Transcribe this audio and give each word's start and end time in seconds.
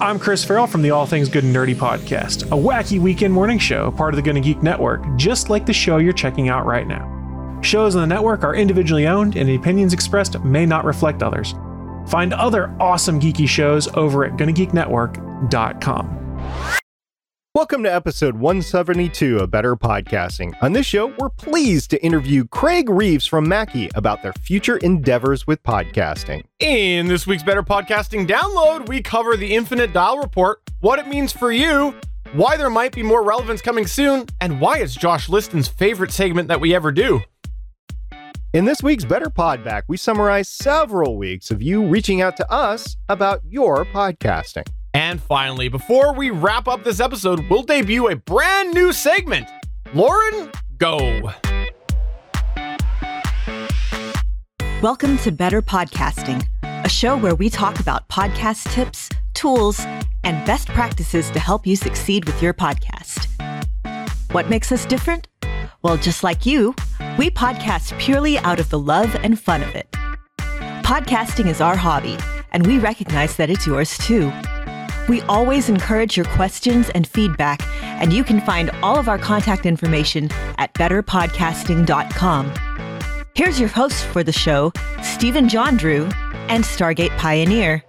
I'm 0.00 0.18
Chris 0.18 0.42
Farrell 0.42 0.66
from 0.66 0.80
the 0.80 0.92
All 0.92 1.04
Things 1.04 1.28
Good 1.28 1.44
and 1.44 1.54
Nerdy 1.54 1.74
podcast, 1.74 2.44
a 2.44 2.56
wacky 2.56 2.98
weekend 2.98 3.34
morning 3.34 3.58
show, 3.58 3.90
part 3.90 4.14
of 4.14 4.16
the 4.16 4.22
Gonna 4.22 4.40
Geek 4.40 4.62
Network, 4.62 5.04
just 5.16 5.50
like 5.50 5.66
the 5.66 5.74
show 5.74 5.98
you're 5.98 6.14
checking 6.14 6.48
out 6.48 6.64
right 6.64 6.86
now. 6.86 7.58
Shows 7.60 7.96
on 7.96 8.00
the 8.00 8.06
network 8.14 8.42
are 8.42 8.54
individually 8.54 9.06
owned, 9.06 9.36
and 9.36 9.46
the 9.46 9.56
opinions 9.56 9.92
expressed 9.92 10.42
may 10.42 10.64
not 10.64 10.86
reflect 10.86 11.22
others. 11.22 11.52
Find 12.08 12.32
other 12.32 12.74
awesome 12.80 13.20
geeky 13.20 13.46
shows 13.46 13.88
over 13.88 14.24
at 14.24 14.38
GonnaGeekNetwork.com. 14.38 16.79
Welcome 17.52 17.82
to 17.82 17.92
episode 17.92 18.36
172 18.36 19.38
of 19.38 19.50
Better 19.50 19.74
Podcasting. 19.74 20.54
On 20.62 20.72
this 20.72 20.86
show, 20.86 21.12
we're 21.18 21.30
pleased 21.30 21.90
to 21.90 22.00
interview 22.00 22.44
Craig 22.44 22.88
Reeves 22.88 23.26
from 23.26 23.48
Mackie 23.48 23.90
about 23.96 24.22
their 24.22 24.32
future 24.34 24.76
endeavors 24.76 25.48
with 25.48 25.60
podcasting. 25.64 26.44
In 26.60 27.08
this 27.08 27.26
week's 27.26 27.42
Better 27.42 27.64
Podcasting 27.64 28.24
download, 28.28 28.88
we 28.88 29.02
cover 29.02 29.36
the 29.36 29.52
Infinite 29.52 29.92
Dial 29.92 30.18
Report, 30.18 30.60
what 30.78 31.00
it 31.00 31.08
means 31.08 31.32
for 31.32 31.50
you, 31.50 31.92
why 32.34 32.56
there 32.56 32.70
might 32.70 32.92
be 32.92 33.02
more 33.02 33.24
relevance 33.24 33.60
coming 33.60 33.88
soon, 33.88 34.26
and 34.40 34.60
why 34.60 34.78
it's 34.78 34.94
Josh 34.94 35.28
Liston's 35.28 35.66
favorite 35.66 36.12
segment 36.12 36.46
that 36.46 36.60
we 36.60 36.72
ever 36.72 36.92
do. 36.92 37.20
In 38.52 38.64
this 38.64 38.80
week's 38.80 39.04
Better 39.04 39.28
Podback, 39.28 39.82
we 39.88 39.96
summarize 39.96 40.48
several 40.48 41.16
weeks 41.16 41.50
of 41.50 41.60
you 41.60 41.84
reaching 41.84 42.22
out 42.22 42.36
to 42.36 42.48
us 42.48 42.96
about 43.08 43.40
your 43.44 43.84
podcasting. 43.86 44.68
And 44.92 45.22
finally, 45.22 45.68
before 45.68 46.12
we 46.12 46.30
wrap 46.30 46.66
up 46.66 46.82
this 46.82 46.98
episode, 46.98 47.44
we'll 47.48 47.62
debut 47.62 48.08
a 48.08 48.16
brand 48.16 48.74
new 48.74 48.92
segment. 48.92 49.48
Lauren, 49.94 50.50
go. 50.78 51.32
Welcome 54.82 55.18
to 55.18 55.30
Better 55.30 55.62
Podcasting, 55.62 56.44
a 56.62 56.88
show 56.88 57.16
where 57.16 57.36
we 57.36 57.50
talk 57.50 57.78
about 57.78 58.08
podcast 58.08 58.72
tips, 58.72 59.08
tools, 59.34 59.78
and 60.24 60.44
best 60.44 60.66
practices 60.68 61.30
to 61.30 61.38
help 61.38 61.66
you 61.68 61.76
succeed 61.76 62.24
with 62.24 62.42
your 62.42 62.54
podcast. 62.54 63.28
What 64.32 64.48
makes 64.48 64.72
us 64.72 64.86
different? 64.86 65.28
Well, 65.82 65.98
just 65.98 66.24
like 66.24 66.46
you, 66.46 66.74
we 67.16 67.30
podcast 67.30 67.96
purely 68.00 68.38
out 68.38 68.58
of 68.58 68.70
the 68.70 68.78
love 68.78 69.14
and 69.22 69.38
fun 69.38 69.62
of 69.62 69.74
it. 69.76 69.88
Podcasting 70.82 71.46
is 71.46 71.60
our 71.60 71.76
hobby, 71.76 72.18
and 72.50 72.66
we 72.66 72.78
recognize 72.78 73.36
that 73.36 73.50
it's 73.50 73.66
yours 73.66 73.96
too. 73.98 74.32
We 75.08 75.20
always 75.22 75.68
encourage 75.68 76.16
your 76.16 76.26
questions 76.26 76.90
and 76.90 77.06
feedback, 77.06 77.62
and 77.82 78.12
you 78.12 78.24
can 78.24 78.40
find 78.40 78.70
all 78.82 78.98
of 78.98 79.08
our 79.08 79.18
contact 79.18 79.66
information 79.66 80.30
at 80.58 80.74
betterpodcasting.com. 80.74 82.52
Here's 83.34 83.58
your 83.58 83.68
host 83.68 84.04
for 84.06 84.22
the 84.22 84.32
show, 84.32 84.72
Stephen 85.02 85.48
John 85.48 85.76
Drew 85.76 86.04
and 86.48 86.64
Stargate 86.64 87.16
Pioneer. 87.16 87.82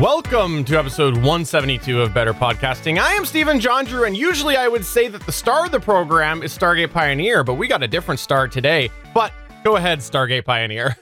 Welcome 0.00 0.64
to 0.64 0.76
episode 0.76 1.14
172 1.14 2.00
of 2.02 2.12
Better 2.12 2.34
Podcasting. 2.34 2.98
I 2.98 3.12
am 3.12 3.24
Stephen 3.24 3.60
John 3.60 3.84
Drew, 3.84 4.04
and 4.04 4.16
usually 4.16 4.56
I 4.56 4.66
would 4.66 4.84
say 4.84 5.06
that 5.06 5.24
the 5.26 5.30
star 5.30 5.66
of 5.66 5.70
the 5.70 5.78
program 5.78 6.42
is 6.42 6.56
Stargate 6.56 6.90
Pioneer, 6.90 7.44
but 7.44 7.54
we 7.54 7.68
got 7.68 7.84
a 7.84 7.86
different 7.86 8.18
star 8.18 8.48
today. 8.48 8.90
But 9.14 9.32
go 9.62 9.76
ahead, 9.76 10.00
Stargate 10.00 10.44
Pioneer. 10.44 10.96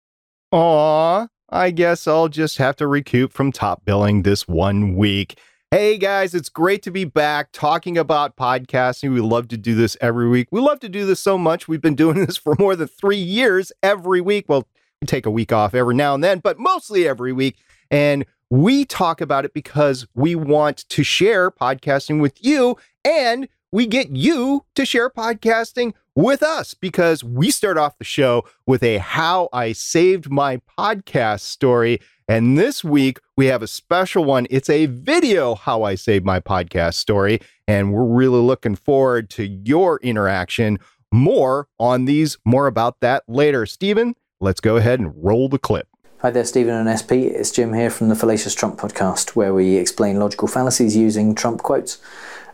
Aw, 0.52 1.28
I 1.48 1.70
guess 1.70 2.06
I'll 2.08 2.28
just 2.28 2.58
have 2.58 2.76
to 2.76 2.86
recoup 2.86 3.32
from 3.32 3.52
top 3.52 3.84
billing 3.84 4.22
this 4.22 4.48
one 4.48 4.96
week. 4.96 5.38
Hey 5.70 5.98
guys, 5.98 6.34
it's 6.34 6.48
great 6.48 6.82
to 6.82 6.90
be 6.90 7.04
back 7.04 7.50
talking 7.52 7.96
about 7.96 8.36
podcasting. 8.36 9.14
We 9.14 9.20
love 9.20 9.46
to 9.48 9.56
do 9.56 9.76
this 9.76 9.96
every 10.00 10.28
week. 10.28 10.48
We 10.50 10.60
love 10.60 10.80
to 10.80 10.88
do 10.88 11.06
this 11.06 11.20
so 11.20 11.38
much. 11.38 11.68
We've 11.68 11.80
been 11.80 11.94
doing 11.94 12.24
this 12.26 12.36
for 12.36 12.56
more 12.58 12.74
than 12.74 12.88
three 12.88 13.16
years 13.16 13.70
every 13.82 14.20
week. 14.20 14.46
Well, 14.48 14.66
we 15.00 15.06
take 15.06 15.26
a 15.26 15.30
week 15.30 15.52
off 15.52 15.72
every 15.72 15.94
now 15.94 16.14
and 16.14 16.24
then, 16.24 16.40
but 16.40 16.58
mostly 16.58 17.06
every 17.06 17.32
week. 17.32 17.58
And 17.90 18.26
we 18.50 18.84
talk 18.84 19.20
about 19.20 19.44
it 19.44 19.54
because 19.54 20.08
we 20.14 20.34
want 20.34 20.78
to 20.88 21.04
share 21.04 21.52
podcasting 21.52 22.20
with 22.20 22.44
you 22.44 22.76
and 23.04 23.48
we 23.70 23.86
get 23.86 24.10
you 24.10 24.64
to 24.74 24.84
share 24.84 25.08
podcasting 25.08 25.92
with 26.14 26.42
us 26.42 26.74
because 26.74 27.22
we 27.22 27.50
start 27.50 27.78
off 27.78 27.98
the 27.98 28.04
show 28.04 28.44
with 28.66 28.82
a 28.82 28.98
How 28.98 29.48
I 29.52 29.72
Saved 29.72 30.30
My 30.30 30.60
Podcast 30.78 31.40
story. 31.40 32.00
And 32.28 32.58
this 32.58 32.84
week 32.84 33.18
we 33.36 33.46
have 33.46 33.62
a 33.62 33.66
special 33.66 34.24
one. 34.24 34.46
It's 34.50 34.70
a 34.70 34.86
video 34.86 35.54
How 35.54 35.82
I 35.82 35.94
Saved 35.94 36.24
My 36.24 36.40
Podcast 36.40 36.94
story. 36.94 37.40
And 37.66 37.92
we're 37.92 38.04
really 38.04 38.40
looking 38.40 38.74
forward 38.74 39.30
to 39.30 39.44
your 39.44 39.98
interaction. 40.00 40.78
More 41.12 41.68
on 41.78 42.04
these, 42.04 42.38
more 42.44 42.66
about 42.66 43.00
that 43.00 43.24
later. 43.28 43.66
Stephen, 43.66 44.14
let's 44.40 44.60
go 44.60 44.76
ahead 44.76 45.00
and 45.00 45.12
roll 45.16 45.48
the 45.48 45.58
clip. 45.58 45.88
Hi 46.18 46.30
there, 46.30 46.44
Stephen 46.44 46.74
and 46.74 46.98
SP. 47.00 47.32
It's 47.32 47.50
Jim 47.50 47.72
here 47.72 47.88
from 47.88 48.10
the 48.10 48.14
Fallacious 48.14 48.54
Trump 48.54 48.78
podcast, 48.78 49.30
where 49.30 49.54
we 49.54 49.76
explain 49.76 50.18
logical 50.18 50.48
fallacies 50.48 50.94
using 50.94 51.34
Trump 51.34 51.62
quotes. 51.62 51.96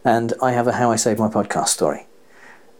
And 0.05 0.33
I 0.41 0.53
have 0.53 0.69
a 0.69 0.73
How 0.73 0.93
I 0.93 0.97
Saved 0.97 1.19
My 1.19 1.29
Podcast 1.29 1.69
story. 1.69 2.07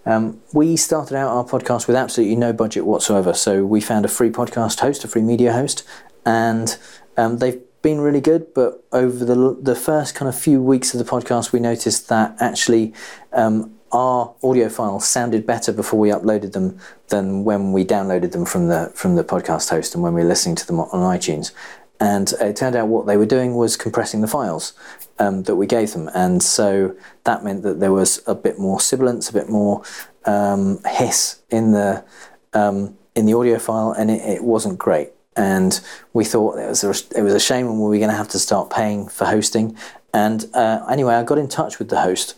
Um, 0.07 0.41
we 0.53 0.77
started 0.77 1.17
out 1.17 1.31
our 1.31 1.45
podcast 1.45 1.87
with 1.87 1.97
absolutely 1.97 2.37
no 2.37 2.53
budget 2.53 2.87
whatsoever. 2.87 3.35
So 3.35 3.67
we 3.67 3.81
found 3.81 4.05
a 4.05 4.09
free 4.09 4.31
podcast 4.31 4.81
host, 4.81 5.05
a 5.05 5.09
free 5.09 5.23
media 5.23 5.53
host, 5.53 5.87
and 6.25 6.79
um, 7.17 7.39
they've 7.39 7.61
been 7.83 8.01
really 8.01 8.21
good. 8.21 8.55
But 8.55 8.85
over 8.93 9.25
the 9.25 9.59
the 9.61 9.75
first 9.75 10.15
kind 10.15 10.29
of 10.29 10.39
few 10.39 10.63
weeks 10.63 10.95
of 10.95 11.05
the 11.05 11.11
podcast, 11.11 11.53
we 11.53 11.61
noticed 11.61 12.09
that 12.09 12.37
actually 12.41 12.95
um, 13.33 13.77
our 13.93 14.35
audio 14.43 14.69
files 14.69 15.09
sounded 15.09 15.47
better 15.47 15.73
before 15.73 15.99
we 15.99 16.11
uploaded 16.11 16.53
them 16.53 16.79
than 17.09 17.45
when 17.45 17.73
we 17.73 17.85
downloaded 17.85 18.33
them 18.33 18.45
from 18.45 18.69
the 18.69 18.93
from 18.95 19.17
the 19.17 19.25
podcast 19.25 19.71
host 19.71 19.95
and 19.95 20.03
when 20.03 20.15
we 20.15 20.23
were 20.23 20.29
listening 20.29 20.57
to 20.57 20.67
them 20.67 20.81
on 20.81 21.19
iTunes. 21.19 21.53
And 21.99 22.33
it 22.41 22.57
turned 22.57 22.77
out 22.77 22.89
what 22.89 23.07
they 23.07 23.17
were 23.17 23.27
doing 23.27 23.55
was 23.55 23.77
compressing 23.77 24.21
the 24.21 24.29
files 24.29 24.75
um, 25.19 25.45
that 25.45 25.57
we 25.57 25.67
gave 25.67 25.93
them, 25.93 26.11
and 26.15 26.43
so 26.43 26.95
that 27.25 27.43
meant 27.43 27.63
that 27.63 27.81
there 27.81 27.93
was 27.93 28.23
a 28.27 28.35
bit 28.35 28.59
more 28.59 28.81
sibilance, 28.81 29.31
a 29.31 29.33
bit 29.33 29.49
more 29.49 29.83
um, 30.27 30.81
hiss 30.85 31.41
in 31.49 31.73
the 31.73 32.05
um, 32.53 32.99
in 33.15 33.25
the 33.25 33.33
audio 33.33 33.59
file, 33.59 33.93
and 33.93 34.11
it, 34.11 34.21
it, 34.21 34.45
wasn't 34.45 34.79
great. 34.79 35.11
And 35.37 35.81
we 36.13 36.25
thought 36.25 36.59
it 36.59 36.69
was 36.69 36.85
a, 36.85 37.19
it 37.19 37.23
was 37.23 37.33
a 37.33 37.41
shame, 37.41 37.67
and 37.67 37.81
we 37.81 37.89
were 37.89 37.99
going 37.99 38.11
to 38.11 38.17
have 38.17 38.29
to 38.29 38.39
start 38.39 38.69
paying 38.69 39.09
for 39.09 39.25
hosting. 39.25 39.77
And 40.13 40.47
uh, 40.53 40.85
anyway, 40.91 41.15
I 41.15 41.23
got 41.23 41.39
in 41.39 41.49
touch 41.49 41.79
with 41.79 41.89
the 41.89 42.01
host 42.01 42.35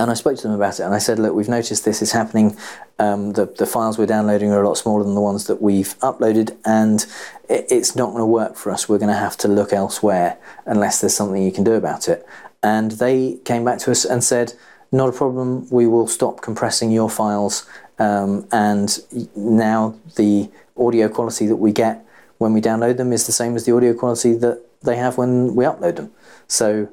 and 0.00 0.10
I 0.10 0.14
spoke 0.14 0.36
to 0.36 0.42
them 0.42 0.52
about 0.52 0.80
it, 0.80 0.84
and 0.84 0.94
I 0.94 0.98
said, 0.98 1.18
"Look, 1.18 1.34
we've 1.34 1.48
noticed 1.48 1.84
this 1.84 2.00
is 2.00 2.12
happening. 2.12 2.56
Um, 2.98 3.32
the 3.32 3.46
the 3.46 3.66
files 3.66 3.98
we're 3.98 4.06
downloading 4.06 4.50
are 4.50 4.62
a 4.62 4.68
lot 4.68 4.78
smaller 4.78 5.04
than 5.04 5.14
the 5.14 5.20
ones 5.20 5.46
that 5.46 5.60
we've 5.60 5.98
uploaded, 5.98 6.56
and 6.64 7.06
it, 7.50 7.66
it's 7.70 7.94
not 7.96 8.06
going 8.12 8.22
to 8.22 8.26
work 8.40 8.56
for 8.56 8.70
us. 8.70 8.88
We're 8.88 9.02
going 9.04 9.16
to 9.16 9.24
have 9.26 9.36
to 9.38 9.48
look 9.48 9.72
elsewhere 9.72 10.38
unless 10.64 11.00
there's 11.00 11.14
something 11.14 11.42
you 11.42 11.52
can 11.52 11.64
do 11.64 11.74
about 11.74 12.08
it." 12.08 12.24
And 12.62 12.92
they 12.92 13.38
came 13.44 13.64
back 13.64 13.78
to 13.80 13.90
us 13.90 14.04
and 14.04 14.22
said, 14.22 14.54
"Not 14.92 15.08
a 15.08 15.12
problem. 15.12 15.68
We 15.70 15.86
will 15.86 16.06
stop 16.06 16.40
compressing 16.40 16.90
your 16.90 17.10
files, 17.10 17.66
um, 17.98 18.46
and 18.52 18.88
now 19.36 19.94
the 20.16 20.50
audio 20.76 21.08
quality 21.08 21.46
that 21.46 21.56
we 21.56 21.72
get 21.72 22.04
when 22.38 22.52
we 22.54 22.60
download 22.60 22.96
them 22.96 23.12
is 23.12 23.26
the 23.26 23.32
same 23.32 23.56
as 23.56 23.64
the 23.64 23.74
audio 23.76 23.92
quality 23.92 24.32
that 24.34 24.62
they 24.82 24.96
have 24.96 25.18
when 25.18 25.54
we 25.56 25.64
upload 25.64 25.96
them." 25.96 26.10
So 26.48 26.88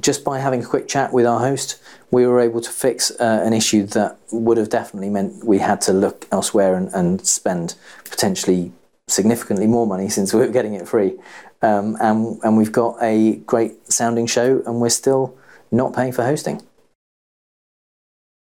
just 0.00 0.24
by 0.24 0.38
having 0.38 0.62
a 0.62 0.66
quick 0.66 0.88
chat 0.88 1.12
with 1.12 1.26
our 1.26 1.40
host, 1.40 1.80
we 2.10 2.26
were 2.26 2.40
able 2.40 2.60
to 2.60 2.70
fix 2.70 3.10
uh, 3.10 3.42
an 3.44 3.52
issue 3.52 3.84
that 3.86 4.16
would 4.30 4.56
have 4.56 4.70
definitely 4.70 5.10
meant 5.10 5.44
we 5.44 5.58
had 5.58 5.80
to 5.82 5.92
look 5.92 6.26
elsewhere 6.32 6.74
and, 6.74 6.88
and 6.94 7.26
spend 7.26 7.74
potentially 8.04 8.72
significantly 9.08 9.66
more 9.66 9.86
money 9.86 10.08
since 10.08 10.32
we 10.32 10.40
were 10.40 10.48
getting 10.48 10.74
it 10.74 10.88
free. 10.88 11.14
Um, 11.60 11.96
and, 12.00 12.40
and 12.42 12.56
we've 12.56 12.72
got 12.72 12.96
a 13.02 13.36
great 13.46 13.92
sounding 13.92 14.26
show, 14.26 14.62
and 14.66 14.80
we're 14.80 14.88
still 14.88 15.36
not 15.70 15.94
paying 15.94 16.12
for 16.12 16.24
hosting. 16.24 16.62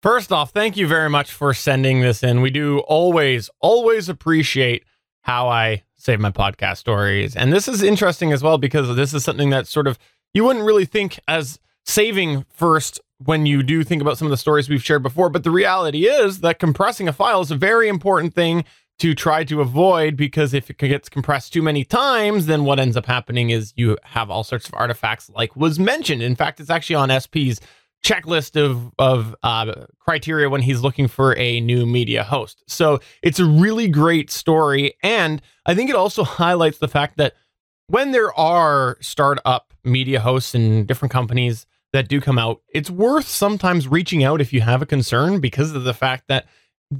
First 0.01 0.33
off, 0.33 0.51
thank 0.51 0.75
you 0.75 0.85
very 0.85 1.09
much 1.09 1.31
for 1.31 1.53
sending 1.53 2.01
this 2.01 2.23
in. 2.23 2.41
We 2.41 2.49
do 2.49 2.79
always, 2.79 3.49
always 3.61 4.09
appreciate 4.09 4.83
how 5.21 5.47
I 5.47 5.83
save 5.95 6.19
my 6.19 6.31
podcast 6.31 6.77
stories. 6.77 7.35
And 7.35 7.53
this 7.53 7.69
is 7.69 7.81
interesting 7.81 8.33
as 8.33 8.43
well 8.43 8.57
because 8.57 8.93
this 8.97 9.13
is 9.13 9.23
something 9.23 9.49
that 9.51 9.67
sort 9.67 9.87
of 9.87 9.97
you 10.33 10.43
wouldn't 10.43 10.65
really 10.65 10.83
think 10.83 11.19
as 11.27 11.57
saving 11.85 12.45
first 12.49 12.99
when 13.19 13.45
you 13.45 13.63
do 13.63 13.83
think 13.83 14.01
about 14.01 14.17
some 14.17 14.25
of 14.25 14.31
the 14.31 14.37
stories 14.37 14.67
we've 14.67 14.83
shared 14.83 15.03
before. 15.03 15.29
But 15.29 15.45
the 15.45 15.51
reality 15.51 16.05
is 16.05 16.41
that 16.41 16.59
compressing 16.59 17.07
a 17.07 17.13
file 17.13 17.39
is 17.39 17.51
a 17.51 17.55
very 17.55 17.87
important 17.87 18.33
thing 18.33 18.65
to 19.03 19.13
try 19.13 19.43
to 19.43 19.59
avoid 19.59 20.15
because 20.15 20.53
if 20.53 20.69
it 20.69 20.77
gets 20.77 21.09
compressed 21.09 21.51
too 21.51 21.61
many 21.61 21.83
times, 21.83 22.45
then 22.45 22.63
what 22.63 22.79
ends 22.79 22.95
up 22.95 23.05
happening 23.05 23.49
is 23.49 23.73
you 23.75 23.97
have 24.03 24.29
all 24.29 24.45
sorts 24.45 24.65
of 24.65 24.73
artifacts, 24.75 25.29
like 25.29 25.57
was 25.57 25.77
mentioned. 25.77 26.21
In 26.21 26.37
fact, 26.37 26.61
it's 26.61 26.69
actually 26.69 26.95
on 26.95 27.19
SP's 27.19 27.59
checklist 28.01 28.55
of 28.55 28.93
of 28.97 29.35
uh, 29.43 29.87
criteria 29.99 30.49
when 30.49 30.61
he's 30.61 30.79
looking 30.79 31.09
for 31.09 31.35
a 31.37 31.59
new 31.59 31.85
media 31.85 32.23
host. 32.23 32.63
So 32.65 33.01
it's 33.21 33.39
a 33.39 33.45
really 33.45 33.89
great 33.89 34.31
story, 34.31 34.93
and 35.03 35.41
I 35.65 35.75
think 35.75 35.89
it 35.89 35.97
also 35.97 36.23
highlights 36.39 36.77
the 36.77 36.87
fact 36.87 37.17
that 37.17 37.33
when 37.87 38.13
there 38.13 38.33
are 38.39 38.95
startup 39.01 39.73
media 39.83 40.21
hosts 40.21 40.55
and 40.55 40.87
different 40.87 41.11
companies 41.11 41.65
that 41.91 42.07
do 42.07 42.21
come 42.21 42.39
out, 42.39 42.61
it's 42.73 42.89
worth 42.89 43.27
sometimes 43.27 43.85
reaching 43.85 44.23
out 44.23 44.39
if 44.39 44.53
you 44.53 44.61
have 44.61 44.81
a 44.81 44.85
concern 44.85 45.41
because 45.41 45.73
of 45.73 45.83
the 45.83 45.93
fact 45.93 46.29
that 46.29 46.45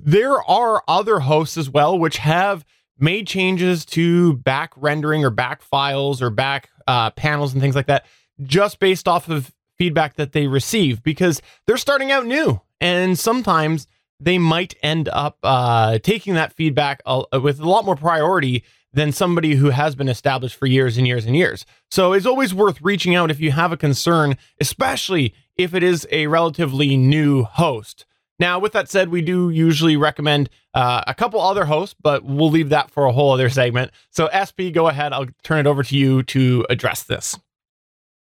there 0.04 0.42
are 0.44 0.84
other 0.88 1.20
hosts 1.20 1.58
as 1.58 1.70
well 1.70 1.98
which 1.98 2.18
have 2.18 2.66
made 3.00 3.28
changes 3.28 3.86
to 3.86 4.34
back 4.38 4.72
rendering 4.76 5.24
or 5.24 5.30
back 5.30 5.62
files 5.62 6.22
or 6.22 6.30
back 6.30 6.70
uh, 6.88 7.10
panels 7.12 7.54
and 7.54 7.62
things 7.62 7.76
like 7.76 7.88
that 7.88 8.06
just 8.44 8.80
based 8.80 9.08
off 9.08 9.30
of 9.30 9.54
feedback 9.78 10.16
that 10.16 10.32
they 10.32 10.48
receive 10.48 11.04
because 11.04 11.42
they're 11.68 11.78
starting 11.78 12.12
out 12.12 12.26
new 12.26 12.62
and 12.80 13.18
sometimes 13.18 13.88
they 14.20 14.38
might 14.38 14.76
end 14.82 15.10
up 15.10 15.38
uh, 15.44 15.98
taking 16.00 16.34
that 16.36 16.54
feedback 16.54 17.02
with 17.42 17.60
a 17.60 17.70
lot 17.70 17.86
more 17.86 17.96
priority 17.96 18.64
than 18.94 19.12
somebody 19.12 19.56
who 19.56 19.72
has 19.72 19.96
been 19.96 20.08
established 20.08 20.56
for 20.56 20.68
years 20.68 20.98
and 20.98 21.08
years 21.08 21.26
and 21.26 21.36
years. 21.36 21.66
So 21.90 22.14
it's 22.14 22.28
always 22.28 22.54
worth 22.54 22.80
reaching 22.82 23.16
out 23.16 23.32
if 23.32 23.40
you 23.40 23.52
have 23.52 23.72
a 23.72 23.78
concern, 23.78 24.38
especially 24.62 25.34
if 25.58 25.74
it 25.74 25.84
is 25.84 26.08
a 26.12 26.28
relatively 26.28 26.96
new 26.96 27.44
host. 27.44 28.06
Now, 28.40 28.60
with 28.60 28.74
that 28.74 28.90
said, 28.90 29.10
we 29.10 29.22
do 29.22 29.50
usually 29.50 29.96
recommend 29.96 30.50
uh, 30.74 31.04
a 31.08 31.14
couple 31.14 31.40
other 31.40 31.66
hosts, 31.66 31.96
but 32.02 32.24
we'll 32.26 32.50
leave 32.50 32.70
that 32.70 32.90
for 32.90 33.06
a 33.06 33.12
whole 33.12 33.32
other 33.32 33.50
segment. 33.50 33.92
So, 34.10 34.30
SP, 34.34 34.74
go 34.74 34.88
ahead. 34.88 35.14
I'll 35.14 35.28
turn 35.44 35.60
it 35.60 35.68
over 35.68 35.84
to 35.84 35.98
you 35.98 36.24
to 36.24 36.66
address 36.70 37.04
this. 37.04 37.38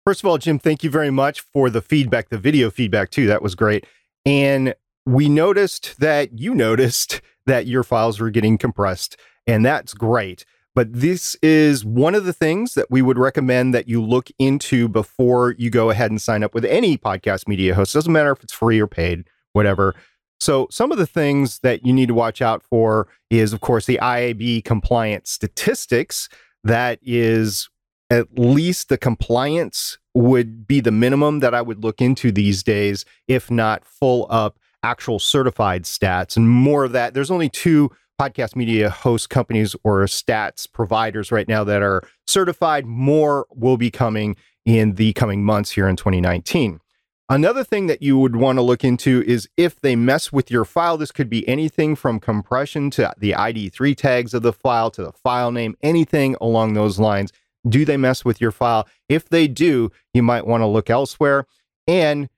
First 0.06 0.22
of 0.22 0.28
all, 0.30 0.38
Jim, 0.38 0.60
thank 0.60 0.84
you 0.84 0.90
very 0.90 1.12
much 1.12 1.42
for 1.42 1.70
the 1.70 1.82
feedback, 1.82 2.30
the 2.30 2.38
video 2.38 2.70
feedback 2.70 3.10
too. 3.10 3.28
That 3.28 3.42
was 3.42 3.56
great. 3.56 3.86
And 4.26 4.74
we 5.06 5.30
noticed 5.30 6.00
that 6.00 6.40
you 6.40 6.54
noticed 6.54 7.22
that 7.46 7.66
your 7.66 7.84
files 7.84 8.20
were 8.20 8.30
getting 8.30 8.58
compressed, 8.58 9.18
and 9.46 9.66
that's 9.66 9.94
great. 9.94 10.46
But 10.76 10.94
this 10.94 11.36
is 11.42 11.84
one 11.84 12.14
of 12.14 12.26
the 12.26 12.34
things 12.34 12.76
that 12.76 12.92
we 12.92 13.02
would 13.02 13.18
recommend 13.18 13.74
that 13.74 13.88
you 13.88 14.02
look 14.02 14.30
into 14.38 14.88
before 14.88 15.56
you 15.58 15.70
go 15.70 15.90
ahead 15.90 16.12
and 16.12 16.22
sign 16.22 16.44
up 16.44 16.54
with 16.54 16.66
any 16.66 16.98
podcast 16.98 17.48
media 17.48 17.74
host. 17.74 17.94
Doesn't 17.94 18.14
matter 18.14 18.32
if 18.32 18.44
it's 18.44 18.54
free 18.54 18.80
or 18.80 18.86
paid, 18.86 19.26
whatever. 19.58 19.96
So, 20.40 20.68
some 20.70 20.92
of 20.92 21.00
the 21.00 21.08
things 21.08 21.60
that 21.60 21.86
you 21.86 21.92
need 21.92 22.08
to 22.08 22.14
watch 22.14 22.42
out 22.42 22.62
for 22.62 23.08
is, 23.30 23.54
of 23.54 23.60
course, 23.60 23.88
the 23.88 24.00
IAB 24.02 24.64
compliance 24.64 25.32
statistics. 25.32 26.30
That 26.64 27.00
is 27.02 27.70
at 28.10 28.38
least 28.38 28.90
the 28.90 28.98
compliance 28.98 29.98
would 30.14 30.68
be 30.68 30.80
the 30.80 30.92
minimum 30.92 31.40
that 31.40 31.54
I 31.54 31.62
would 31.62 31.84
look 31.84 32.02
into 32.02 32.32
these 32.32 32.64
days, 32.64 33.04
if 33.28 33.50
not 33.52 33.84
full 33.84 34.28
up 34.30 34.60
actual 34.84 35.20
certified 35.20 35.84
stats. 35.84 36.38
And 36.38 36.50
more 36.50 36.86
of 36.86 36.92
that, 36.92 37.14
there's 37.14 37.32
only 37.32 37.50
two 37.50 37.92
podcast 38.20 38.56
media 38.56 38.90
host 38.90 39.30
companies 39.30 39.76
or 39.84 40.06
stats 40.06 40.72
providers 40.72 41.32
right 41.32 41.48
now 41.48 41.64
that 41.64 41.82
are 41.82 42.02
certified. 42.28 42.86
More 42.86 43.48
will 43.56 43.78
be 43.78 43.92
coming 43.92 44.36
in 44.66 44.94
the 44.96 45.14
coming 45.14 45.44
months 45.44 45.72
here 45.72 45.88
in 45.88 45.96
2019. 45.96 46.80
Another 47.30 47.66
thing 47.66 47.88
that 47.88 48.02
you 48.02 48.18
would 48.18 48.38
want 48.38 48.58
to 48.58 48.62
look 48.62 48.86
into 48.86 49.22
is 49.28 49.50
if 49.58 49.82
they 49.82 49.98
mess 49.98 50.32
with 50.32 50.50
your 50.50 50.64
file. 50.64 50.98
This 50.98 51.12
could 51.12 51.30
be 51.30 51.48
anything 51.48 51.96
from 51.96 52.22
compression 52.22 52.90
to 52.92 53.14
the 53.18 53.32
ID3 53.34 53.98
tags 53.98 54.34
of 54.34 54.44
the 54.44 54.54
file 54.54 54.90
to 54.92 55.04
the 55.04 55.12
file 55.12 55.52
name, 55.52 55.76
anything 55.82 56.38
along 56.40 56.74
those 56.74 57.00
lines. 57.00 57.34
Do 57.68 57.84
they 57.84 57.98
mess 57.98 58.24
with 58.24 58.40
your 58.40 58.52
file? 58.52 58.88
If 59.10 59.28
they 59.28 59.50
do, 59.50 59.92
you 60.14 60.24
might 60.24 60.48
want 60.48 60.62
to 60.62 60.68
look 60.68 60.90
elsewhere. 60.90 61.46
And 61.86 62.30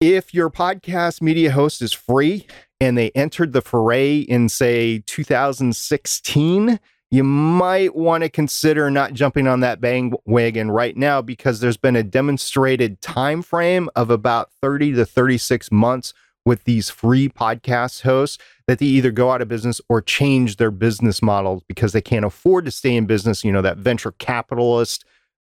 if 0.00 0.32
your 0.32 0.48
podcast 0.48 1.20
media 1.20 1.50
host 1.50 1.82
is 1.82 1.92
free 1.92 2.46
and 2.80 2.96
they 2.96 3.10
entered 3.16 3.52
the 3.52 3.62
foray 3.62 4.18
in, 4.18 4.48
say, 4.48 5.00
2016, 5.06 6.78
you 7.12 7.22
might 7.22 7.94
want 7.94 8.24
to 8.24 8.30
consider 8.30 8.90
not 8.90 9.12
jumping 9.12 9.46
on 9.46 9.60
that 9.60 9.82
bandwagon 9.82 10.70
right 10.70 10.96
now 10.96 11.20
because 11.20 11.60
there's 11.60 11.76
been 11.76 11.94
a 11.94 12.02
demonstrated 12.02 13.02
time 13.02 13.42
frame 13.42 13.90
of 13.94 14.08
about 14.08 14.50
30 14.62 14.94
to 14.94 15.04
36 15.04 15.70
months 15.70 16.14
with 16.46 16.64
these 16.64 16.88
free 16.88 17.28
podcast 17.28 18.00
hosts 18.00 18.38
that 18.66 18.78
they 18.78 18.86
either 18.86 19.10
go 19.10 19.30
out 19.30 19.42
of 19.42 19.48
business 19.48 19.78
or 19.90 20.00
change 20.00 20.56
their 20.56 20.70
business 20.70 21.20
models 21.20 21.62
because 21.68 21.92
they 21.92 22.00
can't 22.00 22.24
afford 22.24 22.64
to 22.64 22.70
stay 22.70 22.96
in 22.96 23.04
business. 23.04 23.44
You 23.44 23.52
know, 23.52 23.60
that 23.60 23.76
venture 23.76 24.12
capitalist 24.12 25.04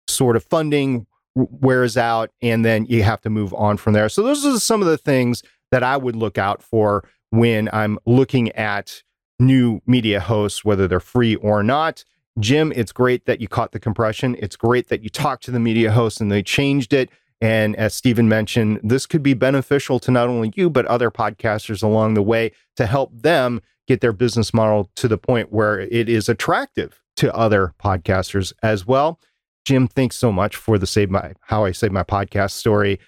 sort 0.08 0.36
of 0.36 0.42
funding 0.42 1.06
wears 1.34 1.98
out 1.98 2.30
and 2.40 2.64
then 2.64 2.86
you 2.86 3.02
have 3.02 3.20
to 3.20 3.28
move 3.28 3.52
on 3.52 3.76
from 3.76 3.92
there. 3.92 4.08
So 4.08 4.22
those 4.22 4.46
are 4.46 4.58
some 4.58 4.80
of 4.80 4.88
the 4.88 4.96
things 4.96 5.42
that 5.72 5.82
I 5.82 5.98
would 5.98 6.16
look 6.16 6.38
out 6.38 6.62
for 6.62 7.04
when 7.28 7.68
I'm 7.70 7.98
looking 8.06 8.50
at 8.52 9.02
new 9.40 9.80
media 9.86 10.20
hosts, 10.20 10.64
whether 10.64 10.86
they're 10.86 11.00
free 11.00 11.36
or 11.36 11.62
not. 11.62 12.04
Jim, 12.38 12.72
it's 12.76 12.92
great 12.92 13.26
that 13.26 13.40
you 13.40 13.48
caught 13.48 13.72
the 13.72 13.80
compression. 13.80 14.36
It's 14.38 14.56
great 14.56 14.88
that 14.88 15.02
you 15.02 15.10
talked 15.10 15.44
to 15.44 15.50
the 15.50 15.60
media 15.60 15.90
hosts 15.92 16.20
and 16.20 16.30
they 16.30 16.42
changed 16.42 16.92
it. 16.92 17.10
And 17.40 17.74
as 17.76 17.94
Stephen 17.94 18.28
mentioned, 18.28 18.80
this 18.82 19.06
could 19.06 19.22
be 19.22 19.34
beneficial 19.34 19.98
to 20.00 20.10
not 20.10 20.28
only 20.28 20.52
you, 20.54 20.68
but 20.68 20.86
other 20.86 21.10
podcasters 21.10 21.82
along 21.82 22.14
the 22.14 22.22
way 22.22 22.52
to 22.76 22.86
help 22.86 23.10
them 23.14 23.60
get 23.88 24.00
their 24.00 24.12
business 24.12 24.52
model 24.54 24.90
to 24.96 25.08
the 25.08 25.18
point 25.18 25.52
where 25.52 25.80
it 25.80 26.08
is 26.08 26.28
attractive 26.28 27.00
to 27.16 27.34
other 27.34 27.74
podcasters 27.82 28.52
as 28.62 28.86
well. 28.86 29.18
Jim, 29.64 29.88
thanks 29.88 30.16
so 30.16 30.30
much 30.30 30.56
for 30.56 30.78
the 30.78 30.86
save 30.86 31.10
my 31.10 31.32
how 31.42 31.64
I 31.64 31.72
save 31.72 31.92
my 31.92 32.02
podcast 32.02 32.52
story. 32.52 33.00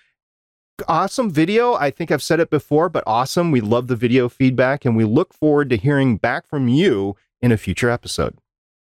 Awesome 0.88 1.30
video. 1.30 1.74
I 1.74 1.90
think 1.90 2.10
I've 2.10 2.22
said 2.22 2.40
it 2.40 2.50
before, 2.50 2.88
but 2.88 3.04
awesome. 3.06 3.50
We 3.50 3.60
love 3.60 3.88
the 3.88 3.96
video 3.96 4.28
feedback 4.28 4.84
and 4.84 4.96
we 4.96 5.04
look 5.04 5.32
forward 5.34 5.70
to 5.70 5.76
hearing 5.76 6.16
back 6.16 6.46
from 6.46 6.68
you 6.68 7.16
in 7.40 7.52
a 7.52 7.56
future 7.56 7.90
episode. 7.90 8.36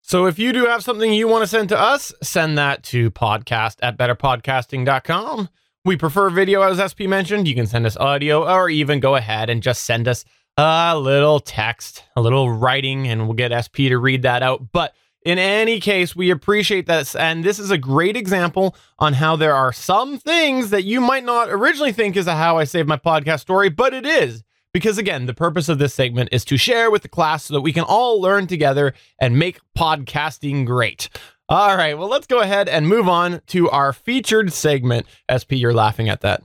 So 0.02 0.26
if 0.26 0.40
you 0.40 0.54
do 0.54 0.66
have 0.66 0.84
something 0.84 1.12
you 1.12 1.28
want 1.28 1.44
to 1.44 1.48
send 1.48 1.70
to 1.70 1.80
us, 1.80 2.14
send 2.24 2.58
that 2.58 2.84
to 2.84 3.12
podcast 3.12 3.78
at 3.82 3.98
betterpodcasting.com. 3.98 5.50
We 5.84 5.98
prefer 5.98 6.30
video, 6.30 6.62
as 6.62 6.80
SP 6.80 7.08
mentioned. 7.08 7.48
You 7.48 7.56
can 7.56 7.68
send 7.68 7.86
us 7.86 7.98
audio 7.98 8.50
or 8.50 8.70
even 8.70 9.00
go 9.00 9.16
ahead 9.16 9.50
and 9.50 9.62
just 9.62 9.84
send 9.84 10.08
us 10.08 10.24
a 10.58 10.98
little 10.98 11.40
text, 11.40 12.04
a 12.16 12.22
little 12.22 12.50
writing, 12.50 13.08
and 13.08 13.24
we'll 13.24 13.34
get 13.34 13.52
SP 13.52 13.92
to 13.92 13.98
read 13.98 14.24
that 14.24 14.44
out. 14.44 14.72
But 14.72 14.96
in 15.28 15.38
any 15.38 15.82
case, 15.82 16.16
we 16.16 16.30
appreciate 16.30 16.88
this. 16.88 17.14
And 17.14 17.44
this 17.44 17.60
is 17.60 17.70
a 17.70 17.78
great 17.78 18.16
example 18.16 18.78
on 18.98 19.12
how 19.12 19.36
there 19.36 19.54
are 19.54 19.74
some 19.74 20.18
things 20.18 20.70
that 20.70 20.86
you 20.86 21.02
might 21.02 21.26
not 21.26 21.50
originally 21.50 21.92
think 21.92 22.16
is 22.16 22.28
a 22.28 22.36
How 22.38 22.58
I 22.58 22.64
Save 22.64 22.88
My 22.88 22.96
Podcast 22.96 23.42
story, 23.42 23.68
but 23.68 23.94
it 23.94 24.06
is. 24.06 24.46
Because 24.72 24.98
again, 24.98 25.26
the 25.26 25.34
purpose 25.34 25.68
of 25.68 25.80
this 25.80 25.94
segment 25.94 26.30
is 26.32 26.46
to 26.46 26.56
share 26.56 26.90
with 26.90 27.02
the 27.02 27.10
class 27.10 27.44
so 27.44 27.56
that 27.56 27.62
we 27.62 27.74
can 27.74 27.84
all 27.84 28.22
learn 28.22 28.48
together 28.48 28.94
and 29.20 29.38
make 29.38 29.60
podcasting 29.78 30.66
great. 30.66 31.10
All 31.50 31.76
right, 31.76 31.98
well, 31.98 32.08
let's 32.08 32.28
go 32.28 32.40
ahead 32.40 32.70
and 32.70 32.88
move 32.88 33.10
on 33.10 33.42
to 33.48 33.70
our 33.70 33.92
featured 33.92 34.54
segment. 34.54 35.08
SP, 35.28 35.60
you're 35.60 35.74
laughing 35.74 36.08
at 36.08 36.22
that. 36.22 36.42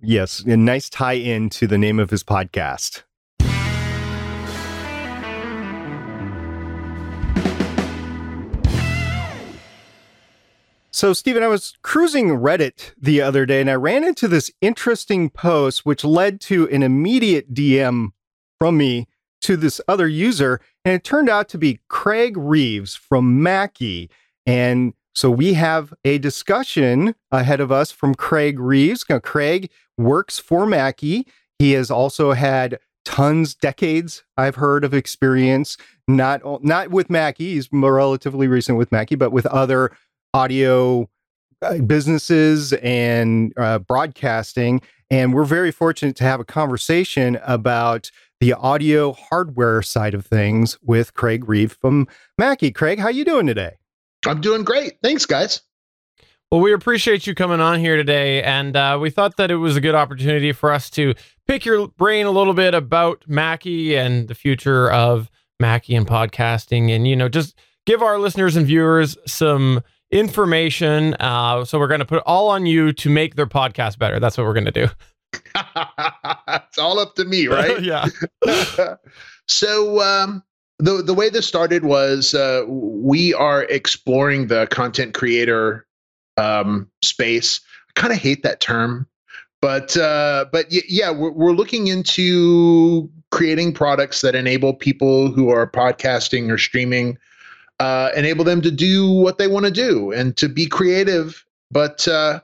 Yes, 0.00 0.40
a 0.40 0.56
nice 0.56 0.88
tie 0.88 1.14
in 1.14 1.50
to 1.50 1.66
the 1.66 1.76
name 1.76 1.98
of 1.98 2.08
his 2.08 2.24
podcast. 2.24 3.02
So, 10.98 11.12
Stephen, 11.12 11.44
I 11.44 11.46
was 11.46 11.74
cruising 11.82 12.30
Reddit 12.30 12.92
the 13.00 13.22
other 13.22 13.46
day 13.46 13.60
and 13.60 13.70
I 13.70 13.76
ran 13.76 14.02
into 14.02 14.26
this 14.26 14.50
interesting 14.60 15.30
post, 15.30 15.86
which 15.86 16.02
led 16.02 16.40
to 16.40 16.68
an 16.70 16.82
immediate 16.82 17.54
DM 17.54 18.08
from 18.58 18.76
me 18.76 19.06
to 19.42 19.56
this 19.56 19.80
other 19.86 20.08
user. 20.08 20.60
And 20.84 20.94
it 20.94 21.04
turned 21.04 21.28
out 21.28 21.48
to 21.50 21.56
be 21.56 21.78
Craig 21.86 22.36
Reeves 22.36 22.96
from 22.96 23.40
Mackie. 23.40 24.10
And 24.44 24.92
so 25.14 25.30
we 25.30 25.52
have 25.52 25.94
a 26.04 26.18
discussion 26.18 27.14
ahead 27.30 27.60
of 27.60 27.70
us 27.70 27.92
from 27.92 28.16
Craig 28.16 28.58
Reeves. 28.58 29.04
Now, 29.08 29.20
Craig 29.20 29.70
works 29.96 30.40
for 30.40 30.66
Mackie. 30.66 31.28
He 31.60 31.74
has 31.74 31.92
also 31.92 32.32
had 32.32 32.80
tons, 33.04 33.54
decades, 33.54 34.24
I've 34.36 34.56
heard 34.56 34.84
of 34.84 34.92
experience, 34.92 35.76
not, 36.08 36.42
not 36.64 36.90
with 36.90 37.08
Mackie. 37.08 37.54
He's 37.54 37.68
relatively 37.72 38.48
recent 38.48 38.76
with 38.76 38.90
Mackie, 38.90 39.14
but 39.14 39.30
with 39.30 39.46
other 39.46 39.92
audio 40.34 41.08
uh, 41.62 41.78
businesses 41.78 42.72
and 42.74 43.52
uh, 43.56 43.78
broadcasting. 43.78 44.80
And 45.10 45.32
we're 45.32 45.44
very 45.44 45.70
fortunate 45.70 46.16
to 46.16 46.24
have 46.24 46.40
a 46.40 46.44
conversation 46.44 47.38
about 47.42 48.10
the 48.40 48.52
audio 48.52 49.12
hardware 49.12 49.82
side 49.82 50.14
of 50.14 50.24
things 50.24 50.78
with 50.82 51.14
Craig 51.14 51.48
Reeve 51.48 51.72
from 51.72 52.06
Mackie. 52.36 52.70
Craig, 52.70 52.98
how 52.98 53.08
you 53.08 53.24
doing 53.24 53.46
today? 53.46 53.78
I'm 54.26 54.40
doing 54.40 54.64
great. 54.64 54.98
Thanks, 55.02 55.26
guys. 55.26 55.62
Well, 56.50 56.60
we 56.60 56.72
appreciate 56.72 57.26
you 57.26 57.34
coming 57.34 57.60
on 57.60 57.78
here 57.78 57.96
today, 57.96 58.42
and 58.42 58.74
uh, 58.74 58.98
we 59.00 59.10
thought 59.10 59.36
that 59.36 59.50
it 59.50 59.56
was 59.56 59.76
a 59.76 59.82
good 59.82 59.94
opportunity 59.94 60.52
for 60.52 60.72
us 60.72 60.88
to 60.90 61.14
pick 61.46 61.66
your 61.66 61.88
brain 61.88 62.24
a 62.24 62.30
little 62.30 62.54
bit 62.54 62.74
about 62.74 63.22
Mackie 63.26 63.96
and 63.96 64.28
the 64.28 64.34
future 64.34 64.90
of 64.90 65.30
Mackie 65.60 65.94
and 65.94 66.06
podcasting, 66.06 66.90
and 66.90 67.06
you 67.06 67.16
know, 67.16 67.28
just 67.28 67.54
give 67.84 68.02
our 68.02 68.18
listeners 68.18 68.56
and 68.56 68.66
viewers 68.66 69.18
some 69.26 69.82
information. 70.10 71.14
Uh, 71.14 71.64
so 71.64 71.78
we're 71.78 71.88
going 71.88 72.00
to 72.00 72.06
put 72.06 72.22
all 72.26 72.48
on 72.48 72.66
you 72.66 72.92
to 72.94 73.10
make 73.10 73.36
their 73.36 73.46
podcast 73.46 73.98
better. 73.98 74.18
That's 74.20 74.36
what 74.36 74.46
we're 74.46 74.54
going 74.54 74.66
to 74.66 74.72
do. 74.72 74.88
it's 76.48 76.78
all 76.78 76.98
up 76.98 77.14
to 77.16 77.24
me, 77.24 77.46
right? 77.46 77.80
yeah. 77.82 78.06
so 79.48 80.00
um, 80.00 80.42
the 80.78 81.02
the 81.02 81.14
way 81.14 81.28
this 81.28 81.46
started 81.46 81.84
was 81.84 82.34
uh, 82.34 82.64
we 82.66 83.34
are 83.34 83.64
exploring 83.64 84.46
the 84.46 84.66
content 84.68 85.14
creator 85.14 85.86
um, 86.36 86.88
space. 87.02 87.60
I 87.90 88.00
kind 88.00 88.12
of 88.12 88.18
hate 88.18 88.42
that 88.42 88.60
term 88.60 89.06
but 89.60 89.96
uh, 89.96 90.46
but 90.52 90.66
yeah, 90.70 91.10
we're, 91.10 91.32
we're 91.32 91.52
looking 91.52 91.88
into 91.88 93.10
creating 93.30 93.72
products 93.72 94.20
that 94.20 94.34
enable 94.34 94.72
people 94.72 95.30
who 95.30 95.50
are 95.50 95.68
podcasting 95.68 96.50
or 96.50 96.58
streaming, 96.58 97.18
uh, 97.80 98.10
enable 98.16 98.44
them 98.44 98.60
to 98.62 98.70
do 98.70 99.10
what 99.10 99.38
they 99.38 99.46
want 99.46 99.64
to 99.66 99.70
do 99.70 100.12
and 100.12 100.36
to 100.36 100.48
be 100.48 100.66
creative. 100.66 101.44
But 101.70 102.06
uh, 102.08 102.40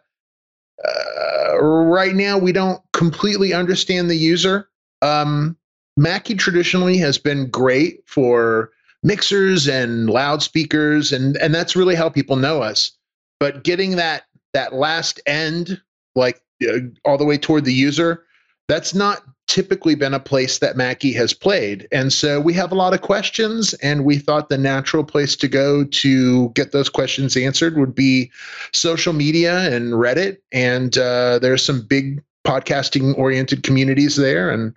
uh, 0.84 1.58
right 1.60 2.14
now, 2.14 2.38
we 2.38 2.52
don't 2.52 2.80
completely 2.92 3.52
understand 3.52 4.10
the 4.10 4.16
user. 4.16 4.68
Um, 5.02 5.56
Mackie 5.96 6.34
traditionally 6.34 6.98
has 6.98 7.18
been 7.18 7.50
great 7.50 8.00
for 8.06 8.70
mixers 9.02 9.68
and 9.68 10.10
loudspeakers, 10.10 11.12
and 11.12 11.36
and 11.36 11.54
that's 11.54 11.76
really 11.76 11.94
how 11.94 12.08
people 12.08 12.36
know 12.36 12.62
us. 12.62 12.92
But 13.40 13.64
getting 13.64 13.96
that 13.96 14.24
that 14.52 14.74
last 14.74 15.20
end, 15.26 15.80
like 16.14 16.40
uh, 16.68 16.78
all 17.04 17.18
the 17.18 17.24
way 17.24 17.38
toward 17.38 17.64
the 17.64 17.72
user, 17.72 18.24
that's 18.68 18.94
not 18.94 19.22
typically 19.46 19.94
been 19.94 20.14
a 20.14 20.20
place 20.20 20.58
that 20.58 20.76
Mackie 20.76 21.12
has 21.12 21.32
played. 21.32 21.86
And 21.92 22.12
so 22.12 22.40
we 22.40 22.52
have 22.54 22.72
a 22.72 22.76
lot 22.76 22.94
of 22.94 23.02
questions, 23.02 23.74
and 23.74 24.04
we 24.04 24.18
thought 24.18 24.48
the 24.48 24.58
natural 24.58 25.04
place 25.04 25.36
to 25.36 25.48
go 25.48 25.84
to 25.84 26.48
get 26.50 26.72
those 26.72 26.88
questions 26.88 27.36
answered 27.36 27.76
would 27.76 27.94
be 27.94 28.30
social 28.72 29.12
media 29.12 29.70
and 29.74 29.94
Reddit. 29.94 30.38
And 30.52 30.96
uh, 30.96 31.38
there's 31.40 31.64
some 31.64 31.82
big 31.82 32.22
podcasting 32.44 33.16
oriented 33.18 33.62
communities 33.62 34.16
there. 34.16 34.50
And 34.50 34.76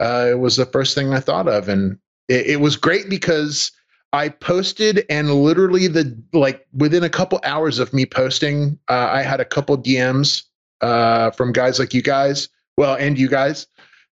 uh, 0.00 0.26
it 0.30 0.38
was 0.38 0.56
the 0.56 0.66
first 0.66 0.94
thing 0.94 1.12
I 1.12 1.20
thought 1.20 1.48
of. 1.48 1.68
And 1.68 1.98
it, 2.28 2.46
it 2.46 2.60
was 2.60 2.76
great 2.76 3.08
because 3.08 3.72
I 4.12 4.28
posted, 4.28 5.04
and 5.08 5.32
literally 5.32 5.86
the 5.86 6.16
like 6.32 6.66
within 6.72 7.04
a 7.04 7.08
couple 7.08 7.40
hours 7.44 7.78
of 7.78 7.92
me 7.92 8.06
posting, 8.06 8.78
uh, 8.88 9.08
I 9.12 9.22
had 9.22 9.40
a 9.40 9.44
couple 9.44 9.78
DMs 9.78 10.42
uh, 10.80 11.30
from 11.30 11.52
guys 11.52 11.78
like 11.78 11.94
you 11.94 12.02
guys, 12.02 12.48
well, 12.76 12.96
and 12.96 13.18
you 13.18 13.28
guys 13.28 13.66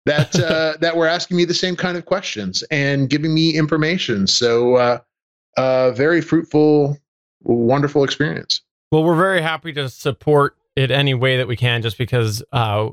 that 0.08 0.36
uh, 0.40 0.78
that 0.82 0.96
were 0.96 1.08
asking 1.08 1.38
me 1.38 1.46
the 1.46 1.54
same 1.54 1.76
kind 1.76 1.98
of 1.98 2.06
questions 2.06 2.64
and 2.72 3.10
giving 3.10 3.34
me 3.34 3.56
information. 3.56 4.28
So, 4.28 4.76
uh, 4.76 5.00
uh, 5.58 5.92
very 5.92 6.22
fruitful, 6.22 6.98
wonderful 7.44 8.04
experience. 8.04 8.62
Well, 8.92 9.04
we're 9.04 9.18
very 9.18 9.42
happy 9.42 9.74
to 9.74 9.90
support 9.90 10.56
it 10.76 10.92
any 10.92 11.14
way 11.14 11.38
that 11.38 11.48
we 11.48 11.56
can, 11.56 11.82
just 11.82 11.98
because, 11.98 12.44
uh, 12.52 12.90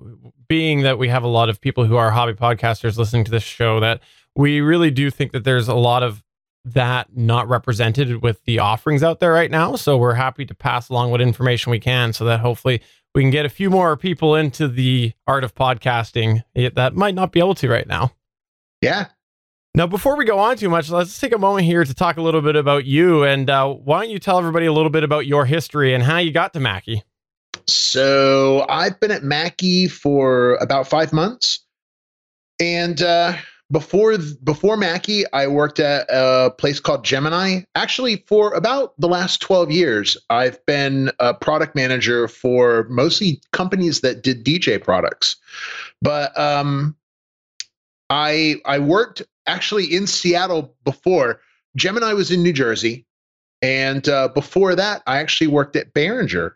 being 0.49 0.83
that 0.83 0.99
we 0.99 1.09
have 1.09 1.23
a 1.23 1.29
lot 1.29 1.49
of 1.49 1.61
people 1.61 1.85
who 1.85 1.97
are 1.97 2.11
hobby 2.11 2.33
podcasters 2.33 2.97
listening 2.97 3.25
to 3.25 3.31
this 3.31 3.43
show, 3.43 3.81
that 3.81 4.01
we 4.35 4.61
really 4.61 4.91
do 4.91 5.11
think 5.11 5.33
that 5.33 5.45
there's 5.45 5.69
a 5.69 5.75
lot 5.75 6.03
of 6.03 6.23
that 6.65 7.15
not 7.15 7.49
represented 7.49 8.23
with 8.23 8.43
the 8.45 8.59
offerings 8.59 9.03
out 9.03 9.21
there 9.21 9.33
right 9.33 9.51
now. 9.51 9.77
So 9.77 9.99
we're 9.99 10.15
happy 10.15 10.47
to 10.47 10.55
pass 10.55 10.89
along 10.89 11.11
what 11.11 11.21
information 11.21 11.71
we 11.71 11.79
can 11.79 12.13
so 12.13 12.25
that 12.25 12.41
hopefully 12.41 12.81
we 13.15 13.23
can 13.23 13.31
get 13.31 13.47
a 13.47 13.49
few 13.49 13.71
more 13.71 13.97
people 13.97 14.35
into 14.35 14.67
the 14.69 15.13
art 15.27 15.45
of 15.45 15.55
podcasting 15.55 16.43
that 16.55 16.95
might 16.95 17.15
not 17.15 17.33
be 17.33 17.39
able 17.39 17.55
to 17.57 17.69
right 17.69 17.87
now. 17.87 18.13
Yeah. 18.81 19.07
Now, 19.77 19.87
before 19.87 20.17
we 20.17 20.25
go 20.25 20.39
on 20.39 20.57
too 20.57 20.69
much, 20.69 20.89
let's 20.91 21.19
take 21.19 21.33
a 21.33 21.39
moment 21.39 21.67
here 21.67 21.85
to 21.85 21.95
talk 21.95 22.17
a 22.17 22.23
little 22.23 22.43
bit 22.43 22.55
about 22.55 22.85
you. 22.85 23.25
And 23.25 23.51
uh, 23.51 23.69
why 23.73 24.03
don't 24.03 24.11
you 24.11 24.19
tell 24.19 24.39
everybody 24.39 24.67
a 24.67 24.73
little 24.73 24.91
bit 24.91 25.03
about 25.03 25.27
your 25.27 25.47
history 25.47 25.95
and 25.95 26.03
how 26.03 26.19
you 26.19 26.33
got 26.33 26.53
to 26.53 26.61
Mackie? 26.61 27.03
So, 27.67 28.67
I've 28.69 29.01
been 29.01 29.11
at 29.11 29.25
Mackie 29.25 29.89
for 29.89 30.57
about 30.57 30.87
five 30.87 31.13
months. 31.13 31.61
And 32.61 33.03
uh, 33.03 33.37
before 33.75 34.17
before 34.45 34.77
Mackie, 34.77 35.25
I 35.33 35.49
worked 35.49 35.81
at 35.81 36.07
a 36.09 36.53
place 36.57 36.79
called 36.79 37.05
Gemini. 37.05 37.63
Actually, 37.75 38.25
for 38.29 38.55
about 38.55 38.95
the 39.01 39.09
last 39.09 39.43
12 39.43 39.73
years, 39.73 40.17
I've 40.31 40.65
been 40.65 41.11
a 41.19 41.35
product 41.35 41.75
manager 41.75 42.29
for 42.29 42.87
mostly 42.89 43.43
companies 43.53 44.01
that 44.01 44.23
did 44.23 44.45
DJ 44.45 44.81
products. 44.81 45.37
But 46.01 46.39
um, 46.39 46.97
I 48.11 48.57
I 48.65 48.79
worked 48.79 49.23
actually 49.47 49.93
in 49.93 50.07
Seattle 50.07 50.75
before. 50.85 51.41
Gemini 51.77 52.13
was 52.13 52.31
in 52.31 52.45
New 52.45 52.53
Jersey, 52.53 53.05
and 53.61 54.09
uh, 54.09 54.29
before 54.29 54.77
that, 54.77 55.03
I 55.09 55.19
actually 55.19 55.49
worked 55.49 55.75
at 55.75 55.93
Behringer, 55.95 56.53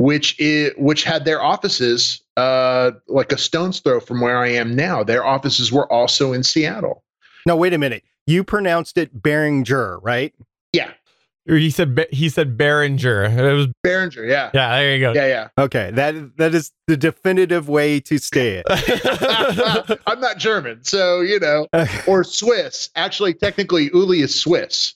which 0.00 0.34
is 0.40 0.72
which 0.78 1.04
had 1.04 1.26
their 1.26 1.42
offices 1.42 2.22
uh, 2.38 2.92
like 3.06 3.32
a 3.32 3.38
stone's 3.38 3.80
throw 3.80 4.00
from 4.00 4.22
where 4.22 4.38
I 4.38 4.48
am 4.48 4.74
now. 4.74 5.04
Their 5.04 5.26
offices 5.26 5.70
were 5.70 5.90
also 5.92 6.32
in 6.32 6.42
Seattle. 6.42 7.04
No, 7.44 7.54
wait 7.54 7.74
a 7.74 7.78
minute. 7.78 8.02
You 8.26 8.42
pronounced 8.42 8.96
it 8.96 9.22
Behringer, 9.22 9.98
right? 10.02 10.34
Yeah. 10.72 10.92
He 11.46 11.68
said 11.68 12.06
he 12.10 12.30
said 12.30 12.56
Behringer. 12.56 13.38
It 13.38 13.52
was 13.52 13.66
Behringer. 13.84 14.26
Yeah. 14.26 14.50
Yeah. 14.54 14.78
There 14.78 14.94
you 14.94 15.00
go. 15.00 15.12
Yeah. 15.12 15.26
Yeah. 15.26 15.48
Okay. 15.58 15.90
That 15.90 16.36
that 16.38 16.54
is 16.54 16.72
the 16.86 16.96
definitive 16.96 17.68
way 17.68 18.00
to 18.00 18.16
say 18.16 18.62
it. 18.64 19.98
I'm 20.06 20.20
not 20.20 20.38
German, 20.38 20.82
so 20.82 21.20
you 21.20 21.38
know, 21.38 21.66
or 22.06 22.24
Swiss. 22.24 22.88
Actually, 22.96 23.34
technically, 23.34 23.90
Uli 23.92 24.22
is 24.22 24.34
Swiss. 24.34 24.94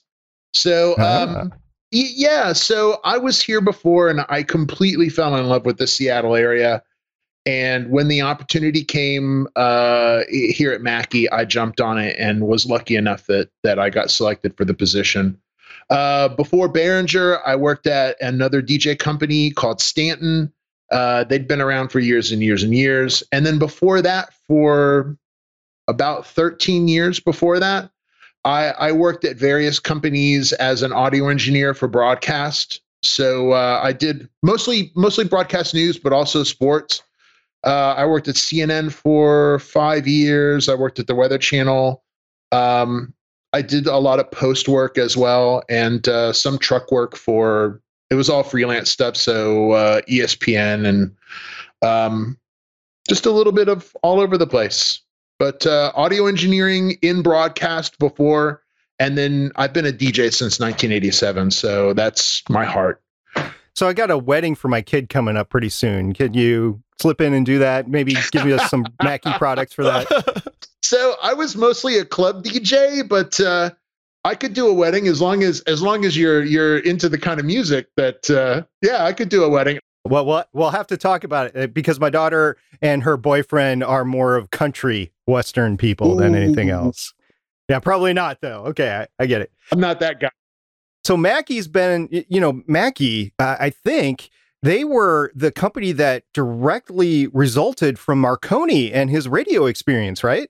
So, 0.55 0.93
um, 0.93 1.51
ah. 1.53 1.57
Yeah. 1.91 2.53
So 2.53 2.99
I 3.03 3.17
was 3.17 3.41
here 3.41 3.61
before, 3.61 4.09
and 4.09 4.25
I 4.29 4.43
completely 4.43 5.09
fell 5.09 5.35
in 5.35 5.47
love 5.47 5.65
with 5.65 5.77
the 5.77 5.87
Seattle 5.87 6.35
area. 6.35 6.83
And 7.45 7.89
when 7.91 8.07
the 8.07 8.21
opportunity 8.21 8.83
came 8.83 9.47
uh, 9.55 10.21
here 10.29 10.71
at 10.71 10.81
Mackie, 10.81 11.29
I 11.29 11.45
jumped 11.45 11.79
on 11.79 11.99
it 11.99 12.15
and 12.17 12.47
was 12.47 12.65
lucky 12.65 12.95
enough 12.95 13.27
that 13.27 13.49
that 13.63 13.77
I 13.77 13.89
got 13.89 14.09
selected 14.09 14.57
for 14.57 14.65
the 14.65 14.73
position. 14.73 15.39
Uh, 15.89 16.29
before 16.29 16.71
Behringer, 16.71 17.39
I 17.45 17.55
worked 17.55 17.85
at 17.85 18.19
another 18.21 18.61
DJ 18.61 18.97
company 18.97 19.51
called 19.51 19.79
Stanton. 19.79 20.51
Uh, 20.91 21.23
they'd 21.23 21.47
been 21.47 21.61
around 21.61 21.89
for 21.89 21.99
years 21.99 22.31
and 22.31 22.41
years 22.41 22.63
and 22.63 22.73
years. 22.73 23.23
And 23.31 23.45
then 23.45 23.59
before 23.59 24.01
that, 24.01 24.33
for 24.47 25.15
about 25.87 26.25
13 26.25 26.87
years 26.87 27.19
before 27.19 27.59
that, 27.59 27.91
I, 28.45 28.67
I 28.69 28.91
worked 28.91 29.25
at 29.25 29.37
various 29.37 29.79
companies 29.79 30.53
as 30.53 30.83
an 30.83 30.93
audio 30.93 31.27
engineer 31.27 31.73
for 31.73 31.87
broadcast. 31.87 32.79
So 33.01 33.51
uh, 33.51 33.81
I 33.83 33.91
did 33.91 34.29
mostly 34.43 34.91
mostly 34.95 35.25
broadcast 35.25 35.73
news, 35.73 35.97
but 35.97 36.13
also 36.13 36.43
sports. 36.43 37.03
Uh, 37.63 37.95
I 37.97 38.05
worked 38.05 38.27
at 38.27 38.35
CNN 38.35 38.91
for 38.91 39.59
five 39.59 40.07
years. 40.07 40.69
I 40.69 40.75
worked 40.75 40.99
at 40.99 41.07
the 41.07 41.15
Weather 41.15 41.39
Channel. 41.39 42.03
Um, 42.51 43.13
I 43.53 43.63
did 43.63 43.87
a 43.87 43.97
lot 43.97 44.19
of 44.19 44.29
post 44.31 44.67
work 44.67 44.97
as 44.97 45.17
well, 45.17 45.63
and 45.67 46.07
uh, 46.07 46.31
some 46.31 46.59
truck 46.59 46.91
work 46.91 47.15
for. 47.15 47.81
It 48.11 48.15
was 48.15 48.29
all 48.29 48.43
freelance 48.43 48.91
stuff, 48.91 49.15
so 49.17 49.71
uh, 49.71 50.01
ESPN 50.01 50.85
and 50.85 51.15
um, 51.81 52.37
just 53.09 53.25
a 53.25 53.31
little 53.31 53.53
bit 53.53 53.67
of 53.67 53.95
all 54.03 54.19
over 54.19 54.37
the 54.37 54.45
place. 54.45 55.01
But 55.39 55.65
uh, 55.65 55.91
audio 55.95 56.27
engineering 56.27 56.97
in 57.01 57.21
broadcast 57.21 57.99
before, 57.99 58.63
and 58.99 59.17
then 59.17 59.51
I've 59.55 59.73
been 59.73 59.85
a 59.85 59.91
DJ 59.91 60.33
since 60.33 60.59
1987, 60.59 61.51
so 61.51 61.93
that's 61.93 62.47
my 62.49 62.63
heart. 62.63 63.01
So 63.75 63.87
I 63.87 63.93
got 63.93 64.09
a 64.09 64.17
wedding 64.17 64.55
for 64.55 64.69
my 64.69 64.81
kid 64.81 65.09
coming 65.09 65.35
up 65.35 65.49
pretty 65.49 65.67
soon. 65.67 66.13
Can 66.13 66.33
you 66.33 66.81
slip 67.01 67.19
in 67.19 67.33
and 67.33 67.45
do 67.45 67.59
that? 67.59 67.89
Maybe 67.89 68.15
give 68.31 68.45
us 68.45 68.69
some 68.69 68.85
Mackie 69.03 69.33
products 69.33 69.73
for 69.73 69.83
that. 69.83 70.53
So 70.81 71.15
I 71.21 71.33
was 71.33 71.55
mostly 71.55 71.97
a 71.97 72.05
club 72.05 72.43
DJ, 72.43 73.07
but 73.07 73.39
uh, 73.39 73.71
I 74.23 74.35
could 74.35 74.53
do 74.53 74.67
a 74.67 74.73
wedding 74.73 75.07
as 75.07 75.19
long 75.19 75.43
as 75.43 75.61
as 75.61 75.81
long 75.81 76.05
as 76.05 76.15
you're 76.15 76.43
you're 76.43 76.77
into 76.77 77.09
the 77.09 77.17
kind 77.17 77.39
of 77.39 77.45
music 77.45 77.87
that 77.97 78.29
uh, 78.29 78.63
yeah, 78.81 79.03
I 79.03 79.11
could 79.11 79.29
do 79.29 79.43
a 79.43 79.49
wedding. 79.49 79.79
Well, 80.05 80.25
we'll 80.25 80.45
we'll 80.53 80.69
have 80.69 80.87
to 80.87 80.97
talk 80.97 81.23
about 81.23 81.47
it 81.47 81.57
uh, 81.57 81.67
because 81.67 81.99
my 81.99 82.09
daughter 82.09 82.57
and 82.81 83.03
her 83.03 83.17
boyfriend 83.17 83.83
are 83.83 84.05
more 84.05 84.35
of 84.35 84.51
country 84.51 85.11
western 85.25 85.77
people 85.77 86.13
Ooh. 86.13 86.19
than 86.19 86.35
anything 86.35 86.69
else. 86.69 87.13
Yeah, 87.67 87.79
probably 87.79 88.13
not 88.13 88.41
though. 88.41 88.65
Okay, 88.67 88.91
I, 88.91 89.23
I 89.23 89.25
get 89.25 89.41
it. 89.41 89.51
I'm 89.71 89.79
not 89.79 89.99
that 90.01 90.19
guy. 90.19 90.29
So 91.03 91.17
Mackie's 91.17 91.67
been, 91.67 92.09
you 92.11 92.39
know, 92.39 92.63
Mackie, 92.65 93.31
uh, 93.37 93.57
I 93.59 93.69
think 93.69 94.29
they 94.63 94.83
were 94.83 95.31
the 95.35 95.51
company 95.51 95.91
that 95.91 96.23
directly 96.33 97.27
resulted 97.27 97.99
from 97.99 98.19
Marconi 98.19 98.91
and 98.91 99.09
his 99.09 99.27
radio 99.27 99.67
experience, 99.67 100.23
right? 100.23 100.49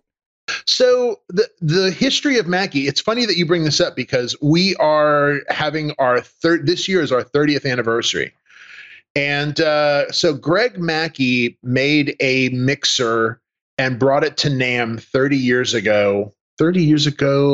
So 0.65 1.19
the 1.29 1.49
the 1.59 1.91
history 1.91 2.37
of 2.37 2.47
Mackie, 2.47 2.87
it's 2.87 3.01
funny 3.01 3.25
that 3.25 3.35
you 3.35 3.45
bring 3.45 3.63
this 3.63 3.81
up 3.81 3.95
because 3.95 4.35
we 4.41 4.75
are 4.75 5.41
having 5.49 5.93
our 5.97 6.21
third 6.21 6.67
this 6.67 6.87
year 6.87 7.01
is 7.01 7.11
our 7.11 7.23
30th 7.23 7.69
anniversary. 7.69 8.33
And 9.15 9.59
uh, 9.61 10.11
so 10.11 10.33
Greg 10.33 10.77
Mackie 10.77 11.57
made 11.63 12.15
a 12.19 12.49
mixer 12.49 13.41
and 13.77 13.99
brought 13.99 14.23
it 14.23 14.37
to 14.37 14.49
NAMM 14.49 15.01
30 15.01 15.37
years 15.37 15.73
ago. 15.73 16.33
30 16.57 16.83
years 16.83 17.05
ago, 17.05 17.49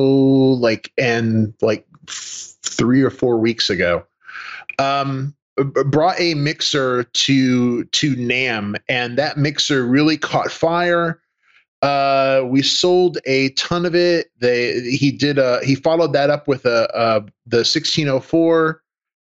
like 0.59 0.91
and 0.97 1.53
like 1.61 1.87
three 2.07 3.01
or 3.01 3.09
four 3.09 3.37
weeks 3.37 3.69
ago. 3.69 4.05
Um, 4.77 5.35
brought 5.85 6.19
a 6.19 6.33
mixer 6.35 7.03
to 7.03 7.83
to 7.85 8.15
NAMM 8.15 8.77
and 8.89 9.17
that 9.17 9.37
mixer 9.37 9.85
really 9.85 10.17
caught 10.17 10.51
fire. 10.51 11.21
Uh, 11.81 12.43
we 12.45 12.61
sold 12.61 13.17
a 13.25 13.49
ton 13.49 13.85
of 13.85 13.95
it. 13.95 14.31
They 14.39 14.81
he 14.81 15.11
did 15.11 15.37
a 15.37 15.63
he 15.63 15.75
followed 15.75 16.13
that 16.13 16.29
up 16.29 16.47
with 16.47 16.65
a, 16.65 16.87
a 16.93 17.21
the 17.47 17.57
1604. 17.57 18.80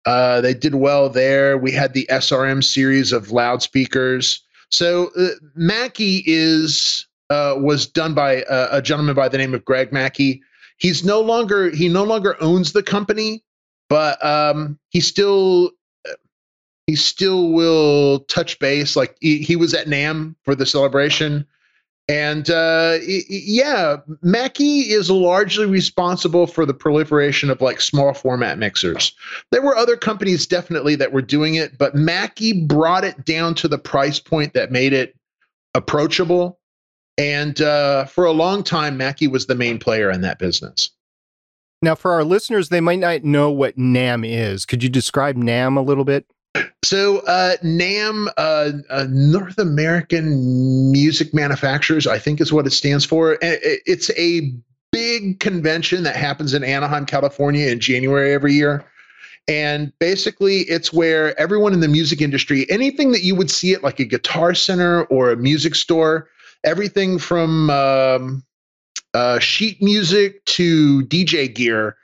Uh, 0.06 0.42
they 0.42 0.54
did 0.54 0.76
well 0.76 1.10
there. 1.10 1.58
We 1.58 1.72
had 1.72 1.94
the 1.94 2.08
SRM 2.12 2.64
series 2.64 3.12
of 3.12 3.32
loudspeakers. 3.32 4.42
So 4.70 5.12
uh, 5.18 5.30
Mackie 5.56 6.24
is 6.26 7.08
uh, 7.30 7.56
was 7.58 7.88
done 7.88 8.14
by 8.14 8.44
a, 8.48 8.82
gentleman 8.82 9.16
by 9.16 9.30
the 9.30 9.38
name 9.38 9.54
of 9.54 9.66
Greg 9.66 9.92
Mackie. 9.92 10.42
He's 10.78 11.04
no 11.04 11.22
longer 11.22 11.70
he 11.72 11.90
no 11.90 12.04
longer 12.04 12.36
owns 12.42 12.74
the 12.74 12.84
company, 12.84 13.44
but 13.90 14.24
um, 14.24 14.78
he 14.90 15.00
still 15.00 15.72
he 16.88 16.96
still 16.96 17.52
will 17.52 18.20
touch 18.22 18.60
base. 18.60 18.96
Like 18.96 19.18
he, 19.22 19.40
he 19.40 19.56
was 19.56 19.74
at 19.74 19.88
NAMM 19.88 20.36
for 20.44 20.56
the 20.56 20.66
celebration. 20.66 21.46
And 22.08 22.52
uh, 22.52 23.00
yeah, 23.02 23.98
Mackie 24.22 24.92
is 24.92 25.10
largely 25.10 25.66
responsible 25.66 26.46
for 26.46 26.64
the 26.66 26.74
proliferation 26.74 27.50
of 27.50 27.62
like 27.62 27.82
small 27.82 28.14
format 28.14 28.60
mixers. 28.60 29.12
There 29.52 29.64
were 29.64 29.76
other 29.76 29.98
companies 29.98 30.46
definitely 30.46 30.96
that 30.96 31.12
were 31.12 31.24
doing 31.24 31.56
it, 31.56 31.80
but 31.80 31.96
Mackie 31.96 32.66
brought 32.66 33.04
it 33.04 33.26
down 33.26 33.56
to 33.56 33.68
the 33.68 33.80
price 33.80 34.20
point 34.20 34.54
that 34.54 34.72
made 34.72 34.94
it 34.94 35.16
approachable. 35.74 36.60
And 37.18 37.60
uh, 37.62 38.06
for 38.06 38.26
a 38.26 38.32
long 38.32 38.62
time, 38.62 38.98
Mackie 38.98 39.28
was 39.28 39.48
the 39.48 39.56
main 39.56 39.80
player 39.80 40.12
in 40.12 40.22
that 40.22 40.38
business. 40.38 40.92
Now, 41.82 41.96
for 41.96 42.12
our 42.12 42.24
listeners, 42.24 42.70
they 42.70 42.82
might 42.82 43.00
not 43.00 43.24
know 43.24 43.50
what 43.52 43.78
NAMM 43.78 44.28
is. 44.28 44.66
Could 44.66 44.84
you 44.84 44.90
describe 44.90 45.38
NAMM 45.38 45.78
a 45.78 45.82
little 45.82 46.06
bit? 46.06 46.26
So 46.86 47.20
uh, 47.22 47.58
NAMM, 47.64 48.28
uh, 48.38 48.72
uh, 48.92 49.08
North 49.10 49.58
American 49.58 50.92
Music 50.92 51.34
Manufacturers, 51.34 52.06
I 52.06 52.20
think 52.20 52.40
is 52.40 52.54
what 52.54 52.68
it 52.68 52.72
stands 52.72 53.04
for. 53.04 53.40
It's 53.42 54.12
a 54.12 54.54
big 54.92 55.40
convention 55.40 56.04
that 56.04 56.16
happens 56.16 56.54
in 56.54 56.64
Anaheim, 56.64 57.08
California, 57.08 57.72
in 57.72 57.80
January 57.80 58.34
every 58.34 58.54
year. 58.54 58.86
And 59.48 59.92
basically, 59.98 60.60
it's 60.62 60.94
where 60.94 61.40
everyone 61.40 61.74
in 61.74 61.80
the 61.80 61.88
music 61.88 62.22
industry, 62.22 62.70
anything 62.70 63.12
that 63.14 63.24
you 63.24 63.34
would 63.34 63.50
see 63.50 63.74
at 63.74 63.84
like 63.84 64.00
a 64.00 64.06
guitar 64.06 64.54
center 64.54 65.06
or 65.06 65.32
a 65.32 65.38
music 65.38 65.74
store, 65.74 66.30
everything 66.64 67.18
from 67.18 67.72
um, 67.72 68.44
uh, 69.16 69.40
sheet 69.40 69.82
music 69.82 70.46
to 70.46 71.02
DJ 71.06 71.52
gear, 71.54 71.98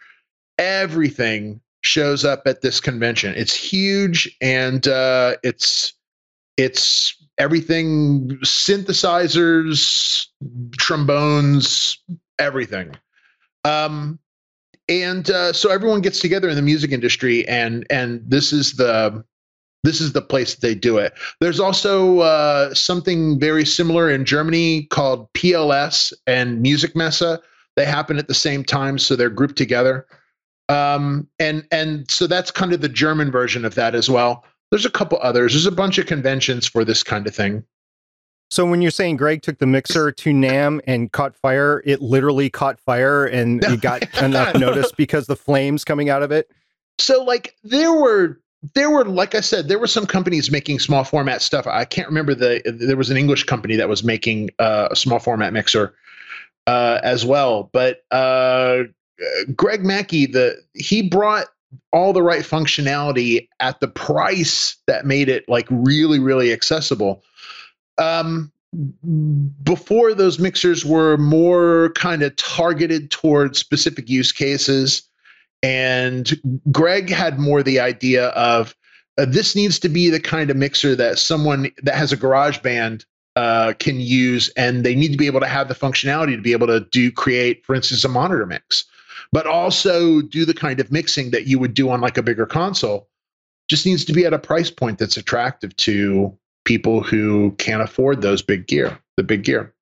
everything 0.57 1.61
shows 1.81 2.23
up 2.25 2.43
at 2.45 2.61
this 2.61 2.79
convention. 2.79 3.33
It's 3.35 3.55
huge 3.55 4.35
and 4.41 4.87
uh, 4.87 5.35
it's 5.43 5.93
it's 6.57 7.15
everything 7.37 8.29
synthesizers, 8.43 10.27
trombones, 10.77 11.97
everything. 12.39 12.95
Um, 13.63 14.19
and 14.89 15.29
uh, 15.29 15.53
so 15.53 15.71
everyone 15.71 16.01
gets 16.01 16.19
together 16.19 16.49
in 16.49 16.55
the 16.55 16.61
music 16.61 16.91
industry, 16.91 17.47
and 17.47 17.85
and 17.89 18.21
this 18.25 18.51
is 18.51 18.73
the 18.73 19.23
this 19.83 20.01
is 20.01 20.13
the 20.13 20.21
place 20.21 20.55
they 20.55 20.75
do 20.75 20.97
it. 20.97 21.13
There's 21.39 21.59
also 21.59 22.19
uh, 22.19 22.73
something 22.73 23.39
very 23.39 23.65
similar 23.65 24.09
in 24.09 24.25
Germany 24.25 24.83
called 24.91 25.31
PLS 25.33 26.13
and 26.27 26.63
Musikmesse. 26.63 27.39
They 27.75 27.85
happen 27.85 28.17
at 28.17 28.27
the 28.27 28.33
same 28.33 28.63
time, 28.63 28.99
so 28.99 29.15
they're 29.15 29.29
grouped 29.29 29.55
together. 29.55 30.05
Um, 30.71 31.27
and 31.39 31.67
and 31.71 32.09
so 32.09 32.27
that's 32.27 32.51
kind 32.51 32.73
of 32.73 32.81
the 32.81 32.89
German 32.89 33.31
version 33.31 33.65
of 33.65 33.75
that 33.75 33.95
as 33.95 34.09
well. 34.09 34.45
There's 34.69 34.85
a 34.85 34.89
couple 34.89 35.19
others. 35.21 35.53
There's 35.53 35.65
a 35.65 35.71
bunch 35.71 35.97
of 35.97 36.05
conventions 36.05 36.67
for 36.67 36.85
this 36.85 37.03
kind 37.03 37.27
of 37.27 37.35
thing. 37.35 37.63
So 38.49 38.65
when 38.65 38.81
you're 38.81 38.91
saying 38.91 39.17
Greg 39.17 39.41
took 39.41 39.59
the 39.59 39.65
mixer 39.65 40.11
to 40.11 40.29
NAMM 40.31 40.81
and 40.85 41.11
caught 41.11 41.35
fire, 41.35 41.81
it 41.85 42.01
literally 42.01 42.49
caught 42.49 42.79
fire 42.81 43.25
and 43.25 43.63
you 43.63 43.77
got 43.77 44.03
enough 44.21 44.55
notice 44.55 44.91
because 44.91 45.27
the 45.27 45.37
flames 45.37 45.85
coming 45.85 46.09
out 46.09 46.21
of 46.21 46.31
it. 46.31 46.51
So 46.99 47.23
like 47.23 47.55
there 47.63 47.93
were 47.93 48.41
there 48.75 48.89
were 48.89 49.05
like 49.05 49.35
I 49.35 49.39
said 49.41 49.67
there 49.67 49.79
were 49.79 49.87
some 49.87 50.05
companies 50.05 50.51
making 50.51 50.79
small 50.79 51.03
format 51.03 51.41
stuff. 51.41 51.65
I 51.65 51.85
can't 51.85 52.07
remember 52.07 52.35
the 52.35 52.61
there 52.65 52.97
was 52.97 53.09
an 53.09 53.17
English 53.17 53.45
company 53.45 53.75
that 53.77 53.89
was 53.89 54.03
making 54.03 54.49
uh, 54.59 54.89
a 54.91 54.95
small 54.95 55.19
format 55.19 55.53
mixer 55.53 55.95
uh, 56.67 56.99
as 57.03 57.25
well, 57.25 57.69
but 57.71 58.03
uh, 58.11 58.83
Greg 59.55 59.83
Mackie, 59.83 60.25
the 60.25 60.57
he 60.73 61.01
brought 61.01 61.47
all 61.91 62.13
the 62.13 62.23
right 62.23 62.43
functionality 62.43 63.47
at 63.59 63.79
the 63.79 63.87
price 63.87 64.77
that 64.87 65.05
made 65.05 65.29
it 65.29 65.47
like 65.47 65.67
really, 65.69 66.19
really 66.19 66.51
accessible. 66.51 67.23
Um, 67.97 68.51
before 69.63 70.13
those 70.13 70.39
mixers 70.39 70.85
were 70.85 71.17
more 71.17 71.91
kind 71.95 72.23
of 72.23 72.35
targeted 72.37 73.11
towards 73.11 73.59
specific 73.59 74.09
use 74.09 74.31
cases, 74.31 75.03
and 75.61 76.39
Greg 76.71 77.09
had 77.09 77.37
more 77.39 77.61
the 77.63 77.79
idea 77.79 78.27
of 78.29 78.75
uh, 79.17 79.25
this 79.25 79.55
needs 79.55 79.77
to 79.79 79.89
be 79.89 80.09
the 80.09 80.19
kind 80.19 80.49
of 80.49 80.57
mixer 80.57 80.95
that 80.95 81.19
someone 81.19 81.69
that 81.83 81.95
has 81.95 82.11
a 82.11 82.17
garage 82.17 82.59
band 82.59 83.05
uh, 83.35 83.73
can 83.79 83.99
use 83.99 84.49
and 84.57 84.85
they 84.85 84.95
need 84.95 85.11
to 85.11 85.17
be 85.17 85.27
able 85.27 85.39
to 85.39 85.47
have 85.47 85.67
the 85.67 85.75
functionality 85.75 86.35
to 86.35 86.41
be 86.41 86.51
able 86.51 86.67
to 86.67 86.81
do 86.91 87.11
create 87.11 87.65
for 87.65 87.75
instance 87.75 88.03
a 88.03 88.09
monitor 88.09 88.45
mix 88.45 88.85
but 89.31 89.47
also 89.47 90.21
do 90.21 90.45
the 90.45 90.53
kind 90.53 90.79
of 90.79 90.91
mixing 90.91 91.31
that 91.31 91.47
you 91.47 91.59
would 91.59 91.73
do 91.73 91.89
on 91.89 92.01
like 92.01 92.17
a 92.17 92.23
bigger 92.23 92.45
console. 92.45 93.07
Just 93.69 93.85
needs 93.85 94.03
to 94.05 94.13
be 94.13 94.25
at 94.25 94.33
a 94.33 94.39
price 94.39 94.69
point 94.69 94.99
that's 94.99 95.17
attractive 95.17 95.75
to 95.77 96.37
people 96.65 97.01
who 97.01 97.51
can't 97.57 97.81
afford 97.81 98.21
those 98.21 98.41
big 98.41 98.67
gear, 98.67 98.99
the 99.17 99.23
big 99.23 99.43
gear. 99.43 99.73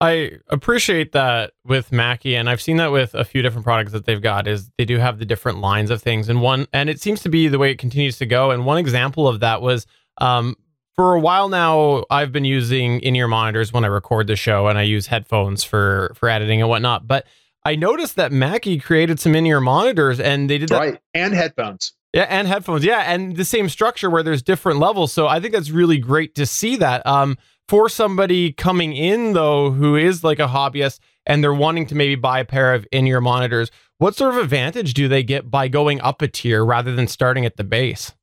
I 0.00 0.32
appreciate 0.48 1.10
that 1.12 1.54
with 1.64 1.90
Mackie, 1.90 2.36
and 2.36 2.48
I've 2.48 2.60
seen 2.60 2.76
that 2.76 2.92
with 2.92 3.16
a 3.16 3.24
few 3.24 3.42
different 3.42 3.64
products 3.64 3.90
that 3.92 4.04
they've 4.04 4.22
got. 4.22 4.46
Is 4.46 4.70
they 4.78 4.84
do 4.84 4.98
have 4.98 5.18
the 5.18 5.24
different 5.24 5.58
lines 5.58 5.90
of 5.90 6.00
things, 6.00 6.28
and 6.28 6.40
one, 6.40 6.68
and 6.72 6.88
it 6.88 7.00
seems 7.00 7.20
to 7.22 7.28
be 7.28 7.48
the 7.48 7.58
way 7.58 7.72
it 7.72 7.78
continues 7.78 8.16
to 8.18 8.26
go. 8.26 8.52
And 8.52 8.64
one 8.64 8.78
example 8.78 9.26
of 9.26 9.40
that 9.40 9.60
was 9.60 9.86
um, 10.20 10.54
for 10.94 11.14
a 11.14 11.20
while 11.20 11.48
now, 11.48 12.04
I've 12.10 12.30
been 12.30 12.44
using 12.44 13.00
in-ear 13.00 13.26
monitors 13.26 13.72
when 13.72 13.84
I 13.84 13.88
record 13.88 14.28
the 14.28 14.36
show, 14.36 14.68
and 14.68 14.78
I 14.78 14.82
use 14.82 15.08
headphones 15.08 15.64
for 15.64 16.12
for 16.14 16.28
editing 16.28 16.60
and 16.60 16.68
whatnot. 16.70 17.08
But 17.08 17.26
I 17.68 17.74
noticed 17.76 18.16
that 18.16 18.32
Mackie 18.32 18.78
created 18.78 19.20
some 19.20 19.34
in-ear 19.34 19.60
monitors 19.60 20.18
and 20.18 20.48
they 20.48 20.56
did 20.56 20.70
that. 20.70 20.78
Right. 20.78 20.98
And 21.12 21.34
headphones. 21.34 21.92
Yeah, 22.14 22.22
and 22.22 22.48
headphones. 22.48 22.82
Yeah, 22.82 23.00
and 23.00 23.36
the 23.36 23.44
same 23.44 23.68
structure 23.68 24.08
where 24.08 24.22
there's 24.22 24.42
different 24.42 24.78
levels. 24.78 25.12
So 25.12 25.28
I 25.28 25.38
think 25.38 25.52
that's 25.52 25.68
really 25.68 25.98
great 25.98 26.34
to 26.36 26.46
see 26.46 26.76
that. 26.76 27.06
Um, 27.06 27.36
for 27.68 27.90
somebody 27.90 28.52
coming 28.52 28.94
in 28.94 29.34
though, 29.34 29.70
who 29.70 29.96
is 29.96 30.24
like 30.24 30.38
a 30.38 30.46
hobbyist 30.46 31.00
and 31.26 31.44
they're 31.44 31.52
wanting 31.52 31.84
to 31.88 31.94
maybe 31.94 32.14
buy 32.14 32.40
a 32.40 32.44
pair 32.46 32.72
of 32.72 32.86
in-ear 32.90 33.20
monitors, 33.20 33.70
what 33.98 34.16
sort 34.16 34.34
of 34.34 34.40
advantage 34.40 34.94
do 34.94 35.06
they 35.06 35.22
get 35.22 35.50
by 35.50 35.68
going 35.68 36.00
up 36.00 36.22
a 36.22 36.28
tier 36.28 36.64
rather 36.64 36.94
than 36.96 37.06
starting 37.06 37.44
at 37.44 37.58
the 37.58 37.64
base? 37.64 38.14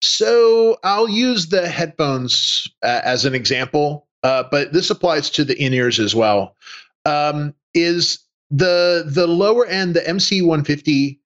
So 0.00 0.78
I'll 0.82 1.10
use 1.10 1.48
the 1.48 1.68
headphones 1.68 2.66
uh, 2.82 3.02
as 3.04 3.26
an 3.26 3.34
example, 3.34 4.06
uh, 4.22 4.44
but 4.50 4.72
this 4.72 4.88
applies 4.88 5.28
to 5.30 5.44
the 5.44 5.62
in-ears 5.62 6.00
as 6.00 6.14
well. 6.14 6.56
Um, 7.04 7.54
is 7.74 8.20
the 8.50 9.04
the 9.06 9.26
lower 9.26 9.66
end, 9.66 9.94
the 9.94 10.00
MC150, 10.00 11.18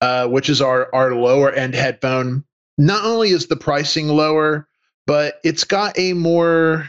uh, 0.00 0.28
which 0.28 0.48
is 0.48 0.60
our 0.60 0.94
our 0.94 1.14
lower 1.14 1.50
end 1.52 1.74
headphone, 1.74 2.44
not 2.78 3.04
only 3.04 3.30
is 3.30 3.46
the 3.46 3.56
pricing 3.56 4.08
lower, 4.08 4.68
but 5.06 5.40
it's 5.44 5.64
got 5.64 5.98
a 5.98 6.12
more 6.12 6.88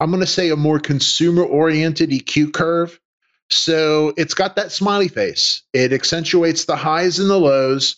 I'm 0.00 0.10
going 0.10 0.20
to 0.20 0.26
say 0.26 0.50
a 0.50 0.56
more 0.56 0.78
consumer 0.78 1.42
oriented 1.42 2.10
EQ 2.10 2.52
curve. 2.52 3.00
So 3.48 4.12
it's 4.16 4.34
got 4.34 4.56
that 4.56 4.72
smiley 4.72 5.08
face. 5.08 5.62
It 5.72 5.92
accentuates 5.92 6.64
the 6.64 6.76
highs 6.76 7.18
and 7.18 7.30
the 7.30 7.38
lows. 7.38 7.96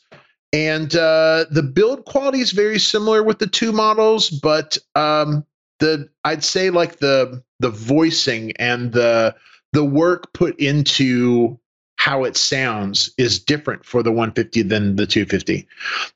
And 0.52 0.94
uh, 0.94 1.46
the 1.50 1.62
build 1.62 2.04
quality 2.04 2.40
is 2.40 2.52
very 2.52 2.78
similar 2.78 3.22
with 3.22 3.38
the 3.38 3.46
two 3.46 3.72
models, 3.72 4.30
but 4.30 4.78
um, 4.94 5.44
the 5.78 6.08
I'd 6.24 6.44
say 6.44 6.70
like 6.70 6.98
the 6.98 7.42
the 7.60 7.70
voicing 7.70 8.52
and 8.52 8.92
the 8.92 9.34
the 9.78 9.84
work 9.84 10.32
put 10.32 10.58
into 10.58 11.56
how 11.94 12.24
it 12.24 12.36
sounds 12.36 13.08
is 13.16 13.38
different 13.38 13.84
for 13.84 14.02
the 14.02 14.10
150 14.10 14.62
than 14.62 14.96
the 14.96 15.06
250. 15.06 15.68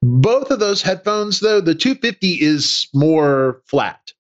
Both 0.03 0.51
of 0.51 0.59
those 0.59 0.83
headphones, 0.83 1.39
though, 1.39 1.61
the 1.61 1.77
250 1.77 2.41
is 2.41 2.89
more 2.93 3.63
flat. 3.67 4.13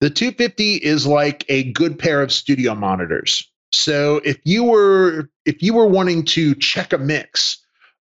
The 0.00 0.08
250 0.08 0.76
is 0.76 1.06
like 1.06 1.44
a 1.50 1.70
good 1.72 1.98
pair 1.98 2.22
of 2.22 2.32
studio 2.32 2.74
monitors. 2.74 3.46
So 3.70 4.22
if 4.24 4.40
you 4.44 4.64
were 4.64 5.28
if 5.44 5.62
you 5.62 5.74
were 5.74 5.86
wanting 5.86 6.24
to 6.24 6.54
check 6.54 6.94
a 6.94 6.98
mix 6.98 7.58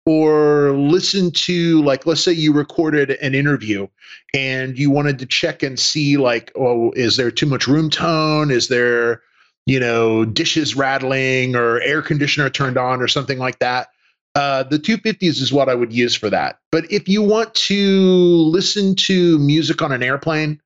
or 0.05 0.77
listen 0.77 1.31
to 1.31 1.81
like 1.81 2.05
let's 2.05 2.21
say 2.21 2.33
you 2.33 2.53
recorded 2.53 3.09
an 3.09 3.33
interview 3.33 3.87
and 4.35 4.77
you 4.77 4.91
wanted 4.91 5.17
to 5.17 5.25
check 5.25 5.63
and 5.63 5.79
see 5.79 6.17
like 6.17 6.51
oh 6.55 6.91
is 6.91 7.17
there 7.17 7.31
too 7.31 7.47
much 7.47 7.67
room 7.67 7.89
tone 7.89 8.51
is 8.51 8.67
there 8.67 9.21
you 9.67 9.81
know, 9.81 10.23
dishes 10.23 10.75
rattling 10.75 11.55
or 11.55 11.81
air 11.81 12.01
conditioner 12.01 12.49
turned 12.49 12.77
on 12.77 13.01
or 13.01 13.07
something 13.07 13.37
like 13.37 13.59
that. 13.59 13.89
Uh, 14.33 14.63
the 14.63 14.79
250s 14.79 15.41
is 15.41 15.51
what 15.51 15.67
I 15.67 15.75
would 15.75 15.91
use 15.91 16.15
for 16.15 16.29
that. 16.29 16.59
But 16.71 16.89
if 16.91 17.07
you 17.09 17.21
want 17.21 17.53
to 17.55 17.99
listen 18.49 18.95
to 18.95 19.37
music 19.39 19.81
on 19.81 19.91
an 19.91 20.01
airplane, 20.01 20.61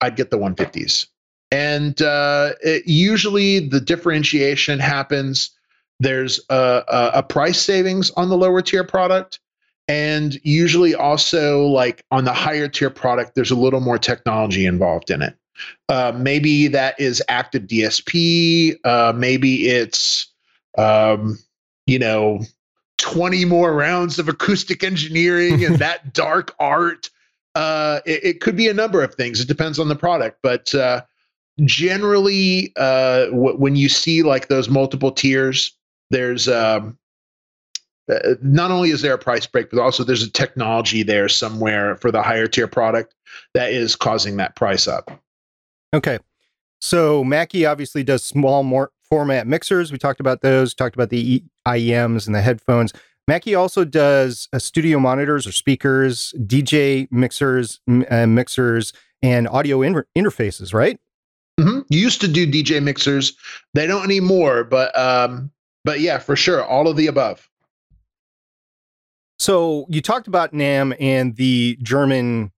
I'd 0.00 0.16
get 0.16 0.30
the 0.30 0.38
150s. 0.38 1.06
And 1.50 2.00
uh, 2.00 2.52
it, 2.62 2.86
usually 2.86 3.60
the 3.60 3.80
differentiation 3.80 4.78
happens. 4.78 5.50
There's 6.00 6.40
a, 6.48 6.82
a, 6.88 7.10
a 7.14 7.22
price 7.22 7.60
savings 7.60 8.10
on 8.12 8.30
the 8.30 8.38
lower 8.38 8.62
tier 8.62 8.84
product, 8.84 9.38
And 9.86 10.38
usually 10.44 10.94
also 10.94 11.66
like 11.66 12.04
on 12.10 12.24
the 12.24 12.32
higher 12.32 12.68
tier 12.68 12.90
product, 12.90 13.34
there's 13.34 13.50
a 13.50 13.56
little 13.56 13.80
more 13.80 13.98
technology 13.98 14.64
involved 14.64 15.10
in 15.10 15.20
it. 15.20 15.36
Uh, 15.88 16.12
maybe 16.16 16.68
that 16.68 16.98
is 17.00 17.22
active 17.28 17.64
DSP. 17.64 18.76
Uh, 18.84 19.12
maybe 19.14 19.68
it's, 19.68 20.26
um, 20.78 21.38
you 21.86 21.98
know, 21.98 22.40
20 22.98 23.44
more 23.44 23.74
rounds 23.74 24.18
of 24.18 24.28
acoustic 24.28 24.82
engineering 24.82 25.64
and 25.64 25.76
that 25.78 26.12
dark 26.12 26.54
art. 26.58 27.10
Uh, 27.54 28.00
it, 28.04 28.24
it, 28.24 28.40
could 28.40 28.56
be 28.56 28.68
a 28.68 28.74
number 28.74 29.02
of 29.02 29.14
things. 29.14 29.40
It 29.40 29.48
depends 29.48 29.78
on 29.78 29.88
the 29.88 29.96
product, 29.96 30.40
but 30.42 30.74
uh, 30.74 31.02
generally, 31.64 32.72
uh, 32.76 33.26
w- 33.26 33.56
when 33.56 33.76
you 33.76 33.88
see 33.88 34.22
like 34.22 34.48
those 34.48 34.68
multiple 34.68 35.10
tiers, 35.10 35.72
there's 36.10 36.48
um, 36.48 36.98
uh, 38.10 38.34
not 38.42 38.70
only 38.70 38.90
is 38.90 39.02
there 39.02 39.14
a 39.14 39.18
price 39.18 39.46
break, 39.46 39.70
but 39.70 39.80
also 39.80 40.04
there's 40.04 40.22
a 40.22 40.30
technology 40.30 41.02
there 41.02 41.28
somewhere 41.28 41.96
for 41.96 42.10
the 42.10 42.22
higher 42.22 42.46
tier 42.46 42.68
product 42.68 43.14
that 43.54 43.72
is 43.72 43.96
causing 43.96 44.36
that 44.36 44.54
price 44.54 44.86
up. 44.86 45.10
Okay. 45.96 46.18
So 46.80 47.24
Mackie 47.24 47.64
obviously 47.64 48.04
does 48.04 48.22
small 48.22 48.62
more 48.62 48.92
format 49.08 49.46
mixers. 49.46 49.90
We 49.90 49.98
talked 49.98 50.20
about 50.20 50.42
those, 50.42 50.74
talked 50.74 50.94
about 50.94 51.08
the 51.08 51.42
IEMs 51.66 52.26
and 52.26 52.34
the 52.34 52.42
headphones. 52.42 52.92
Mackie 53.26 53.54
also 53.54 53.84
does 53.84 54.48
uh, 54.52 54.58
studio 54.58 55.00
monitors 55.00 55.46
or 55.46 55.52
speakers, 55.52 56.34
DJ 56.38 57.08
mixers, 57.10 57.80
m- 57.88 58.04
uh, 58.10 58.26
mixers, 58.26 58.92
and 59.22 59.48
audio 59.48 59.82
inter- 59.82 60.06
interfaces, 60.16 60.74
right? 60.74 61.00
Mm-hmm. 61.58 61.80
Used 61.88 62.20
to 62.20 62.28
do 62.28 62.46
DJ 62.46 62.82
mixers. 62.82 63.34
They 63.72 63.86
don't 63.86 64.04
anymore, 64.04 64.62
but 64.62 64.96
um, 64.96 65.50
but 65.84 66.00
yeah, 66.00 66.18
for 66.18 66.36
sure, 66.36 66.62
all 66.62 66.86
of 66.86 66.96
the 66.96 67.06
above. 67.06 67.48
So 69.38 69.86
you 69.88 70.02
talked 70.02 70.28
about 70.28 70.52
NAMM 70.52 70.94
and 71.00 71.36
the 71.36 71.78
German 71.82 72.52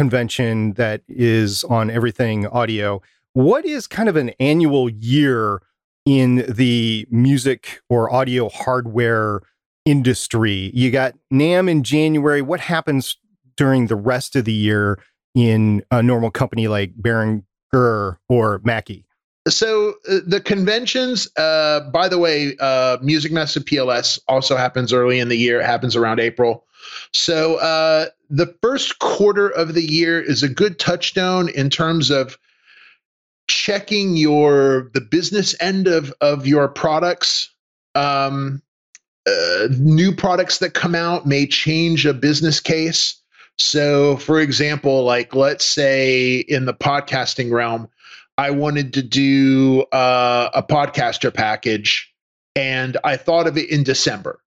convention 0.00 0.72
that 0.72 1.02
is 1.08 1.62
on 1.64 1.90
everything 1.90 2.46
audio. 2.46 3.02
What 3.34 3.66
is 3.66 3.86
kind 3.86 4.08
of 4.08 4.16
an 4.16 4.30
annual 4.40 4.88
year 4.88 5.60
in 6.06 6.36
the 6.48 7.06
music 7.10 7.82
or 7.90 8.10
audio 8.10 8.48
hardware 8.48 9.42
industry? 9.84 10.70
You 10.72 10.90
got 10.90 11.16
NAMM 11.30 11.70
in 11.70 11.82
January. 11.82 12.40
What 12.40 12.60
happens 12.60 13.18
during 13.58 13.88
the 13.88 13.94
rest 13.94 14.36
of 14.36 14.46
the 14.46 14.54
year 14.54 14.98
in 15.34 15.82
a 15.90 16.02
normal 16.02 16.30
company 16.30 16.66
like 16.66 16.94
Behringer 16.94 18.16
or 18.30 18.62
Mackie? 18.64 19.04
so 19.48 19.94
uh, 20.08 20.18
the 20.26 20.38
conventions 20.38 21.26
uh, 21.38 21.80
by 21.92 22.08
the 22.08 22.18
way 22.18 22.54
uh, 22.60 22.98
Musikmesse 22.98 23.56
pls 23.64 24.18
also 24.28 24.54
happens 24.54 24.92
early 24.92 25.18
in 25.18 25.30
the 25.30 25.36
year 25.36 25.60
it 25.60 25.64
happens 25.64 25.96
around 25.96 26.20
april 26.20 26.66
so 27.12 27.56
uh, 27.56 28.06
the 28.28 28.54
first 28.62 28.98
quarter 28.98 29.48
of 29.48 29.74
the 29.74 29.82
year 29.82 30.20
is 30.20 30.42
a 30.42 30.48
good 30.48 30.78
touchdown 30.78 31.48
in 31.50 31.70
terms 31.70 32.10
of 32.10 32.38
checking 33.48 34.16
your 34.16 34.90
the 34.94 35.00
business 35.00 35.54
end 35.60 35.86
of 35.88 36.12
of 36.20 36.46
your 36.46 36.68
products 36.68 37.50
um, 37.94 38.62
uh, 39.26 39.68
new 39.78 40.14
products 40.14 40.58
that 40.58 40.74
come 40.74 40.94
out 40.94 41.26
may 41.26 41.46
change 41.46 42.06
a 42.06 42.14
business 42.14 42.60
case 42.60 43.20
so 43.58 44.16
for 44.18 44.40
example 44.40 45.02
like 45.02 45.34
let's 45.34 45.64
say 45.64 46.38
in 46.48 46.64
the 46.64 46.74
podcasting 46.74 47.50
realm 47.50 47.88
I 48.40 48.50
wanted 48.50 48.94
to 48.94 49.02
do 49.02 49.82
uh, 49.92 50.48
a 50.54 50.62
podcaster 50.62 51.32
package, 51.32 52.10
and 52.56 52.96
I 53.04 53.18
thought 53.18 53.46
of 53.46 53.58
it 53.58 53.68
in 53.68 53.82
December. 53.82 54.40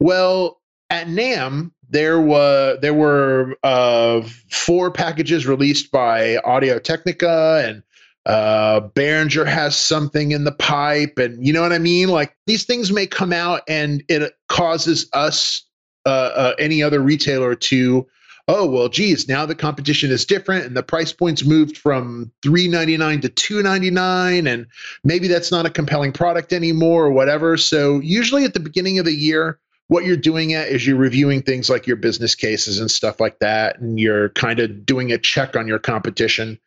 Well, 0.00 0.62
at 0.90 1.06
NAMM, 1.06 1.70
there 1.88 2.20
were 2.20 2.78
there 2.80 2.94
were 2.94 3.56
uh, 3.62 4.22
four 4.50 4.90
packages 4.90 5.46
released 5.46 5.90
by 5.90 6.36
Audio 6.38 6.78
Technica, 6.78 7.62
and 7.64 7.82
uh, 8.26 8.88
Behringer 8.94 9.46
has 9.46 9.76
something 9.76 10.32
in 10.32 10.44
the 10.44 10.52
pipe, 10.52 11.18
and 11.18 11.44
you 11.44 11.52
know 11.52 11.62
what 11.62 11.72
I 11.72 11.78
mean. 11.78 12.08
Like 12.08 12.36
these 12.46 12.64
things 12.64 12.92
may 12.92 13.06
come 13.06 13.32
out, 13.32 13.62
and 13.68 14.02
it 14.08 14.32
causes 14.48 15.08
us, 15.12 15.62
uh, 16.06 16.32
uh 16.34 16.52
any 16.58 16.82
other 16.82 17.00
retailer, 17.00 17.54
to 17.54 18.06
oh 18.48 18.64
well 18.64 18.88
geez 18.88 19.26
now 19.28 19.44
the 19.44 19.56
competition 19.56 20.10
is 20.10 20.24
different 20.24 20.64
and 20.64 20.76
the 20.76 20.82
price 20.82 21.12
points 21.12 21.44
moved 21.44 21.76
from 21.76 22.30
399 22.42 23.20
to 23.20 23.28
299 23.28 24.46
and 24.46 24.66
maybe 25.02 25.26
that's 25.26 25.50
not 25.50 25.66
a 25.66 25.70
compelling 25.70 26.12
product 26.12 26.52
anymore 26.52 27.06
or 27.06 27.10
whatever 27.10 27.56
so 27.56 27.98
usually 27.98 28.44
at 28.44 28.54
the 28.54 28.60
beginning 28.60 29.00
of 29.00 29.04
the 29.04 29.14
year 29.14 29.58
what 29.88 30.04
you're 30.04 30.16
doing 30.16 30.52
at 30.52 30.68
is 30.68 30.86
you're 30.86 30.96
reviewing 30.96 31.42
things 31.42 31.70
like 31.70 31.86
your 31.86 31.96
business 31.96 32.34
cases 32.34 32.80
and 32.80 32.90
stuff 32.90 33.20
like 33.20 33.38
that 33.38 33.78
and 33.78 34.00
you're 34.00 34.30
kind 34.30 34.58
of 34.58 34.84
doing 34.84 35.12
a 35.12 35.18
check 35.18 35.56
on 35.56 35.66
your 35.66 35.78
competition 35.78 36.58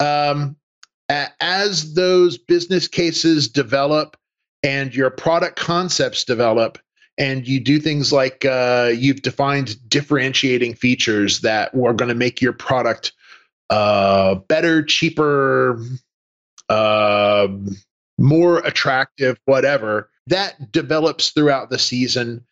um, 0.00 0.56
as 1.08 1.94
those 1.94 2.38
business 2.38 2.88
cases 2.88 3.48
develop 3.48 4.16
and 4.62 4.94
your 4.94 5.10
product 5.10 5.56
concepts 5.56 6.24
develop 6.24 6.78
and 7.18 7.46
you 7.46 7.60
do 7.60 7.78
things 7.78 8.12
like 8.12 8.44
uh, 8.44 8.90
you've 8.94 9.22
defined 9.22 9.76
differentiating 9.88 10.74
features 10.74 11.40
that 11.40 11.72
are 11.74 11.92
going 11.92 12.08
to 12.08 12.14
make 12.14 12.40
your 12.40 12.52
product 12.52 13.12
uh, 13.70 14.34
better, 14.34 14.82
cheaper, 14.82 15.80
uh, 16.68 17.48
more 18.18 18.58
attractive, 18.58 19.38
whatever. 19.44 20.10
That 20.26 20.72
develops 20.72 21.30
throughout 21.30 21.70
the 21.70 21.78
season. 21.78 22.44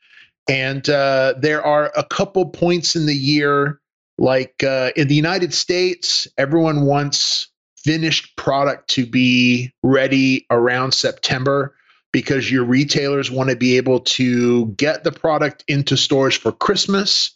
And 0.48 0.88
uh, 0.88 1.35
there 1.38 1.62
are 1.62 1.92
a 1.96 2.05
couple 2.05 2.46
points 2.46 2.96
in 2.96 3.07
the 3.07 3.14
year, 3.14 3.81
like 4.18 4.62
uh, 4.64 4.90
in 4.96 5.09
the 5.09 5.14
United 5.14 5.55
States, 5.55 6.26
everyone 6.38 6.85
wants 6.85 7.48
finished 7.76 8.37
product 8.37 8.88
to 8.88 9.07
be 9.07 9.72
ready 9.83 10.46
around 10.50 10.92
September 10.92 11.74
because 12.12 12.50
your 12.50 12.64
retailers 12.64 13.31
want 13.31 13.50
to 13.50 13.57
be 13.57 13.76
able 13.76 13.98
to 14.00 14.66
get 14.72 15.02
the 15.02 15.12
product 15.12 15.64
into 15.66 15.96
stores 15.96 16.37
for 16.37 16.52
Christmas. 16.52 17.33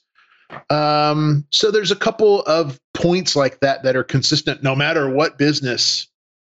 Um, 0.71 1.45
so 1.51 1.71
there's 1.71 1.90
a 1.90 1.97
couple 1.97 2.42
of 2.42 2.79
points 2.95 3.35
like 3.35 3.61
that 3.61 3.83
that 3.83 3.97
are 3.97 4.05
consistent 4.05 4.62
no 4.62 4.77
matter 4.77 5.11
what 5.11 5.38
business 5.38 6.07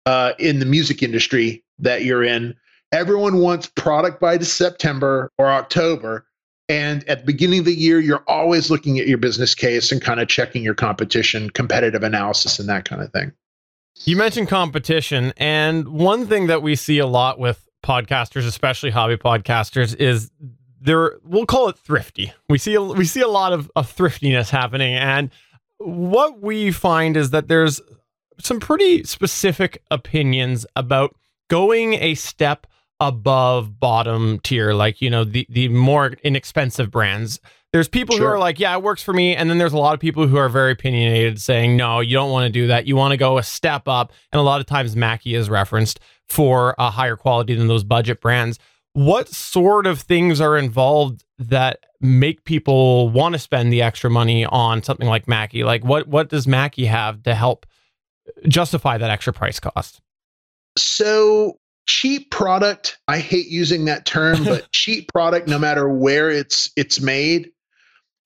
uh, 0.07 0.33
in 0.38 0.61
the 0.61 0.67
music 0.67 1.03
industry 1.03 1.62
that 1.79 2.05
you're 2.05 2.25
in. 2.25 2.55
Everyone 2.93 3.38
wants 3.38 3.67
product 3.67 4.21
by 4.21 4.38
September 4.38 5.31
or 5.38 5.51
October. 5.51 6.27
And 6.68 7.07
at 7.09 7.20
the 7.20 7.27
beginning 7.27 7.61
of 7.61 7.64
the 7.64 7.75
year, 7.75 8.01
you're 8.01 8.25
always 8.27 8.70
looking 8.70 8.98
at 8.98 9.07
your 9.07 9.18
business 9.18 9.55
case 9.55 9.92
and 9.92 10.01
kind 10.01 10.20
of 10.20 10.29
checking 10.29 10.62
your 10.62 10.75
competition, 10.75 11.51
competitive 11.51 12.03
analysis, 12.03 12.59
and 12.59 12.68
that 12.68 12.85
kind 12.85 13.03
of 13.03 13.12
thing. 13.12 13.33
You 14.05 14.16
mentioned 14.16 14.48
competition, 14.48 15.33
and 15.37 15.88
one 15.88 16.27
thing 16.27 16.46
that 16.46 16.62
we 16.62 16.77
see 16.77 16.98
a 16.98 17.07
lot 17.07 17.38
with 17.38 17.68
podcasters, 17.85 18.46
especially 18.46 18.90
hobby 18.90 19.16
podcasters, 19.16 19.94
is 19.94 20.31
they're 20.81 21.18
we'll 21.22 21.46
call 21.46 21.68
it 21.68 21.77
thrifty. 21.79 22.33
We 22.48 22.59
see 22.59 22.75
a, 22.75 22.83
we 22.83 23.05
see 23.05 23.20
a 23.20 23.29
lot 23.29 23.53
of, 23.53 23.70
of 23.77 23.94
thriftiness 23.94 24.51
happening, 24.51 24.94
and 24.94 25.31
what 25.79 26.40
we 26.40 26.70
find 26.70 27.16
is 27.16 27.31
that 27.31 27.48
there's 27.48 27.81
some 28.40 28.61
pretty 28.61 29.05
specific 29.05 29.83
opinions 29.90 30.64
about 30.75 31.14
going 31.48 31.94
a 31.94 32.14
step 32.14 32.66
above 33.03 33.81
bottom 33.81 34.38
tier, 34.41 34.73
like 34.73 35.03
you 35.03 35.11
know 35.11 35.25
the 35.25 35.45
the 35.51 35.69
more 35.69 36.12
inexpensive 36.23 36.91
brands. 36.91 37.41
There's 37.73 37.88
people 37.88 38.17
sure. 38.17 38.29
who 38.29 38.35
are 38.35 38.38
like, 38.38 38.61
yeah, 38.61 38.77
it 38.77 38.83
works 38.83 39.03
for 39.03 39.15
me, 39.15 39.35
and 39.35 39.49
then 39.49 39.59
there's 39.59 39.73
a 39.73 39.79
lot 39.79 39.95
of 39.95 40.01
people 40.01 40.27
who 40.27 40.37
are 40.37 40.51
very 40.51 40.73
opinionated, 40.73 41.41
saying, 41.41 41.75
no, 41.75 42.01
you 42.01 42.12
don't 42.15 42.31
want 42.31 42.47
to 42.47 42.53
do 42.53 42.67
that. 42.67 42.87
You 42.87 42.97
want 42.97 43.12
to 43.12 43.17
go 43.17 43.38
a 43.38 43.43
step 43.43 43.88
up, 43.88 44.12
and 44.31 44.38
a 44.38 44.43
lot 44.43 44.61
of 44.61 44.67
times 44.67 44.95
Mackie 44.95 45.35
is 45.35 45.49
referenced 45.49 45.99
for 46.29 46.75
a 46.79 46.91
higher 46.91 47.17
quality 47.17 47.55
than 47.55 47.69
those 47.69 47.83
budget 47.83 48.21
brands. 48.21 48.59
What 48.93 49.29
sort 49.29 49.87
of 49.87 50.01
things 50.01 50.38
are 50.38 50.59
involved 50.59 51.25
that 51.38 51.81
make 52.01 52.45
people 52.45 53.09
want 53.09 53.35
to 53.35 53.38
spend 53.38 53.73
the 53.73 53.81
extra 53.83 54.11
money 54.11 54.45
on 54.45 54.83
something 54.83 55.09
like 55.09 55.27
Mackie? 55.27 55.65
Like 55.65 55.83
what 55.83 56.07
what 56.07 56.29
does 56.29 56.47
Mackie 56.47 56.85
have 56.85 57.23
to 57.23 57.35
help 57.35 57.65
justify 58.49 58.99
that 58.99 59.11
extra 59.11 59.33
price 59.33 59.59
cost? 59.59 60.01
So 60.77 61.59
cheap 61.87 62.31
product, 62.31 62.99
I 63.09 63.18
hate 63.18 63.49
using 63.49 63.85
that 63.87 64.07
term, 64.07 64.45
but 64.45 64.71
cheap 64.73 65.12
product 65.12 65.49
no 65.49 65.59
matter 65.59 65.88
where 65.88 66.31
it's 66.31 66.71
it's 66.77 67.01
made 67.01 67.51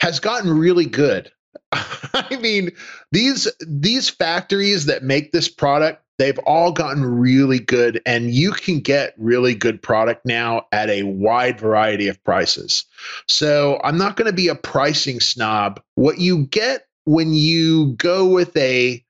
has 0.00 0.20
gotten 0.20 0.56
really 0.56 0.86
good. 0.86 1.30
I 1.72 2.38
mean, 2.40 2.70
these 3.12 3.48
these 3.66 4.08
factories 4.08 4.86
that 4.86 5.02
make 5.02 5.32
this 5.32 5.48
product 5.48 6.02
they've 6.18 6.38
all 6.40 6.72
gotten 6.72 7.04
really 7.04 7.58
good 7.58 8.00
and 8.06 8.30
you 8.30 8.52
can 8.52 8.80
get 8.80 9.14
really 9.18 9.54
good 9.54 9.82
product 9.82 10.24
now 10.24 10.66
at 10.72 10.88
a 10.88 11.02
wide 11.02 11.60
variety 11.60 12.08
of 12.08 12.22
prices 12.24 12.84
so 13.28 13.80
i'm 13.84 13.98
not 13.98 14.16
going 14.16 14.26
to 14.26 14.32
be 14.32 14.48
a 14.48 14.54
pricing 14.54 15.20
snob 15.20 15.80
what 15.94 16.18
you 16.18 16.46
get 16.46 16.86
when 17.04 17.32
you 17.32 17.92
go 17.94 18.26
with 18.26 18.56
a 18.56 19.02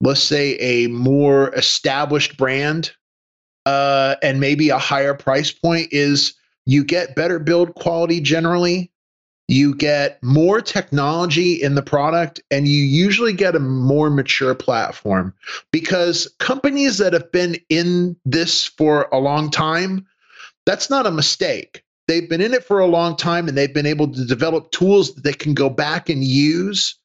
let's 0.00 0.22
say 0.22 0.56
a 0.56 0.86
more 0.88 1.54
established 1.54 2.36
brand 2.36 2.92
uh, 3.70 4.16
and 4.20 4.40
maybe 4.40 4.68
a 4.68 4.78
higher 4.78 5.14
price 5.14 5.52
point 5.52 5.88
is 5.92 6.34
you 6.66 6.82
get 6.82 7.14
better 7.14 7.38
build 7.38 7.74
quality 7.76 8.20
generally. 8.20 8.90
You 9.46 9.74
get 9.76 10.20
more 10.22 10.60
technology 10.60 11.54
in 11.54 11.76
the 11.76 11.82
product, 11.82 12.40
and 12.50 12.66
you 12.66 12.82
usually 12.82 13.32
get 13.32 13.56
a 13.56 13.60
more 13.60 14.10
mature 14.10 14.54
platform. 14.54 15.34
Because 15.72 16.32
companies 16.38 16.98
that 16.98 17.12
have 17.12 17.30
been 17.30 17.56
in 17.68 18.16
this 18.24 18.66
for 18.66 19.08
a 19.12 19.18
long 19.18 19.50
time, 19.50 20.06
that's 20.66 20.90
not 20.90 21.06
a 21.06 21.12
mistake. 21.12 21.84
They've 22.08 22.28
been 22.28 22.40
in 22.40 22.54
it 22.54 22.64
for 22.64 22.80
a 22.80 22.86
long 22.86 23.16
time 23.16 23.46
and 23.46 23.56
they've 23.56 23.72
been 23.72 23.86
able 23.86 24.08
to 24.12 24.24
develop 24.24 24.72
tools 24.72 25.14
that 25.14 25.22
they 25.22 25.32
can 25.32 25.54
go 25.54 25.70
back 25.70 26.08
and 26.08 26.24
use 26.24 26.96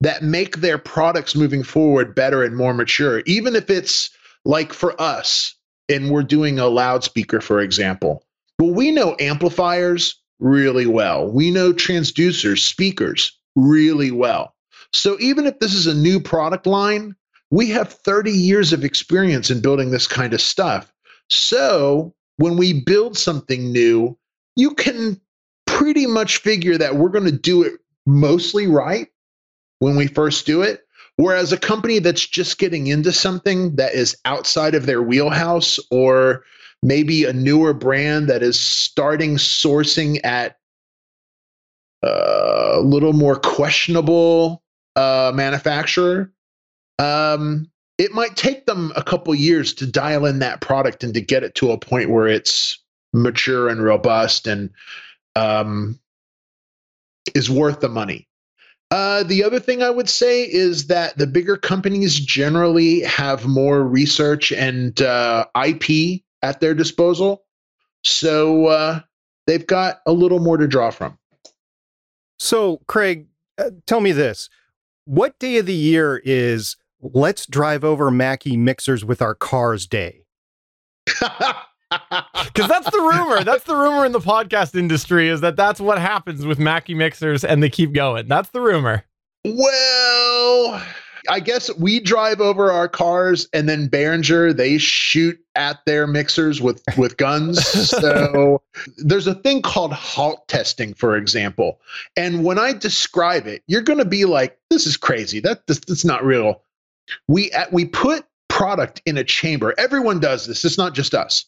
that 0.00 0.22
make 0.22 0.58
their 0.58 0.78
products 0.78 1.34
moving 1.34 1.62
forward 1.62 2.14
better 2.14 2.42
and 2.42 2.56
more 2.56 2.72
mature, 2.72 3.22
even 3.26 3.54
if 3.54 3.68
it's 3.68 4.10
like 4.46 4.72
for 4.72 4.98
us 5.00 5.54
and 5.88 6.10
we're 6.10 6.22
doing 6.22 6.58
a 6.58 6.66
loudspeaker, 6.66 7.40
for 7.40 7.60
example. 7.60 8.24
Well, 8.58 8.72
we 8.72 8.90
know 8.90 9.16
amplifiers 9.20 10.20
really 10.38 10.86
well. 10.86 11.30
We 11.30 11.50
know 11.50 11.72
transducers, 11.72 12.58
speakers 12.58 13.36
really 13.56 14.10
well. 14.10 14.54
So 14.92 15.16
even 15.20 15.46
if 15.46 15.58
this 15.58 15.74
is 15.74 15.86
a 15.86 15.94
new 15.94 16.20
product 16.20 16.66
line, 16.66 17.16
we 17.50 17.68
have 17.70 17.92
30 17.92 18.30
years 18.30 18.72
of 18.72 18.84
experience 18.84 19.50
in 19.50 19.60
building 19.60 19.90
this 19.90 20.06
kind 20.06 20.32
of 20.34 20.40
stuff. 20.40 20.92
So 21.30 22.14
when 22.36 22.56
we 22.56 22.82
build 22.82 23.16
something 23.16 23.72
new, 23.72 24.16
you 24.56 24.74
can 24.74 25.20
pretty 25.66 26.06
much 26.06 26.38
figure 26.38 26.78
that 26.78 26.96
we're 26.96 27.08
going 27.08 27.24
to 27.24 27.32
do 27.32 27.62
it 27.62 27.74
mostly 28.06 28.66
right 28.66 29.08
when 29.78 29.96
we 29.96 30.06
first 30.06 30.46
do 30.46 30.62
it. 30.62 30.83
Whereas 31.16 31.52
a 31.52 31.58
company 31.58 32.00
that's 32.00 32.26
just 32.26 32.58
getting 32.58 32.88
into 32.88 33.12
something 33.12 33.76
that 33.76 33.94
is 33.94 34.16
outside 34.24 34.74
of 34.74 34.86
their 34.86 35.02
wheelhouse 35.02 35.78
or 35.90 36.44
maybe 36.82 37.24
a 37.24 37.32
newer 37.32 37.72
brand 37.72 38.28
that 38.28 38.42
is 38.42 38.58
starting 38.58 39.36
sourcing 39.36 40.20
at 40.24 40.58
uh, 42.04 42.72
a 42.74 42.80
little 42.80 43.12
more 43.12 43.36
questionable 43.36 44.62
uh, 44.96 45.32
manufacturer, 45.34 46.32
um, 46.98 47.70
it 47.96 48.12
might 48.12 48.36
take 48.36 48.66
them 48.66 48.92
a 48.96 49.02
couple 49.02 49.34
years 49.34 49.72
to 49.72 49.86
dial 49.86 50.26
in 50.26 50.40
that 50.40 50.60
product 50.60 51.04
and 51.04 51.14
to 51.14 51.20
get 51.20 51.42
it 51.42 51.54
to 51.54 51.70
a 51.70 51.78
point 51.78 52.10
where 52.10 52.26
it's 52.26 52.78
mature 53.12 53.68
and 53.68 53.82
robust 53.82 54.46
and 54.46 54.70
um, 55.36 55.98
is 57.34 57.48
worth 57.48 57.80
the 57.80 57.88
money. 57.88 58.28
Uh, 58.90 59.22
the 59.24 59.42
other 59.42 59.58
thing 59.58 59.82
I 59.82 59.90
would 59.90 60.08
say 60.08 60.44
is 60.44 60.86
that 60.86 61.16
the 61.18 61.26
bigger 61.26 61.56
companies 61.56 62.18
generally 62.18 63.00
have 63.00 63.46
more 63.46 63.82
research 63.82 64.52
and 64.52 65.00
uh, 65.00 65.46
IP 65.66 66.22
at 66.42 66.60
their 66.60 66.74
disposal. 66.74 67.44
So 68.04 68.66
uh, 68.66 69.00
they've 69.46 69.66
got 69.66 70.00
a 70.06 70.12
little 70.12 70.38
more 70.38 70.58
to 70.58 70.68
draw 70.68 70.90
from. 70.90 71.18
So, 72.38 72.82
Craig, 72.86 73.26
uh, 73.58 73.70
tell 73.86 74.00
me 74.00 74.12
this. 74.12 74.48
What 75.06 75.38
day 75.38 75.56
of 75.58 75.66
the 75.66 75.74
year 75.74 76.20
is 76.24 76.76
let's 77.00 77.46
drive 77.46 77.84
over 77.84 78.10
Mackie 78.10 78.56
mixers 78.56 79.04
with 79.04 79.22
our 79.22 79.34
cars 79.34 79.86
day? 79.86 80.24
Because 82.44 82.68
that's 82.68 82.90
the 82.90 83.00
rumor. 83.00 83.44
That's 83.44 83.64
the 83.64 83.74
rumor 83.74 84.06
in 84.06 84.12
the 84.12 84.20
podcast 84.20 84.78
industry 84.78 85.28
is 85.28 85.40
that 85.40 85.56
that's 85.56 85.80
what 85.80 85.98
happens 85.98 86.46
with 86.46 86.58
Mackie 86.58 86.94
mixers 86.94 87.44
and 87.44 87.62
they 87.62 87.70
keep 87.70 87.92
going. 87.92 88.28
That's 88.28 88.50
the 88.50 88.60
rumor. 88.60 89.04
Well, 89.44 90.82
I 91.28 91.40
guess 91.40 91.74
we 91.76 92.00
drive 92.00 92.40
over 92.40 92.70
our 92.70 92.88
cars 92.88 93.48
and 93.52 93.68
then 93.68 93.88
Behringer, 93.88 94.56
they 94.56 94.78
shoot 94.78 95.38
at 95.54 95.84
their 95.86 96.06
mixers 96.06 96.60
with, 96.60 96.82
with 96.96 97.16
guns. 97.16 97.66
so 97.90 98.62
there's 98.98 99.26
a 99.26 99.34
thing 99.34 99.62
called 99.62 99.92
halt 99.92 100.46
testing, 100.48 100.94
for 100.94 101.16
example. 101.16 101.80
And 102.16 102.44
when 102.44 102.58
I 102.58 102.72
describe 102.72 103.46
it, 103.46 103.62
you're 103.66 103.82
going 103.82 103.98
to 103.98 104.04
be 104.04 104.24
like, 104.24 104.58
this 104.70 104.86
is 104.86 104.96
crazy. 104.96 105.40
That, 105.40 105.66
this, 105.66 105.80
that's 105.80 106.04
not 106.04 106.24
real. 106.24 106.62
We, 107.28 107.50
we 107.70 107.84
put 107.84 108.24
product 108.48 109.02
in 109.06 109.18
a 109.18 109.24
chamber. 109.24 109.74
Everyone 109.78 110.20
does 110.20 110.46
this. 110.46 110.64
It's 110.64 110.78
not 110.78 110.94
just 110.94 111.14
us 111.14 111.46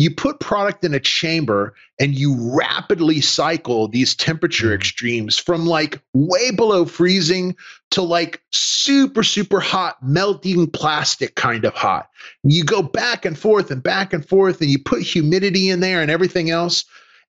you 0.00 0.10
put 0.10 0.40
product 0.40 0.82
in 0.82 0.94
a 0.94 1.00
chamber 1.00 1.74
and 1.98 2.14
you 2.14 2.34
rapidly 2.56 3.20
cycle 3.20 3.86
these 3.86 4.14
temperature 4.14 4.68
mm-hmm. 4.68 4.76
extremes 4.76 5.38
from 5.38 5.66
like 5.66 6.00
way 6.14 6.50
below 6.50 6.86
freezing 6.86 7.54
to 7.90 8.00
like 8.00 8.42
super 8.50 9.22
super 9.22 9.60
hot 9.60 10.02
melting 10.02 10.70
plastic 10.70 11.34
kind 11.34 11.64
of 11.64 11.74
hot. 11.74 12.08
You 12.44 12.64
go 12.64 12.82
back 12.82 13.24
and 13.24 13.38
forth 13.38 13.70
and 13.70 13.82
back 13.82 14.12
and 14.14 14.26
forth 14.26 14.62
and 14.62 14.70
you 14.70 14.78
put 14.78 15.02
humidity 15.02 15.68
in 15.68 15.80
there 15.80 16.00
and 16.00 16.10
everything 16.10 16.48
else 16.48 16.84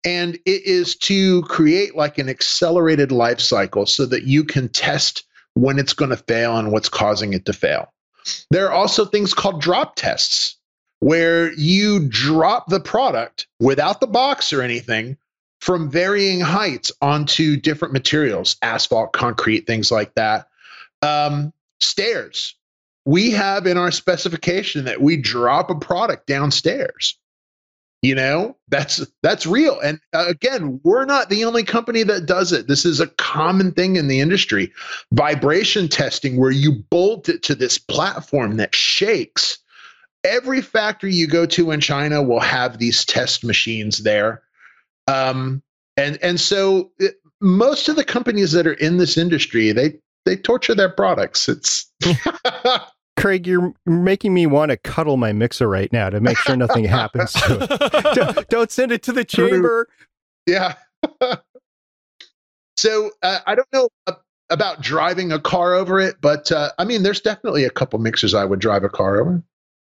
and 0.05 0.35
it 0.45 0.65
is 0.65 0.95
to 0.95 1.41
create 1.43 1.95
like 1.95 2.17
an 2.17 2.29
accelerated 2.29 3.11
life 3.11 3.39
cycle 3.39 3.85
so 3.85 4.05
that 4.05 4.23
you 4.23 4.43
can 4.43 4.69
test 4.69 5.23
when 5.55 5.77
it's 5.77 5.93
going 5.93 6.09
to 6.09 6.17
fail 6.17 6.57
and 6.57 6.71
what's 6.71 6.89
causing 6.89 7.33
it 7.33 7.45
to 7.45 7.53
fail. 7.53 7.91
There 8.49 8.67
are 8.67 8.73
also 8.73 9.03
things 9.03 9.33
called 9.33 9.61
drop 9.61 9.95
tests 9.95 10.55
where 11.01 11.51
you 11.53 12.07
drop 12.07 12.67
the 12.67 12.79
product 12.79 13.47
without 13.59 13.99
the 13.99 14.07
box 14.07 14.53
or 14.53 14.61
anything 14.61 15.17
from 15.59 15.89
varying 15.89 16.39
heights 16.39 16.91
onto 17.01 17.57
different 17.57 17.93
materials, 17.93 18.55
asphalt, 18.61 19.11
concrete, 19.11 19.67
things 19.67 19.91
like 19.91 20.13
that. 20.13 20.47
Um, 21.01 21.51
stairs. 21.79 22.55
We 23.05 23.31
have 23.31 23.65
in 23.65 23.77
our 23.77 23.91
specification 23.91 24.85
that 24.85 25.01
we 25.01 25.17
drop 25.17 25.71
a 25.71 25.75
product 25.75 26.27
downstairs. 26.27 27.17
You 28.03 28.15
know, 28.15 28.55
that's 28.69 29.05
that's 29.21 29.45
real. 29.45 29.79
And 29.79 29.99
uh, 30.13 30.25
again, 30.27 30.79
we're 30.83 31.05
not 31.05 31.29
the 31.29 31.45
only 31.45 31.63
company 31.63 32.01
that 32.03 32.25
does 32.25 32.51
it. 32.51 32.67
This 32.67 32.85
is 32.85 32.99
a 32.99 33.07
common 33.07 33.71
thing 33.71 33.95
in 33.95 34.07
the 34.07 34.19
industry. 34.19 34.71
Vibration 35.11 35.87
testing 35.87 36.37
where 36.37 36.51
you 36.51 36.71
bolt 36.89 37.29
it 37.29 37.43
to 37.43 37.55
this 37.55 37.77
platform 37.77 38.57
that 38.57 38.73
shakes 38.73 39.59
every 40.23 40.61
factory 40.61 41.13
you 41.13 41.27
go 41.27 41.45
to 41.47 41.71
in 41.71 41.79
China 41.79 42.21
will 42.21 42.39
have 42.39 42.77
these 42.77 43.05
test 43.05 43.43
machines 43.43 43.99
there. 43.99 44.41
Um, 45.07 45.61
and 45.97 46.17
and 46.21 46.39
so 46.39 46.91
it, 46.99 47.15
most 47.41 47.89
of 47.89 47.95
the 47.95 48.03
companies 48.03 48.51
that 48.51 48.67
are 48.67 48.73
in 48.73 48.97
this 48.97 49.17
industry, 49.17 49.71
they 49.71 49.99
they 50.25 50.35
torture 50.35 50.75
their 50.75 50.89
products. 50.89 51.49
It's 51.49 51.91
Craig, 53.17 53.45
you're 53.45 53.73
making 53.85 54.33
me 54.33 54.47
want 54.47 54.71
to 54.71 54.77
cuddle 54.77 55.17
my 55.17 55.33
mixer 55.33 55.67
right 55.67 55.91
now 55.91 56.09
to 56.09 56.19
make 56.19 56.37
sure 56.37 56.55
nothing 56.55 56.85
happens. 56.85 57.33
Don't, 58.13 58.49
don't, 58.49 58.71
send 58.71 58.91
it 58.91 59.03
to 59.03 59.11
the 59.11 59.23
chamber. 59.23 59.87
Yeah. 60.47 60.75
so 62.77 63.11
uh, 63.21 63.39
I 63.45 63.53
don't 63.53 63.67
know 63.71 63.89
about 64.49 64.81
driving 64.81 65.31
a 65.31 65.39
car 65.39 65.73
over 65.73 65.99
it, 65.99 66.15
but 66.21 66.51
uh, 66.51 66.71
I 66.79 66.85
mean, 66.85 67.03
there's 67.03 67.21
definitely 67.21 67.63
a 67.63 67.69
couple 67.69 67.99
mixers 67.99 68.33
I 68.33 68.45
would 68.45 68.59
drive 68.59 68.83
a 68.83 68.89
car 68.89 69.21
over. 69.21 69.43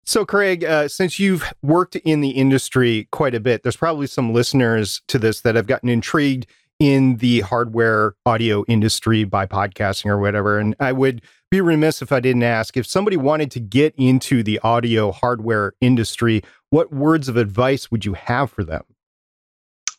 So, 0.03 0.25
Craig, 0.25 0.63
uh, 0.63 0.87
since 0.87 1.19
you've 1.19 1.53
worked 1.61 1.95
in 1.97 2.21
the 2.21 2.31
industry 2.31 3.07
quite 3.11 3.35
a 3.35 3.39
bit, 3.39 3.63
there's 3.63 3.75
probably 3.75 4.07
some 4.07 4.33
listeners 4.33 5.01
to 5.07 5.19
this 5.19 5.41
that 5.41 5.55
have 5.55 5.67
gotten 5.67 5.89
intrigued 5.89 6.47
in 6.79 7.17
the 7.17 7.41
hardware 7.41 8.15
audio 8.25 8.65
industry 8.67 9.23
by 9.23 9.45
podcasting 9.45 10.07
or 10.07 10.17
whatever. 10.17 10.57
And 10.57 10.75
I 10.79 10.91
would 10.91 11.21
be 11.51 11.61
remiss 11.61 12.01
if 12.01 12.11
I 12.11 12.19
didn't 12.19 12.41
ask 12.41 12.75
if 12.75 12.87
somebody 12.87 13.17
wanted 13.17 13.51
to 13.51 13.59
get 13.59 13.93
into 13.97 14.41
the 14.41 14.57
audio 14.63 15.11
hardware 15.11 15.73
industry, 15.79 16.41
what 16.71 16.91
words 16.91 17.29
of 17.29 17.37
advice 17.37 17.91
would 17.91 18.03
you 18.03 18.13
have 18.13 18.49
for 18.49 18.63
them? 18.63 18.83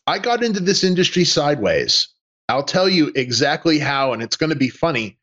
I 0.07 0.19
got 0.19 0.43
into 0.43 0.59
this 0.59 0.83
industry 0.83 1.23
sideways. 1.23 2.09
I'll 2.49 2.63
tell 2.63 2.89
you 2.89 3.13
exactly 3.15 3.79
how, 3.79 4.11
and 4.11 4.21
it's 4.21 4.35
going 4.35 4.49
to 4.49 4.55
be 4.55 4.67
funny. 4.67 5.17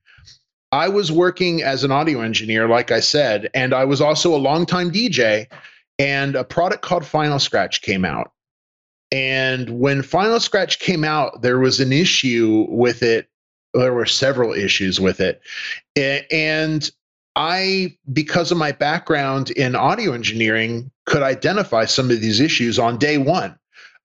I 0.72 0.88
was 0.88 1.11
working 1.11 1.62
as 1.62 1.83
an 1.85 1.90
audio 1.90 2.20
engineer, 2.20 2.68
like 2.68 2.90
I 2.90 3.00
said, 3.00 3.50
and 3.54 3.74
I 3.74 3.85
was 3.85 4.00
also 4.00 4.35
a 4.35 4.38
longtime 4.38 4.90
DJ. 4.90 5.46
And 5.98 6.35
a 6.35 6.44
product 6.44 6.80
called 6.83 7.04
Final 7.04 7.38
Scratch 7.38 7.83
came 7.83 8.06
out. 8.06 8.33
And 9.12 9.68
when 9.80 10.02
Final 10.02 10.40
Scratch 10.40 10.78
came 10.78 11.04
out, 11.04 11.42
there 11.42 11.59
was 11.59 11.78
an 11.78 11.92
issue 11.92 12.66
with 12.70 13.02
it. 13.02 13.28
There 13.74 13.92
were 13.92 14.06
several 14.06 14.54
issues 14.54 14.98
with 14.98 15.20
it. 15.20 15.42
And 15.96 16.90
I, 17.37 17.96
because 18.12 18.50
of 18.50 18.56
my 18.56 18.72
background 18.72 19.50
in 19.50 19.76
audio 19.76 20.12
engineering, 20.12 20.90
could 21.04 21.22
identify 21.22 21.85
some 21.85 22.11
of 22.11 22.20
these 22.20 22.40
issues 22.40 22.78
on 22.78 22.96
day 22.96 23.18
one. 23.18 23.59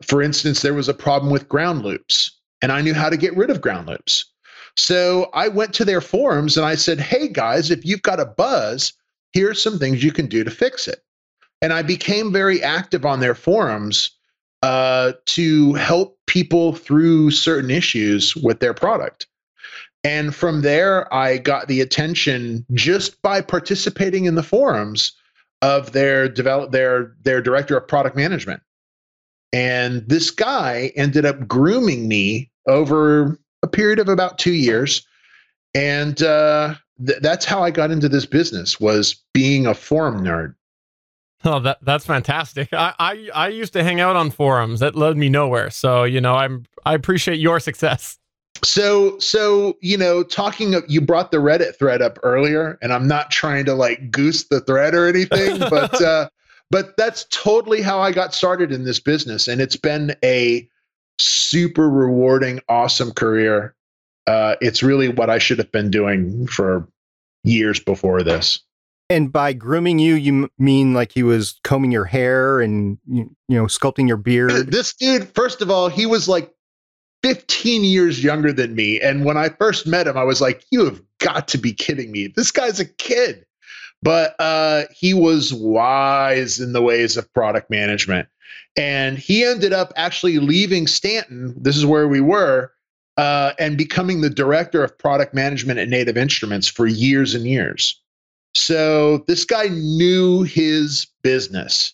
For 0.04 0.22
instance, 0.22 0.62
there 0.62 0.74
was 0.74 0.90
a 0.90 0.94
problem 0.94 1.32
with 1.32 1.48
ground 1.48 1.84
loops, 1.84 2.38
and 2.62 2.72
I 2.72 2.82
knew 2.82 2.94
how 2.94 3.10
to 3.10 3.16
get 3.16 3.38
rid 3.38 3.50
of 3.50 3.62
ground 3.62 3.88
loops. 3.88 4.26
So 4.78 5.30
I 5.34 5.48
went 5.48 5.74
to 5.76 5.86
their 5.86 6.02
forums 6.02 6.58
and 6.58 6.66
I 6.66 6.76
said, 6.76 7.00
hey 7.00 7.28
guys, 7.28 7.72
if 7.72 7.86
you've 7.86 8.02
got 8.02 8.20
a 8.20 8.26
buzz, 8.26 8.94
here's 9.34 9.62
some 9.62 9.80
things 9.80 10.04
you 10.04 10.12
can 10.12 10.28
do 10.28 10.44
to 10.44 10.52
fix 10.52 10.88
it. 10.88 11.04
And 11.62 11.72
I 11.72 11.82
became 11.82 12.32
very 12.32 12.62
active 12.62 13.06
on 13.06 13.22
their 13.22 13.36
forums 13.36 14.12
uh, 14.64 15.14
to 15.26 15.74
help 15.74 16.18
people 16.28 16.74
through 16.74 17.32
certain 17.32 17.72
issues 17.72 18.36
with 18.36 18.60
their 18.60 18.74
product. 18.74 19.28
And 20.04 20.36
from 20.36 20.62
there, 20.62 21.12
I 21.14 21.38
got 21.38 21.68
the 21.68 21.82
attention 21.82 22.66
just 22.74 23.22
by 23.22 23.42
participating 23.42 24.26
in 24.26 24.36
the 24.36 24.44
forums 24.44 25.14
of 25.62 25.94
their 25.94 26.30
develop 26.30 26.72
their 26.72 27.16
their 27.24 27.42
director 27.42 27.78
of 27.78 27.88
product 27.88 28.16
management. 28.16 28.62
And 29.52 30.08
this 30.08 30.30
guy 30.30 30.92
ended 30.96 31.26
up 31.26 31.48
grooming 31.48 32.08
me 32.08 32.52
over 32.68 33.40
a 33.66 33.68
period 33.68 34.00
of 34.00 34.08
about 34.08 34.38
two 34.38 34.54
years. 34.54 35.06
And 35.74 36.22
uh, 36.22 36.76
th- 37.06 37.20
that's 37.22 37.44
how 37.44 37.62
I 37.62 37.72
got 37.72 37.92
into 37.92 38.08
this 38.08 38.26
business 38.26 38.80
was 38.80 39.16
being 39.34 39.66
a 39.66 39.74
forum 39.74 40.24
nerd. 40.24 40.56
Oh, 41.44 41.60
that 41.60 41.78
that's 41.84 42.06
fantastic. 42.06 42.70
I, 42.74 42.94
I 42.98 43.30
I 43.36 43.48
used 43.50 43.74
to 43.74 43.84
hang 43.84 44.00
out 44.00 44.16
on 44.16 44.32
forums. 44.32 44.80
That 44.80 44.96
led 44.96 45.18
me 45.18 45.30
nowhere. 45.30 45.70
So 45.70 46.04
you 46.04 46.22
know, 46.22 46.34
I'm 46.34 46.66
I 46.86 46.96
appreciate 46.96 47.40
your 47.40 47.60
success. 47.60 48.18
So 48.64 49.20
so 49.20 49.78
you 49.82 49.98
know, 49.98 50.24
talking 50.24 50.74
of 50.74 50.84
you 50.88 51.02
brought 51.02 51.32
the 51.32 51.38
Reddit 51.38 51.78
thread 51.78 52.02
up 52.02 52.18
earlier, 52.24 52.80
and 52.82 52.92
I'm 52.94 53.08
not 53.08 53.30
trying 53.30 53.66
to 53.66 53.76
like 53.76 54.10
goose 54.10 54.46
the 54.48 54.62
thread 54.62 54.96
or 54.96 55.08
anything, 55.08 55.60
but 55.60 56.02
uh, 56.02 56.30
but 56.72 56.98
that's 56.98 57.26
totally 57.30 57.82
how 57.82 58.00
I 58.00 58.12
got 58.12 58.34
started 58.34 58.72
in 58.72 58.86
this 58.86 59.00
business, 59.00 59.48
and 59.48 59.62
it's 59.62 59.78
been 59.78 60.16
a 60.24 60.68
super 61.20 61.90
rewarding, 61.90 62.60
awesome 62.68 63.12
career. 63.12 63.76
Uh, 64.28 64.56
it's 64.62 64.82
really 64.84 65.10
what 65.10 65.30
I 65.30 65.38
should 65.38 65.60
have 65.60 65.72
been 65.72 65.92
doing 65.92 66.48
for 66.48 66.88
years 67.44 67.80
before 67.80 68.24
this. 68.24 68.60
And 69.10 69.32
by 69.32 69.54
grooming 69.54 70.00
you, 70.00 70.16
you 70.16 70.50
mean 70.58 70.94
like 70.94 71.12
he 71.12 71.22
was 71.22 71.60
combing 71.64 71.92
your 71.92 72.06
hair 72.06 72.60
and 72.60 72.98
you, 73.08 73.30
know 73.48 73.66
sculpting 73.66 74.08
your 74.08 74.18
beard? 74.18 74.72
This 74.72 74.96
dude, 74.96 75.28
first 75.36 75.62
of 75.62 75.70
all, 75.70 75.90
he 75.90 76.08
was 76.08 76.28
like 76.28 76.52
15 77.22 77.84
years 77.84 78.24
younger 78.24 78.52
than 78.52 78.74
me, 78.74 79.00
and 79.00 79.24
when 79.24 79.38
I 79.38 79.50
first 79.50 79.86
met 79.86 80.08
him, 80.08 80.18
I 80.18 80.24
was 80.24 80.42
like, 80.42 80.64
"You 80.72 80.86
have 80.86 81.02
got 81.20 81.48
to 81.50 81.60
be 81.60 81.72
kidding 81.72 82.12
me! 82.12 82.34
This 82.36 82.52
guy's 82.52 82.80
a 82.80 82.86
kid." 82.86 83.46
But 84.02 84.36
uh, 84.40 84.84
he 84.92 85.14
was 85.14 85.54
wise 85.54 86.60
in 86.60 86.74
the 86.74 86.82
ways 86.82 87.16
of 87.16 87.32
product 87.34 87.70
management, 87.70 88.28
and 88.76 89.18
he 89.18 89.44
ended 89.44 89.74
up 89.74 89.94
actually 89.96 90.40
leaving 90.40 90.88
Stanton. 90.88 91.54
This 91.58 91.78
is 91.78 91.86
where 91.86 92.08
we 92.08 92.22
were. 92.22 92.72
Uh, 93.18 93.54
and 93.60 93.78
becoming 93.78 94.20
the 94.20 94.30
director 94.30 94.84
of 94.84 94.98
product 94.98 95.34
management 95.34 95.80
at 95.80 95.88
Native 95.88 96.18
Instruments 96.18 96.68
for 96.68 96.86
years 96.86 97.34
and 97.34 97.48
years. 97.48 98.02
So 98.56 99.20
this 99.28 99.46
guy 99.46 99.68
knew 99.68 100.44
his 100.44 101.08
business. 101.24 101.94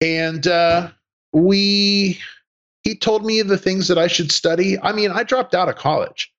And 0.00 0.46
uh, 0.46 0.90
we, 1.32 2.18
he 2.82 2.94
told 2.94 3.24
me 3.24 3.42
the 3.42 3.58
things 3.58 3.88
that 3.88 3.98
I 3.98 4.06
should 4.06 4.30
study. 4.32 4.78
I 4.80 4.92
mean, 4.92 5.10
I 5.10 5.22
dropped 5.22 5.54
out 5.54 5.68
of 5.68 5.76
college. 5.76 6.32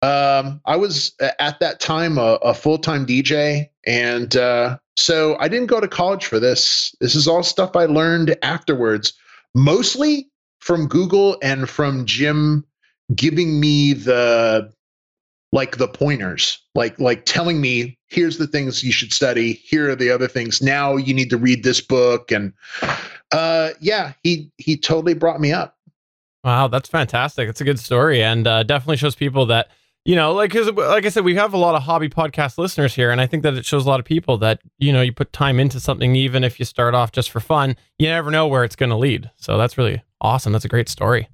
Um, 0.00 0.60
I 0.64 0.76
was 0.76 1.12
at 1.20 1.58
that 1.60 1.80
time 1.80 2.18
a, 2.18 2.38
a 2.42 2.54
full 2.54 2.78
time 2.78 3.04
DJ. 3.04 3.68
And 3.86 4.36
uh, 4.36 4.78
so 4.98 5.36
I 5.38 5.46
didn't 5.46 5.68
go 5.68 5.80
to 5.80 5.86
college 5.86 6.26
for 6.26 6.40
this. 6.40 6.94
This 7.00 7.14
is 7.14 7.28
all 7.28 7.44
stuff 7.44 7.76
I 7.76 7.84
learned 7.84 8.36
afterwards, 8.42 9.12
mostly 9.54 10.28
from 10.58 10.88
Google 10.88 11.38
and 11.40 11.68
from 11.70 12.04
Jim 12.04 12.64
giving 13.14 13.60
me 13.60 13.92
the 13.92 14.72
like 15.52 15.78
the 15.78 15.88
pointers 15.88 16.60
like 16.74 16.98
like 17.00 17.24
telling 17.24 17.60
me 17.60 17.96
here's 18.08 18.38
the 18.38 18.46
things 18.46 18.82
you 18.82 18.92
should 18.92 19.12
study. 19.12 19.52
Here 19.52 19.88
are 19.88 19.96
the 19.96 20.10
other 20.10 20.28
things. 20.28 20.60
Now 20.60 20.96
you 20.96 21.14
need 21.14 21.30
to 21.30 21.38
read 21.38 21.62
this 21.62 21.80
book. 21.80 22.32
And 22.32 22.52
uh 23.30 23.70
yeah 23.80 24.12
he 24.22 24.50
he 24.58 24.76
totally 24.76 25.14
brought 25.14 25.40
me 25.40 25.52
up. 25.52 25.76
Wow 26.42 26.66
that's 26.66 26.88
fantastic. 26.88 27.48
It's 27.48 27.60
a 27.60 27.64
good 27.64 27.78
story 27.78 28.22
and 28.22 28.46
uh, 28.46 28.64
definitely 28.64 28.96
shows 28.96 29.14
people 29.14 29.46
that 29.46 29.70
you 30.08 30.16
know 30.16 30.32
like 30.32 30.50
cause, 30.50 30.72
like 30.72 31.04
i 31.04 31.10
said 31.10 31.22
we 31.22 31.34
have 31.34 31.52
a 31.52 31.58
lot 31.58 31.74
of 31.74 31.82
hobby 31.82 32.08
podcast 32.08 32.56
listeners 32.56 32.94
here 32.94 33.10
and 33.10 33.20
i 33.20 33.26
think 33.26 33.42
that 33.42 33.54
it 33.54 33.66
shows 33.66 33.84
a 33.84 33.88
lot 33.88 34.00
of 34.00 34.06
people 34.06 34.38
that 34.38 34.58
you 34.78 34.90
know 34.90 35.02
you 35.02 35.12
put 35.12 35.30
time 35.34 35.60
into 35.60 35.78
something 35.78 36.16
even 36.16 36.42
if 36.42 36.58
you 36.58 36.64
start 36.64 36.94
off 36.94 37.12
just 37.12 37.30
for 37.30 37.40
fun 37.40 37.76
you 37.98 38.08
never 38.08 38.30
know 38.30 38.46
where 38.46 38.64
it's 38.64 38.74
going 38.74 38.88
to 38.88 38.96
lead 38.96 39.30
so 39.36 39.58
that's 39.58 39.76
really 39.76 40.02
awesome 40.22 40.52
that's 40.52 40.64
a 40.64 40.68
great 40.68 40.88
story 40.88 41.28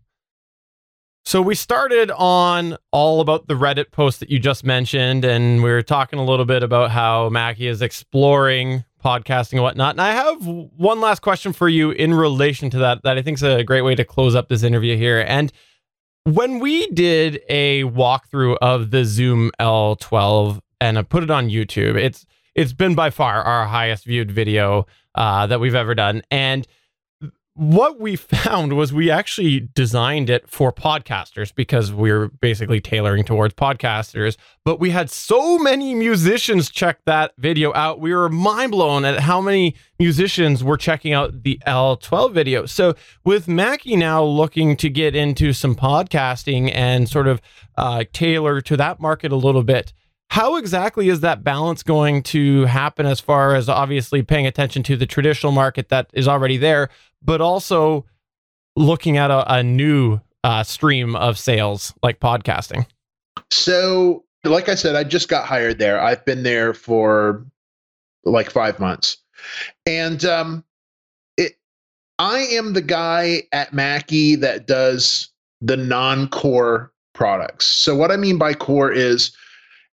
so 1.26 1.40
we 1.40 1.54
started 1.54 2.10
on 2.10 2.76
all 2.92 3.22
about 3.22 3.48
the 3.48 3.54
Reddit 3.54 3.92
post 3.92 4.20
that 4.20 4.28
you 4.28 4.38
just 4.38 4.62
mentioned, 4.62 5.24
and 5.24 5.62
we 5.62 5.70
were 5.70 5.80
talking 5.80 6.18
a 6.18 6.24
little 6.24 6.44
bit 6.44 6.62
about 6.62 6.90
how 6.90 7.30
Mackie 7.30 7.66
is 7.66 7.80
exploring 7.80 8.84
podcasting 9.02 9.54
and 9.54 9.62
whatnot. 9.62 9.94
And 9.94 10.02
I 10.02 10.10
have 10.12 10.46
one 10.46 11.00
last 11.00 11.22
question 11.22 11.54
for 11.54 11.66
you 11.66 11.92
in 11.92 12.12
relation 12.12 12.68
to 12.68 12.78
that 12.80 13.04
that 13.04 13.16
I 13.16 13.22
think 13.22 13.38
is 13.38 13.42
a 13.42 13.64
great 13.64 13.80
way 13.80 13.94
to 13.94 14.04
close 14.04 14.34
up 14.34 14.50
this 14.50 14.62
interview 14.62 14.98
here. 14.98 15.24
And 15.26 15.50
when 16.24 16.58
we 16.58 16.86
did 16.88 17.42
a 17.48 17.84
walkthrough 17.84 18.56
of 18.60 18.90
the 18.90 19.04
Zoom 19.04 19.50
L12 19.60 20.60
and 20.80 20.98
I 20.98 21.02
put 21.02 21.22
it 21.22 21.30
on 21.30 21.48
YouTube, 21.48 21.96
it's 21.96 22.26
it's 22.54 22.72
been 22.72 22.94
by 22.94 23.10
far 23.10 23.42
our 23.42 23.66
highest 23.66 24.04
viewed 24.04 24.30
video 24.30 24.86
uh, 25.14 25.46
that 25.46 25.60
we've 25.60 25.74
ever 25.74 25.94
done, 25.94 26.22
and 26.30 26.66
what 27.54 28.00
we 28.00 28.16
found 28.16 28.72
was 28.74 28.92
we 28.92 29.10
actually 29.10 29.60
designed 29.60 30.28
it 30.28 30.48
for 30.48 30.72
podcasters 30.72 31.54
because 31.54 31.92
we 31.92 32.10
are 32.10 32.28
basically 32.28 32.80
tailoring 32.80 33.24
towards 33.24 33.54
podcasters. 33.54 34.36
But 34.64 34.80
we 34.80 34.90
had 34.90 35.10
so 35.10 35.58
many 35.58 35.94
musicians 35.94 36.70
check 36.70 36.98
that 37.06 37.32
video 37.38 37.72
out. 37.74 38.00
We 38.00 38.14
were 38.14 38.28
mind 38.28 38.72
blown 38.72 39.04
at 39.04 39.20
how 39.20 39.40
many 39.40 39.74
musicians 39.98 40.64
were 40.64 40.76
checking 40.76 41.12
out 41.12 41.42
the 41.42 41.60
L12 41.66 42.32
video. 42.32 42.66
So, 42.66 42.94
with 43.24 43.46
Mackie 43.46 43.96
now 43.96 44.24
looking 44.24 44.76
to 44.78 44.88
get 44.88 45.14
into 45.14 45.52
some 45.52 45.74
podcasting 45.74 46.70
and 46.74 47.08
sort 47.08 47.28
of 47.28 47.40
uh, 47.76 48.04
tailor 48.12 48.60
to 48.62 48.76
that 48.76 49.00
market 49.00 49.32
a 49.32 49.36
little 49.36 49.62
bit, 49.62 49.92
how 50.30 50.56
exactly 50.56 51.08
is 51.08 51.20
that 51.20 51.44
balance 51.44 51.82
going 51.82 52.22
to 52.24 52.64
happen 52.64 53.06
as 53.06 53.20
far 53.20 53.54
as 53.54 53.68
obviously 53.68 54.22
paying 54.22 54.46
attention 54.46 54.82
to 54.84 54.96
the 54.96 55.06
traditional 55.06 55.52
market 55.52 55.90
that 55.90 56.10
is 56.12 56.26
already 56.26 56.56
there, 56.56 56.88
but 57.22 57.40
also 57.40 58.04
looking 58.76 59.16
at 59.16 59.30
a, 59.30 59.54
a 59.54 59.62
new 59.62 60.20
uh, 60.42 60.62
stream 60.62 61.16
of 61.16 61.38
sales 61.38 61.94
like 62.02 62.20
podcasting? 62.20 62.86
So, 63.50 64.24
like 64.44 64.68
I 64.68 64.74
said, 64.74 64.94
I 64.94 65.04
just 65.04 65.28
got 65.28 65.46
hired 65.46 65.78
there. 65.78 66.00
I've 66.00 66.24
been 66.24 66.42
there 66.42 66.74
for 66.74 67.44
like 68.24 68.50
five 68.50 68.78
months. 68.78 69.16
And 69.86 70.24
um, 70.24 70.64
it, 71.36 71.54
I 72.18 72.40
am 72.40 72.74
the 72.74 72.82
guy 72.82 73.42
at 73.52 73.72
Mackie 73.72 74.36
that 74.36 74.66
does 74.66 75.30
the 75.60 75.76
non 75.76 76.28
core 76.28 76.92
products. 77.14 77.66
So, 77.66 77.96
what 77.96 78.10
I 78.10 78.16
mean 78.16 78.38
by 78.38 78.54
core 78.54 78.92
is 78.92 79.34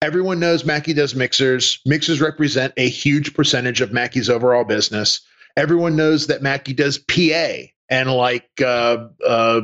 everyone 0.05 0.39
knows 0.39 0.65
Mackie 0.65 0.95
does 0.95 1.15
mixers. 1.15 1.81
Mixers 1.85 2.21
represent 2.21 2.73
a 2.77 2.89
huge 2.89 3.35
percentage 3.35 3.81
of 3.81 3.93
Mackie's 3.93 4.31
overall 4.31 4.65
business 4.65 5.21
everyone 5.57 5.97
knows 5.97 6.27
that 6.27 6.43
Mackie 6.43 6.73
does 6.73 6.99
PA 6.99 7.67
and 7.89 8.11
like 8.11 8.49
uh, 8.61 9.09
uh, 9.27 9.61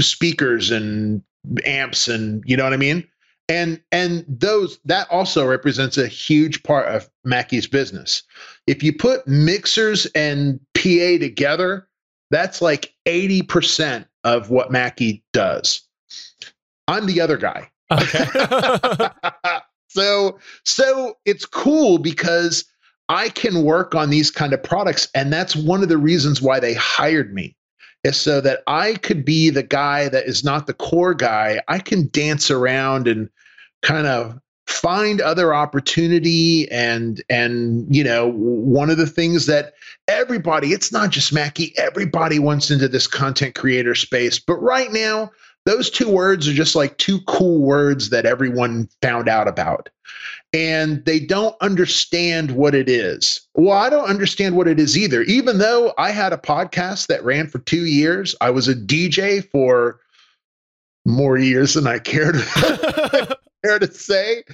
speakers 0.00 0.70
and 0.70 1.22
amps 1.64 2.08
and 2.08 2.42
you 2.46 2.56
know 2.56 2.64
what 2.64 2.72
I 2.72 2.78
mean. 2.78 3.06
And 3.48 3.80
and 3.90 4.24
those 4.28 4.78
that 4.84 5.10
also 5.10 5.46
represents 5.46 5.96
a 5.96 6.06
huge 6.06 6.62
part 6.62 6.86
of 6.86 7.08
Mackie's 7.24 7.66
business. 7.66 8.22
If 8.66 8.82
you 8.82 8.92
put 8.92 9.26
mixers 9.26 10.06
and 10.14 10.60
PA 10.74 11.18
together, 11.18 11.88
that's 12.30 12.60
like 12.60 12.92
80% 13.06 14.06
of 14.24 14.50
what 14.50 14.70
Mackie 14.70 15.24
does. 15.32 15.80
I'm 16.86 17.06
the 17.06 17.22
other 17.22 17.38
guy. 17.38 17.70
Okay. 17.90 18.26
so 19.88 20.38
so 20.64 21.18
it's 21.24 21.44
cool 21.44 21.98
because 21.98 22.64
I 23.08 23.30
can 23.30 23.64
work 23.64 23.94
on 23.94 24.10
these 24.10 24.30
kind 24.30 24.52
of 24.52 24.62
products. 24.62 25.08
And 25.14 25.32
that's 25.32 25.56
one 25.56 25.82
of 25.82 25.88
the 25.88 25.98
reasons 25.98 26.42
why 26.42 26.60
they 26.60 26.74
hired 26.74 27.32
me 27.32 27.56
is 28.04 28.16
so 28.16 28.40
that 28.42 28.62
I 28.66 28.94
could 28.96 29.24
be 29.24 29.50
the 29.50 29.62
guy 29.62 30.08
that 30.08 30.26
is 30.26 30.44
not 30.44 30.66
the 30.66 30.74
core 30.74 31.14
guy. 31.14 31.60
I 31.68 31.78
can 31.78 32.08
dance 32.12 32.50
around 32.50 33.08
and 33.08 33.28
kind 33.82 34.06
of 34.06 34.38
find 34.66 35.22
other 35.22 35.54
opportunity 35.54 36.70
and 36.70 37.22
and 37.30 37.86
you 37.94 38.04
know 38.04 38.28
one 38.28 38.90
of 38.90 38.98
the 38.98 39.06
things 39.06 39.46
that 39.46 39.72
everybody 40.08 40.72
it's 40.74 40.92
not 40.92 41.08
just 41.08 41.32
Mackie 41.32 41.72
everybody 41.78 42.38
wants 42.38 42.70
into 42.70 42.86
this 42.86 43.06
content 43.06 43.54
creator 43.54 43.94
space 43.94 44.38
but 44.38 44.56
right 44.56 44.92
now 44.92 45.30
those 45.68 45.90
two 45.90 46.08
words 46.08 46.48
are 46.48 46.54
just 46.54 46.74
like 46.74 46.96
two 46.96 47.20
cool 47.26 47.60
words 47.60 48.08
that 48.08 48.24
everyone 48.24 48.88
found 49.02 49.28
out 49.28 49.46
about 49.46 49.90
and 50.54 51.04
they 51.04 51.20
don't 51.20 51.54
understand 51.60 52.52
what 52.52 52.74
it 52.74 52.88
is. 52.88 53.46
Well, 53.54 53.76
I 53.76 53.90
don't 53.90 54.08
understand 54.08 54.56
what 54.56 54.66
it 54.66 54.80
is 54.80 54.96
either. 54.96 55.22
Even 55.24 55.58
though 55.58 55.92
I 55.98 56.10
had 56.10 56.32
a 56.32 56.38
podcast 56.38 57.08
that 57.08 57.22
ran 57.22 57.48
for 57.48 57.58
two 57.58 57.84
years, 57.84 58.34
I 58.40 58.48
was 58.48 58.66
a 58.66 58.74
DJ 58.74 59.46
for 59.50 60.00
more 61.04 61.36
years 61.36 61.74
than 61.74 61.86
I 61.86 61.98
care 61.98 62.32
to, 62.32 63.38
care 63.64 63.78
to 63.78 63.92
say. 63.92 64.44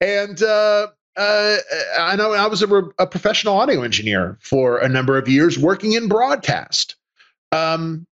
And 0.00 0.42
uh, 0.42 0.88
uh, 1.16 1.56
I 2.00 2.16
know 2.16 2.32
I 2.32 2.48
was 2.48 2.62
a, 2.62 2.68
a, 2.98 3.06
professional 3.06 3.56
audio 3.56 3.82
engineer 3.82 4.38
for 4.40 4.78
a 4.78 4.88
number 4.88 5.16
of 5.16 5.28
years 5.28 5.56
working 5.56 5.92
in 5.92 6.08
broadcast. 6.08 6.96
Um, 7.52 8.08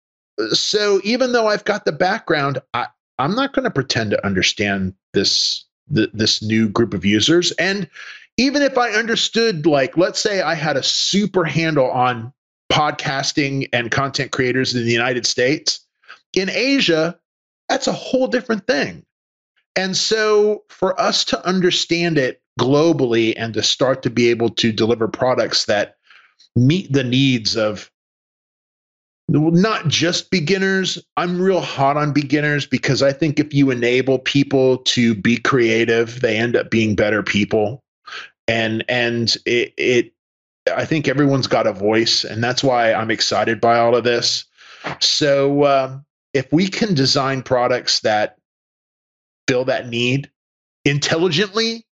so 0.51 1.01
even 1.03 1.31
though 1.31 1.47
I've 1.47 1.65
got 1.65 1.85
the 1.85 1.91
background, 1.91 2.59
I, 2.73 2.87
I'm 3.19 3.35
not 3.35 3.53
going 3.53 3.63
to 3.63 3.71
pretend 3.71 4.11
to 4.11 4.25
understand 4.25 4.93
this 5.13 5.65
the, 5.89 6.09
this 6.13 6.41
new 6.41 6.67
group 6.67 6.93
of 6.93 7.05
users. 7.05 7.51
And 7.53 7.89
even 8.35 8.61
if 8.61 8.77
I 8.77 8.91
understood, 8.91 9.65
like, 9.65 9.97
let's 9.97 10.21
say 10.21 10.41
I 10.41 10.53
had 10.53 10.77
a 10.77 10.83
super 10.83 11.45
handle 11.45 11.89
on 11.89 12.33
podcasting 12.71 13.69
and 13.73 13.91
content 13.91 14.31
creators 14.31 14.75
in 14.75 14.83
the 14.83 14.91
United 14.91 15.25
States. 15.25 15.79
In 16.33 16.49
Asia, 16.49 17.17
that's 17.69 17.87
a 17.87 17.93
whole 17.93 18.27
different 18.27 18.67
thing. 18.67 19.05
And 19.75 19.95
so 19.95 20.63
for 20.69 20.99
us 20.99 21.23
to 21.25 21.45
understand 21.45 22.17
it 22.17 22.41
globally 22.59 23.33
and 23.37 23.53
to 23.53 23.63
start 23.63 24.01
to 24.03 24.09
be 24.09 24.29
able 24.29 24.49
to 24.49 24.71
deliver 24.71 25.07
products 25.07 25.65
that 25.65 25.95
meet 26.55 26.91
the 26.91 27.03
needs 27.03 27.55
of 27.55 27.89
not 29.29 29.87
just 29.87 30.31
beginners. 30.31 30.97
I'm 31.17 31.41
real 31.41 31.59
hot 31.59 31.97
on 31.97 32.13
beginners 32.13 32.65
because 32.65 33.03
I 33.03 33.11
think 33.11 33.39
if 33.39 33.53
you 33.53 33.71
enable 33.71 34.19
people 34.19 34.77
to 34.79 35.13
be 35.15 35.37
creative, 35.37 36.21
they 36.21 36.37
end 36.37 36.55
up 36.55 36.69
being 36.69 36.95
better 36.95 37.21
people. 37.23 37.83
And 38.47 38.85
and 38.87 39.35
it, 39.45 39.73
it 39.77 40.13
I 40.73 40.85
think 40.85 41.07
everyone's 41.07 41.47
got 41.47 41.67
a 41.67 41.73
voice, 41.73 42.23
and 42.23 42.43
that's 42.43 42.63
why 42.63 42.93
I'm 42.93 43.11
excited 43.11 43.59
by 43.59 43.77
all 43.77 43.95
of 43.95 44.03
this. 44.03 44.45
So 45.01 45.63
uh, 45.63 45.99
if 46.33 46.51
we 46.53 46.67
can 46.67 46.93
design 46.93 47.41
products 47.41 47.99
that 48.01 48.37
fill 49.47 49.65
that 49.65 49.89
need 49.89 50.29
intelligently, 50.85 51.85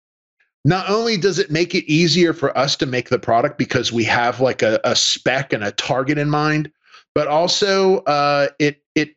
not 0.66 0.90
only 0.90 1.18
does 1.18 1.40
it 1.40 1.52
make 1.52 1.76
it 1.76 1.90
easier 1.92 2.34
for 2.34 2.56
us 2.58 2.76
to 2.78 2.86
make 2.86 3.10
the 3.10 3.20
product 3.20 3.58
because 3.58 3.92
we 3.92 4.04
have 4.04 4.40
like 4.40 4.62
a, 4.62 4.80
a 4.84 4.96
spec 4.96 5.54
and 5.54 5.64
a 5.64 5.72
target 5.72 6.18
in 6.18 6.30
mind, 6.30 6.72
but 7.16 7.28
also 7.28 8.00
uh, 8.00 8.48
it 8.60 8.82
it 8.96 9.16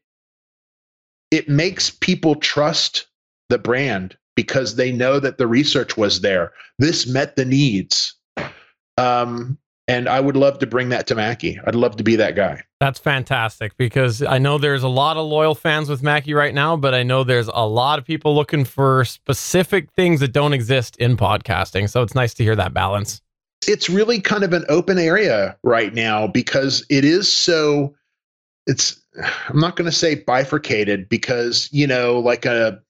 it 1.30 1.48
makes 1.48 1.90
people 1.90 2.34
trust 2.36 3.06
the 3.48 3.58
brand 3.58 4.16
because 4.34 4.76
they 4.76 4.92
know 4.92 5.18
that 5.18 5.38
the 5.38 5.46
research 5.46 5.96
was 5.96 6.20
there. 6.20 6.52
This 6.78 7.06
met 7.06 7.36
the 7.36 7.44
needs. 7.44 8.14
Um, 8.98 9.58
and 9.88 10.08
I 10.08 10.20
would 10.20 10.36
love 10.36 10.58
to 10.58 10.66
bring 10.66 10.88
that 10.88 11.06
to 11.08 11.14
Mackie. 11.14 11.60
I'd 11.64 11.76
love 11.76 11.96
to 11.96 12.04
be 12.04 12.16
that 12.16 12.34
guy. 12.34 12.62
That's 12.80 12.98
fantastic 12.98 13.76
because 13.76 14.20
I 14.20 14.38
know 14.38 14.58
there's 14.58 14.82
a 14.82 14.88
lot 14.88 15.16
of 15.16 15.26
loyal 15.26 15.54
fans 15.54 15.88
with 15.88 16.02
Mackie 16.02 16.34
right 16.34 16.52
now, 16.52 16.76
but 16.76 16.92
I 16.92 17.04
know 17.04 17.22
there's 17.22 17.48
a 17.54 17.66
lot 17.66 17.98
of 17.98 18.04
people 18.04 18.34
looking 18.34 18.64
for 18.64 19.04
specific 19.04 19.90
things 19.92 20.20
that 20.20 20.32
don't 20.32 20.52
exist 20.52 20.96
in 20.96 21.16
podcasting. 21.16 21.88
So 21.88 22.02
it's 22.02 22.14
nice 22.14 22.34
to 22.34 22.42
hear 22.42 22.56
that 22.56 22.74
balance. 22.74 23.22
It's 23.68 23.88
really 23.88 24.20
kind 24.20 24.44
of 24.44 24.52
an 24.52 24.64
open 24.68 24.98
area 24.98 25.56
right 25.62 25.94
now 25.94 26.26
because 26.26 26.84
it 26.88 27.04
is 27.04 27.30
so 27.30 27.94
it's 28.66 29.00
I'm 29.48 29.60
not 29.60 29.76
going 29.76 29.90
to 29.90 29.96
say 29.96 30.16
bifurcated 30.16 31.08
because, 31.08 31.68
you 31.72 31.86
know, 31.86 32.18
like 32.18 32.44
a 32.44 32.80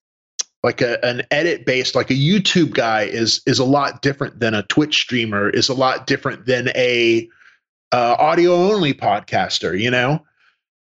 like 0.63 0.81
a, 0.81 1.05
an 1.05 1.23
edit 1.31 1.65
based 1.65 1.95
like 1.95 2.11
a 2.11 2.15
youtube 2.15 2.75
guy 2.75 3.03
is 3.03 3.41
is 3.47 3.61
a 3.61 3.65
lot 3.65 4.03
different 4.03 4.41
than 4.41 4.53
a 4.53 4.65
twitch 4.65 4.97
streamer 4.97 5.49
is 5.51 5.69
a 5.69 5.75
lot 5.75 6.09
different 6.09 6.47
than 6.47 6.71
a 6.71 7.29
uh, 7.93 8.17
audio 8.19 8.53
only 8.53 8.93
podcaster 8.93 9.79
you 9.79 9.91
know? 9.91 10.21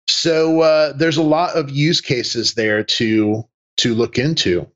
So 0.09 0.61
uh, 0.61 0.93
there's 0.93 1.17
a 1.17 1.23
lot 1.23 1.57
of 1.57 1.71
use 1.71 2.01
cases 2.01 2.55
there 2.55 2.83
to 2.85 3.45
to 3.79 3.95
look 3.95 4.19
into. 4.19 4.67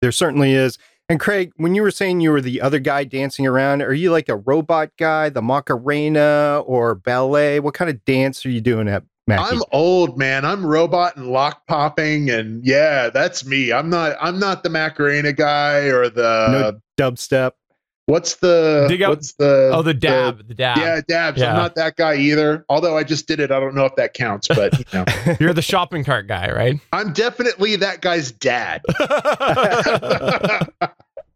There 0.00 0.12
certainly 0.12 0.52
is 0.52 0.78
and 1.08 1.20
craig 1.20 1.52
when 1.56 1.74
you 1.74 1.82
were 1.82 1.90
saying 1.90 2.20
you 2.20 2.30
were 2.30 2.40
the 2.40 2.60
other 2.60 2.78
guy 2.78 3.04
dancing 3.04 3.46
around 3.46 3.82
are 3.82 3.92
you 3.92 4.10
like 4.10 4.28
a 4.28 4.36
robot 4.36 4.90
guy 4.98 5.28
the 5.28 5.42
macarena 5.42 6.62
or 6.66 6.94
ballet 6.94 7.60
what 7.60 7.74
kind 7.74 7.90
of 7.90 8.04
dance 8.04 8.44
are 8.46 8.50
you 8.50 8.60
doing 8.60 8.88
at 8.88 9.02
Mackie. 9.26 9.56
I'm 9.56 9.62
old, 9.70 10.18
man. 10.18 10.44
I'm 10.44 10.66
robot 10.66 11.16
and 11.16 11.28
lock 11.28 11.66
popping, 11.68 12.28
and 12.28 12.64
yeah, 12.64 13.08
that's 13.08 13.46
me. 13.46 13.72
I'm 13.72 13.88
not. 13.88 14.16
I'm 14.20 14.40
not 14.40 14.64
the 14.64 14.68
Macarena 14.68 15.32
guy 15.32 15.82
or 15.84 16.08
the 16.08 16.48
no 16.48 16.80
dubstep. 16.98 17.52
What's 18.06 18.36
the 18.36 18.86
Dig 18.88 19.02
what's 19.02 19.34
the 19.34 19.70
oh 19.72 19.82
the 19.82 19.94
dab 19.94 20.38
the, 20.38 20.44
the 20.44 20.54
dab. 20.54 20.78
Yeah 20.78 21.00
dabs. 21.06 21.40
Yeah. 21.40 21.50
I'm 21.50 21.56
not 21.56 21.74
that 21.76 21.96
guy 21.96 22.16
either. 22.16 22.64
Although 22.68 22.96
I 22.96 23.04
just 23.04 23.28
did 23.28 23.38
it 23.38 23.50
I 23.50 23.60
don't 23.60 23.74
know 23.74 23.84
if 23.84 23.94
that 23.96 24.14
counts 24.14 24.48
but 24.48 24.76
you 24.78 24.84
know. 24.92 25.04
You're 25.40 25.54
the 25.54 25.62
shopping 25.62 26.02
cart 26.04 26.26
guy 26.26 26.50
right? 26.50 26.80
I'm 26.92 27.12
definitely 27.12 27.76
that 27.76 28.00
guy's 28.00 28.32
dad. 28.32 28.82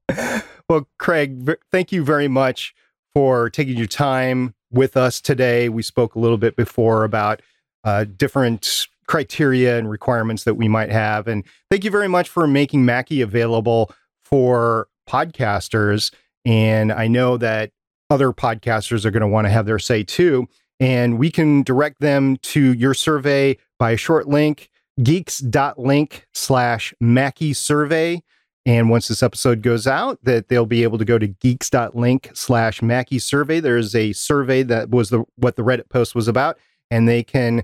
Well 0.69 0.89
Craig 0.99 1.57
thank 1.71 1.93
you 1.93 2.05
very 2.05 2.27
much 2.27 2.75
for 3.15 3.49
taking 3.49 3.79
your 3.79 3.87
time 3.87 4.55
with 4.71 4.97
us 4.97 5.21
today. 5.21 5.69
We 5.69 5.83
spoke 5.83 6.17
a 6.17 6.19
little 6.19 6.39
bit 6.39 6.57
before 6.57 7.05
about 7.05 7.41
uh, 7.85 8.05
different 8.05 8.89
criteria 9.07 9.79
and 9.79 9.89
requirements 9.89 10.45
that 10.45 10.55
we 10.55 10.69
might 10.69 10.91
have. 10.91 11.29
And 11.29 11.45
thank 11.71 11.85
you 11.85 11.91
very 11.91 12.09
much 12.09 12.29
for 12.29 12.47
making 12.47 12.85
Mackie 12.85 13.21
available 13.21 13.93
for 14.25 14.89
podcasters. 15.09 16.13
And 16.47 16.93
I 16.93 17.09
know 17.09 17.37
that 17.39 17.73
other 18.09 18.33
podcasters 18.33 19.05
are 19.05 19.11
going 19.11 19.23
to 19.23 19.27
want 19.27 19.47
to 19.47 19.51
have 19.51 19.67
their 19.67 19.81
say 19.81 20.05
too. 20.05 20.47
And 20.79 21.19
we 21.19 21.31
can 21.31 21.65
direct 21.65 22.01
them 22.01 22.37
to 22.43 22.73
your 22.73 22.95
survey 22.95 23.59
by 23.79 23.91
a 23.91 23.97
short 23.97 24.29
link, 24.29 24.71
geeks.link 25.03 26.27
slash 26.33 26.95
Mackie 27.01 27.53
survey. 27.53 28.23
And 28.65 28.91
once 28.91 29.09
this 29.09 29.23
episode 29.23 29.63
goes 29.63 29.87
out, 29.87 30.19
that 30.23 30.49
they'll 30.49 30.67
be 30.67 30.83
able 30.83 30.99
to 30.99 31.05
go 31.05 31.19
to 31.19 31.27
geeks.link 31.27 32.31
slash 32.35 32.81
Mackie 32.81 33.19
survey. 33.19 33.59
There's 33.59 33.95
a 33.95 34.13
survey 34.13 34.63
that 34.65 34.91
was 34.91 35.11
the 35.11 35.25
what 35.37 35.57
the 35.57 35.63
Reddit 35.63 35.89
post 35.89 36.15
was 36.15 36.27
about, 36.27 36.59
and 36.91 37.09
they 37.09 37.23
can 37.23 37.63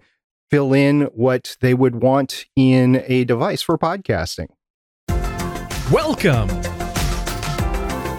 fill 0.51 0.73
in 0.73 1.03
what 1.15 1.57
they 1.61 1.75
would 1.75 2.03
want 2.03 2.47
in 2.55 3.03
a 3.07 3.25
device 3.25 3.63
for 3.63 3.77
podcasting. 3.77 4.47
Welcome 5.91 6.49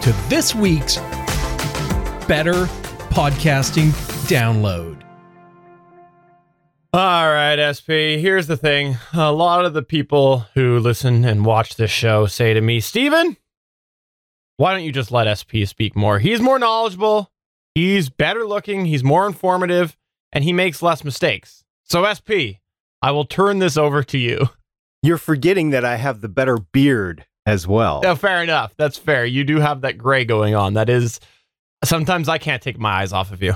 to 0.04 0.12
this 0.28 0.54
week's 0.54 0.98
Better 2.28 2.66
Podcasting 3.08 3.88
Download. 4.28 5.02
All 6.92 7.26
right, 7.26 7.72
SP, 7.72 8.20
here's 8.20 8.46
the 8.46 8.58
thing. 8.58 8.98
A 9.14 9.32
lot 9.32 9.64
of 9.64 9.72
the 9.72 9.82
people 9.82 10.40
who 10.52 10.78
listen 10.78 11.24
and 11.24 11.46
watch 11.46 11.76
this 11.76 11.90
show 11.90 12.26
say 12.26 12.52
to 12.52 12.60
me, 12.60 12.80
Steven, 12.80 13.38
why 14.58 14.74
don't 14.74 14.84
you 14.84 14.92
just 14.92 15.10
let 15.10 15.38
SP 15.40 15.64
speak 15.64 15.96
more? 15.96 16.18
He's 16.18 16.38
more 16.38 16.58
knowledgeable, 16.58 17.32
he's 17.74 18.10
better 18.10 18.46
looking, 18.46 18.84
he's 18.84 19.02
more 19.02 19.26
informative, 19.26 19.96
and 20.32 20.44
he 20.44 20.52
makes 20.52 20.82
less 20.82 21.02
mistakes. 21.02 21.64
So, 21.84 22.04
SP, 22.04 22.60
I 23.00 23.10
will 23.10 23.24
turn 23.24 23.58
this 23.58 23.78
over 23.78 24.02
to 24.02 24.18
you. 24.18 24.50
You're 25.02 25.16
forgetting 25.16 25.70
that 25.70 25.86
I 25.86 25.96
have 25.96 26.20
the 26.20 26.28
better 26.28 26.58
beard 26.58 27.24
as 27.46 27.66
well. 27.66 28.00
Yeah, 28.02 28.14
fair 28.14 28.42
enough. 28.42 28.74
That's 28.76 28.98
fair. 28.98 29.24
You 29.24 29.44
do 29.44 29.60
have 29.60 29.82
that 29.82 29.98
gray 29.98 30.24
going 30.24 30.54
on. 30.54 30.74
That 30.74 30.88
is, 30.88 31.20
sometimes 31.84 32.28
I 32.28 32.38
can't 32.38 32.62
take 32.62 32.78
my 32.78 33.00
eyes 33.00 33.12
off 33.12 33.32
of 33.32 33.42
you. 33.42 33.54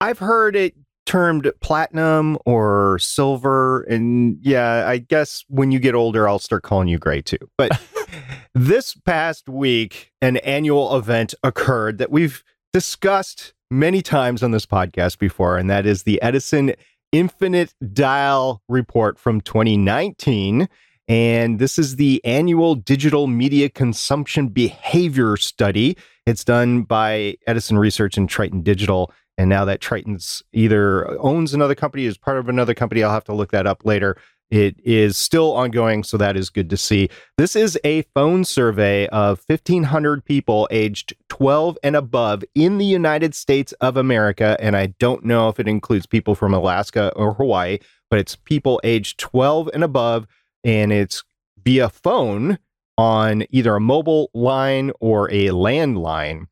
I've 0.00 0.18
heard 0.18 0.56
it 0.56 0.74
termed 1.06 1.50
platinum 1.60 2.36
or 2.44 2.98
silver. 2.98 3.82
And 3.84 4.36
yeah, 4.42 4.86
I 4.86 4.98
guess 4.98 5.44
when 5.48 5.72
you 5.72 5.78
get 5.78 5.94
older, 5.94 6.28
I'll 6.28 6.38
start 6.38 6.62
calling 6.62 6.86
you 6.86 6.98
gray 6.98 7.22
too. 7.22 7.38
But 7.56 7.80
this 8.54 8.94
past 8.94 9.48
week, 9.48 10.12
an 10.20 10.36
annual 10.38 10.94
event 10.96 11.34
occurred 11.42 11.96
that 11.98 12.10
we've 12.10 12.44
discussed 12.74 13.54
many 13.70 14.02
times 14.02 14.42
on 14.42 14.50
this 14.50 14.66
podcast 14.66 15.18
before, 15.18 15.56
and 15.56 15.70
that 15.70 15.86
is 15.86 16.02
the 16.02 16.20
Edison 16.20 16.74
Infinite 17.10 17.74
Dial 17.94 18.62
report 18.68 19.18
from 19.18 19.40
2019. 19.40 20.68
And 21.08 21.58
this 21.58 21.78
is 21.78 21.96
the 21.96 22.20
annual 22.24 22.74
digital 22.74 23.26
media 23.26 23.70
consumption 23.70 24.48
behavior 24.48 25.38
study. 25.38 25.96
It's 26.26 26.44
done 26.44 26.82
by 26.82 27.36
Edison 27.46 27.78
Research 27.78 28.18
and 28.18 28.28
Triton 28.28 28.62
Digital. 28.62 29.10
And 29.38 29.48
now 29.48 29.64
that 29.64 29.80
Triton's 29.80 30.42
either 30.52 31.18
owns 31.20 31.54
another 31.54 31.74
company, 31.74 32.04
is 32.04 32.18
part 32.18 32.38
of 32.38 32.48
another 32.48 32.74
company, 32.74 33.02
I'll 33.02 33.12
have 33.12 33.24
to 33.24 33.34
look 33.34 33.52
that 33.52 33.66
up 33.66 33.86
later. 33.86 34.18
It 34.50 34.76
is 34.82 35.16
still 35.16 35.52
ongoing, 35.52 36.02
so 36.04 36.16
that 36.16 36.36
is 36.36 36.48
good 36.48 36.70
to 36.70 36.76
see. 36.76 37.10
This 37.36 37.54
is 37.54 37.78
a 37.84 38.02
phone 38.14 38.44
survey 38.44 39.06
of 39.08 39.42
1,500 39.46 40.24
people 40.24 40.66
aged 40.70 41.14
12 41.28 41.78
and 41.82 41.94
above 41.94 42.44
in 42.54 42.78
the 42.78 42.86
United 42.86 43.34
States 43.34 43.72
of 43.80 43.96
America. 43.96 44.56
And 44.58 44.74
I 44.74 44.86
don't 44.98 45.24
know 45.24 45.48
if 45.48 45.60
it 45.60 45.68
includes 45.68 46.06
people 46.06 46.34
from 46.34 46.54
Alaska 46.54 47.12
or 47.14 47.34
Hawaii, 47.34 47.78
but 48.10 48.18
it's 48.18 48.36
people 48.36 48.80
aged 48.84 49.18
12 49.18 49.68
and 49.74 49.84
above, 49.84 50.26
and 50.64 50.92
it's 50.92 51.22
via 51.64 51.88
phone 51.88 52.58
on 52.96 53.44
either 53.50 53.76
a 53.76 53.80
mobile 53.80 54.30
line 54.34 54.90
or 55.00 55.30
a 55.30 55.46
landline. 55.48 56.46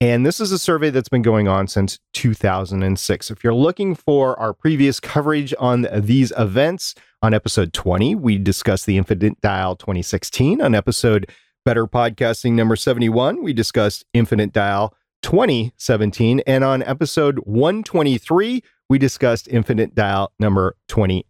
And 0.00 0.24
this 0.24 0.38
is 0.38 0.52
a 0.52 0.58
survey 0.58 0.90
that's 0.90 1.08
been 1.08 1.22
going 1.22 1.48
on 1.48 1.66
since 1.66 1.98
2006. 2.12 3.30
If 3.32 3.42
you're 3.42 3.54
looking 3.54 3.96
for 3.96 4.38
our 4.38 4.52
previous 4.52 5.00
coverage 5.00 5.52
on 5.58 5.88
these 5.92 6.32
events, 6.38 6.94
on 7.20 7.34
episode 7.34 7.72
20, 7.72 8.14
we 8.14 8.38
discussed 8.38 8.86
the 8.86 8.96
Infinite 8.96 9.40
Dial 9.40 9.74
2016. 9.74 10.62
On 10.62 10.72
episode 10.72 11.28
Better 11.64 11.86
Podcasting 11.86 12.52
number 12.52 12.76
71, 12.76 13.42
we 13.42 13.52
discussed 13.52 14.04
Infinite 14.14 14.52
Dial 14.52 14.94
2017. 15.22 16.42
And 16.46 16.62
on 16.62 16.82
episode 16.84 17.38
123, 17.40 18.62
we 18.88 18.98
discussed 18.98 19.48
Infinite 19.48 19.96
Dial 19.96 20.32
number 20.38 20.76
2018. 20.86 21.27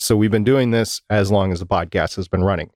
So 0.00 0.16
we've 0.16 0.30
been 0.30 0.44
doing 0.44 0.70
this 0.70 1.02
as 1.08 1.30
long 1.30 1.52
as 1.52 1.60
the 1.60 1.66
podcast 1.66 2.16
has 2.16 2.28
been 2.28 2.44
running. 2.44 2.70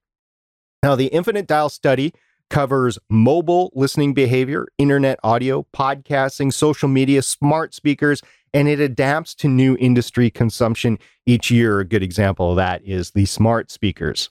Now, 0.82 0.94
the 0.94 1.06
Infinite 1.06 1.46
Dial 1.46 1.68
study 1.68 2.12
covers 2.50 2.98
mobile 3.10 3.72
listening 3.74 4.14
behavior, 4.14 4.68
internet 4.78 5.18
audio, 5.22 5.66
podcasting, 5.74 6.52
social 6.52 6.88
media, 6.88 7.22
smart 7.22 7.74
speakers, 7.74 8.22
and 8.54 8.68
it 8.68 8.80
adapts 8.80 9.34
to 9.34 9.48
new 9.48 9.76
industry 9.78 10.30
consumption 10.30 10.98
each 11.26 11.50
year. 11.50 11.80
A 11.80 11.84
good 11.84 12.02
example 12.02 12.50
of 12.50 12.56
that 12.56 12.82
is 12.84 13.10
the 13.10 13.26
smart 13.26 13.70
speakers. 13.70 14.30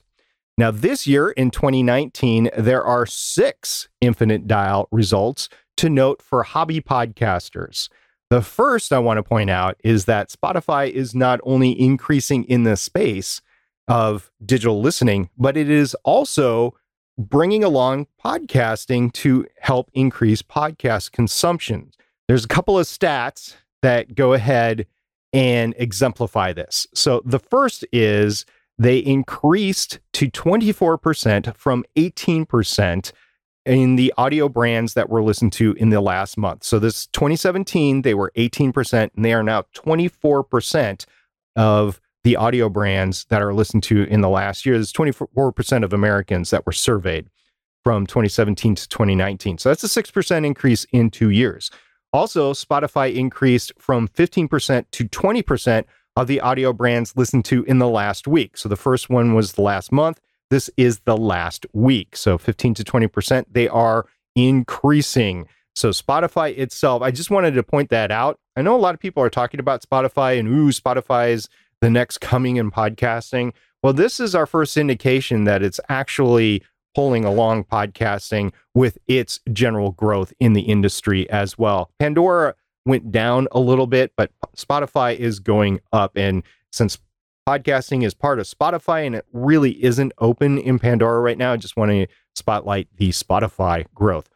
Now, 0.56 0.72
this 0.72 1.06
year 1.06 1.30
in 1.30 1.52
2019, 1.52 2.50
there 2.56 2.82
are 2.82 3.06
six 3.06 3.88
infinite 4.00 4.48
dial 4.48 4.88
results 4.90 5.48
to 5.76 5.88
note 5.88 6.20
for 6.20 6.42
hobby 6.42 6.80
podcasters. 6.80 7.88
The 8.30 8.42
first 8.42 8.92
I 8.92 8.98
want 8.98 9.16
to 9.16 9.22
point 9.22 9.48
out 9.48 9.76
is 9.82 10.04
that 10.04 10.28
Spotify 10.28 10.90
is 10.90 11.14
not 11.14 11.40
only 11.44 11.78
increasing 11.78 12.44
in 12.44 12.64
the 12.64 12.76
space 12.76 13.40
of 13.86 14.30
digital 14.44 14.82
listening, 14.82 15.30
but 15.38 15.56
it 15.56 15.70
is 15.70 15.94
also 16.04 16.74
bringing 17.16 17.64
along 17.64 18.06
podcasting 18.22 19.12
to 19.12 19.46
help 19.60 19.90
increase 19.94 20.42
podcast 20.42 21.10
consumption. 21.12 21.90
There's 22.28 22.44
a 22.44 22.48
couple 22.48 22.78
of 22.78 22.86
stats 22.86 23.56
that 23.80 24.14
go 24.14 24.34
ahead 24.34 24.86
and 25.32 25.74
exemplify 25.78 26.52
this. 26.52 26.86
So 26.94 27.22
the 27.24 27.38
first 27.38 27.84
is 27.92 28.44
they 28.78 28.98
increased 28.98 30.00
to 30.12 30.30
24% 30.30 31.56
from 31.56 31.84
18% 31.96 33.12
in 33.68 33.96
the 33.96 34.12
audio 34.16 34.48
brands 34.48 34.94
that 34.94 35.10
were 35.10 35.22
listened 35.22 35.52
to 35.52 35.74
in 35.74 35.90
the 35.90 36.00
last 36.00 36.38
month. 36.38 36.64
So 36.64 36.78
this 36.78 37.06
2017, 37.08 38.02
they 38.02 38.14
were 38.14 38.32
18%, 38.36 39.10
and 39.14 39.24
they 39.24 39.34
are 39.34 39.42
now 39.42 39.64
24% 39.74 41.04
of 41.54 42.00
the 42.24 42.36
audio 42.36 42.68
brands 42.68 43.26
that 43.28 43.42
are 43.42 43.54
listened 43.54 43.82
to 43.84 44.04
in 44.04 44.22
the 44.22 44.28
last 44.28 44.64
year. 44.64 44.76
There's 44.76 44.92
24% 44.92 45.84
of 45.84 45.92
Americans 45.92 46.50
that 46.50 46.66
were 46.66 46.72
surveyed 46.72 47.28
from 47.84 48.06
2017 48.06 48.74
to 48.74 48.88
2019. 48.88 49.58
So 49.58 49.68
that's 49.68 49.84
a 49.84 50.02
6% 50.02 50.46
increase 50.46 50.84
in 50.90 51.10
two 51.10 51.30
years. 51.30 51.70
Also, 52.12 52.54
Spotify 52.54 53.14
increased 53.14 53.72
from 53.78 54.08
15% 54.08 54.86
to 54.90 55.04
20% 55.04 55.84
of 56.16 56.26
the 56.26 56.40
audio 56.40 56.72
brands 56.72 57.16
listened 57.16 57.44
to 57.44 57.64
in 57.64 57.78
the 57.78 57.88
last 57.88 58.26
week. 58.26 58.56
So 58.56 58.68
the 58.68 58.76
first 58.76 59.10
one 59.10 59.34
was 59.34 59.52
the 59.52 59.62
last 59.62 59.92
month. 59.92 60.20
This 60.50 60.70
is 60.76 61.00
the 61.00 61.16
last 61.16 61.66
week. 61.72 62.16
So 62.16 62.38
15 62.38 62.74
to 62.74 62.84
20%, 62.84 63.44
they 63.50 63.68
are 63.68 64.06
increasing. 64.34 65.46
So 65.74 65.90
Spotify 65.90 66.56
itself, 66.56 67.02
I 67.02 67.10
just 67.10 67.30
wanted 67.30 67.52
to 67.52 67.62
point 67.62 67.90
that 67.90 68.10
out. 68.10 68.38
I 68.56 68.62
know 68.62 68.74
a 68.74 68.78
lot 68.78 68.94
of 68.94 69.00
people 69.00 69.22
are 69.22 69.30
talking 69.30 69.60
about 69.60 69.82
Spotify 69.82 70.38
and 70.38 70.48
ooh, 70.48 70.70
Spotify 70.70 71.30
is 71.30 71.48
the 71.80 71.90
next 71.90 72.18
coming 72.18 72.56
in 72.56 72.70
podcasting. 72.70 73.52
Well, 73.82 73.92
this 73.92 74.18
is 74.18 74.34
our 74.34 74.46
first 74.46 74.76
indication 74.76 75.44
that 75.44 75.62
it's 75.62 75.78
actually 75.88 76.64
pulling 76.94 77.24
along 77.24 77.64
podcasting 77.64 78.52
with 78.74 78.98
its 79.06 79.38
general 79.52 79.92
growth 79.92 80.32
in 80.40 80.54
the 80.54 80.62
industry 80.62 81.28
as 81.30 81.56
well. 81.56 81.90
Pandora 82.00 82.54
went 82.86 83.12
down 83.12 83.46
a 83.52 83.60
little 83.60 83.86
bit, 83.86 84.12
but 84.16 84.32
Spotify 84.56 85.14
is 85.14 85.38
going 85.38 85.78
up. 85.92 86.16
And 86.16 86.42
since 86.72 86.98
podcasting 87.48 88.04
is 88.04 88.12
part 88.12 88.38
of 88.38 88.46
Spotify 88.46 89.06
and 89.06 89.14
it 89.14 89.24
really 89.32 89.82
isn't 89.82 90.12
open 90.18 90.58
in 90.58 90.78
Pandora 90.78 91.22
right 91.22 91.38
now, 91.38 91.54
I 91.54 91.56
just 91.56 91.78
want 91.78 91.90
to 91.90 92.06
spotlight 92.34 92.88
the 92.98 93.08
Spotify 93.08 93.86
growth. 93.94 94.28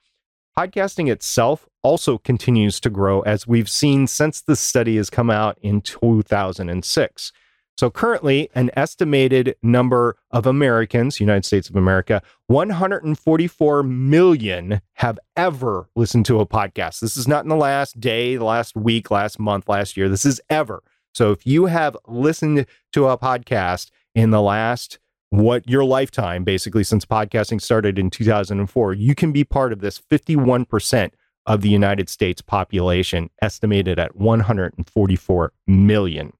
Podcasting 0.59 1.11
itself 1.11 1.69
also 1.83 2.17
continues 2.17 2.81
to 2.81 2.89
grow 2.89 3.21
as 3.21 3.47
we've 3.47 3.69
seen 3.69 4.07
since 4.07 4.41
the 4.41 4.57
study 4.57 4.97
has 4.97 5.11
come 5.11 5.29
out 5.29 5.59
in 5.61 5.83
2006. 5.83 7.33
So 7.77 7.91
currently, 7.91 8.49
an 8.55 8.71
estimated 8.77 9.57
number 9.63 10.17
of 10.31 10.47
Americans, 10.47 11.21
United 11.21 11.45
States 11.45 11.69
of 11.69 11.77
America, 11.77 12.23
144 12.47 13.83
million 13.83 14.81
have 14.95 15.19
ever 15.37 15.91
listened 15.95 16.25
to 16.27 16.41
a 16.41 16.47
podcast. 16.47 17.01
This 17.01 17.19
is 17.19 17.29
not 17.29 17.45
in 17.45 17.51
the 17.51 17.57
last 17.57 18.01
day, 18.01 18.37
the 18.37 18.45
last 18.45 18.75
week, 18.75 19.11
last 19.11 19.39
month, 19.39 19.69
last 19.69 19.99
year. 19.99 20.09
This 20.09 20.25
is 20.25 20.41
ever. 20.49 20.83
So 21.15 21.31
if 21.31 21.47
you 21.47 21.67
have 21.67 21.97
listened 22.07 22.67
to 22.93 23.09
a 23.09 23.19
podcast 23.19 23.91
in 24.15 24.31
the 24.31 24.43
last 24.43 24.99
what 25.31 25.67
your 25.69 25.85
lifetime 25.85 26.45
basically 26.45 26.85
since 26.85 27.07
podcasting 27.07 27.61
started 27.61 27.99
in 27.99 28.11
2004, 28.11 28.93
you 28.93 29.15
can 29.15 29.33
be 29.33 29.45
part 29.45 29.73
of 29.73 29.81
this 29.81 29.99
51% 29.99 31.11
of 31.47 31.63
the 31.63 31.71
United 31.71 32.09
States 32.09 32.43
population 32.43 33.31
estimated 33.41 33.99
at 33.99 34.15
144 34.15 35.53
million. 35.67 36.33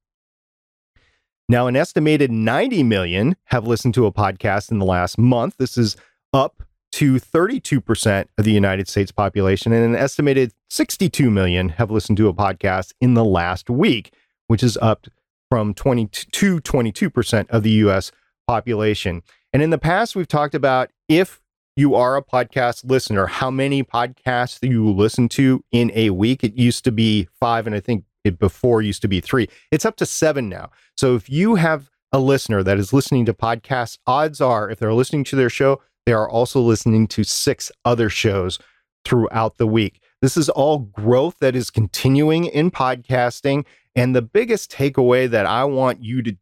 Now, 1.49 1.67
an 1.67 1.77
estimated 1.77 2.31
90 2.31 2.83
million 2.83 3.37
have 3.47 3.67
listened 3.67 3.95
to 3.95 4.07
a 4.07 4.13
podcast 4.13 4.71
in 4.71 4.79
the 4.79 4.87
last 4.87 5.19
month. 5.19 5.57
This 5.59 5.77
is 5.77 5.97
up 6.33 6.63
to 6.93 7.15
32% 7.15 8.27
of 8.39 8.45
the 8.45 8.53
United 8.53 8.89
States 8.89 9.11
population, 9.11 9.73
and 9.73 9.85
an 9.85 9.97
estimated 9.97 10.53
62 10.71 11.31
million 11.31 11.71
have 11.71 11.91
listened 11.91 12.19
to 12.19 12.29
a 12.29 12.35
podcast 12.35 12.93
in 13.01 13.15
the 13.15 13.25
last 13.25 13.69
week, 13.69 14.15
which 14.47 14.63
is 14.63 14.77
up 14.79 15.07
from 15.51 15.75
22 15.75 16.61
22% 16.61 17.51
of 17.51 17.63
the 17.63 17.71
US 17.71 18.13
population. 18.47 19.23
And 19.53 19.63
in 19.63 19.71
the 19.71 19.79
past, 19.79 20.17
we've 20.17 20.29
talked 20.29 20.55
about 20.55 20.91
if 21.09 21.41
you 21.77 21.95
are 21.95 22.17
a 22.17 22.23
podcast 22.23 22.85
listener, 22.85 23.27
how 23.27 23.51
many 23.51 23.83
podcasts 23.83 24.59
you 24.69 24.91
listen 24.91 25.29
to 25.31 25.65
in 25.73 25.91
a 25.95 26.11
week. 26.11 26.45
It 26.45 26.55
used 26.55 26.85
to 26.85 26.93
be 26.93 27.29
five, 27.41 27.67
and 27.67 27.75
I 27.75 27.81
think 27.81 28.05
it 28.25 28.39
before 28.39 28.83
used 28.83 29.03
to 29.03 29.09
be 29.09 29.21
three. 29.21 29.49
It's 29.71 29.87
up 29.87 29.97
to 29.97 30.07
seven 30.07 30.49
now. 30.49 30.71
So 30.97 31.15
if 31.17 31.31
you 31.31 31.55
have 31.57 31.91
a 32.13 32.19
listener 32.19 32.63
that 32.63 32.79
is 32.79 32.93
listening 32.93 33.25
to 33.25 33.33
podcasts, 33.33 33.99
odds 34.07 34.41
are 34.41 34.71
if 34.71 34.79
they're 34.79 34.93
listening 34.93 35.25
to 35.25 35.37
their 35.37 35.49
show, 35.49 35.81
they 36.05 36.13
are 36.13 36.29
also 36.29 36.61
listening 36.61 37.07
to 37.09 37.25
six 37.25 37.73
other 37.85 38.11
shows 38.11 38.59
throughout 39.05 39.57
the 39.57 39.67
week. 39.67 40.01
This 40.21 40.37
is 40.37 40.49
all 40.49 40.79
growth 40.79 41.39
that 41.41 41.57
is 41.57 41.71
continuing 41.71 42.45
in 42.45 42.71
podcasting. 42.71 43.65
And 43.95 44.15
the 44.17 44.23
biggest 44.23 44.71
takeaway 44.71 45.29
that 45.29 45.47
I 45.47 45.65
want 45.65 46.03
you 46.03 46.23
to 46.23 46.37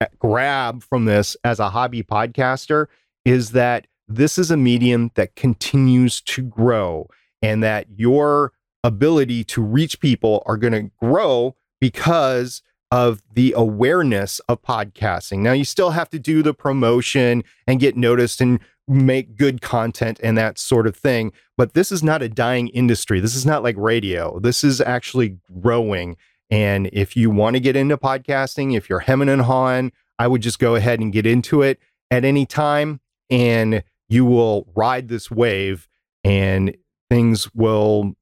uh, 0.00 0.06
grab 0.18 0.82
from 0.82 1.04
this 1.04 1.36
as 1.44 1.60
a 1.60 1.70
hobby 1.70 2.02
podcaster 2.02 2.86
is 3.24 3.50
that 3.50 3.86
this 4.08 4.38
is 4.38 4.50
a 4.50 4.56
medium 4.56 5.10
that 5.14 5.34
continues 5.34 6.20
to 6.22 6.42
grow 6.42 7.08
and 7.42 7.62
that 7.62 7.86
your 7.96 8.52
ability 8.82 9.44
to 9.44 9.62
reach 9.62 10.00
people 10.00 10.42
are 10.46 10.56
going 10.56 10.72
to 10.72 10.90
grow 11.00 11.56
because 11.80 12.62
of 12.90 13.22
the 13.32 13.52
awareness 13.56 14.40
of 14.48 14.62
podcasting. 14.62 15.38
Now, 15.38 15.52
you 15.52 15.64
still 15.64 15.90
have 15.90 16.10
to 16.10 16.18
do 16.18 16.42
the 16.42 16.54
promotion 16.54 17.42
and 17.66 17.80
get 17.80 17.96
noticed 17.96 18.40
and 18.40 18.60
make 18.86 19.36
good 19.36 19.60
content 19.60 20.20
and 20.22 20.36
that 20.36 20.58
sort 20.58 20.86
of 20.86 20.94
thing. 20.94 21.32
But 21.56 21.74
this 21.74 21.90
is 21.90 22.02
not 22.02 22.22
a 22.22 22.28
dying 22.28 22.68
industry. 22.68 23.20
This 23.20 23.34
is 23.34 23.46
not 23.46 23.62
like 23.62 23.76
radio. 23.78 24.38
This 24.38 24.62
is 24.62 24.80
actually 24.80 25.38
growing. 25.62 26.16
And 26.54 26.88
if 26.92 27.16
you 27.16 27.30
want 27.30 27.56
to 27.56 27.60
get 27.60 27.74
into 27.74 27.98
podcasting, 27.98 28.76
if 28.76 28.88
you're 28.88 29.00
hemming 29.00 29.28
and 29.28 29.42
hawing, 29.42 29.90
I 30.20 30.28
would 30.28 30.40
just 30.40 30.60
go 30.60 30.76
ahead 30.76 31.00
and 31.00 31.12
get 31.12 31.26
into 31.26 31.62
it 31.62 31.80
at 32.12 32.24
any 32.24 32.46
time 32.46 33.00
and 33.28 33.82
you 34.08 34.24
will 34.24 34.70
ride 34.76 35.08
this 35.08 35.32
wave 35.32 35.88
and 36.22 36.76
things 37.10 37.52
will 37.56 38.14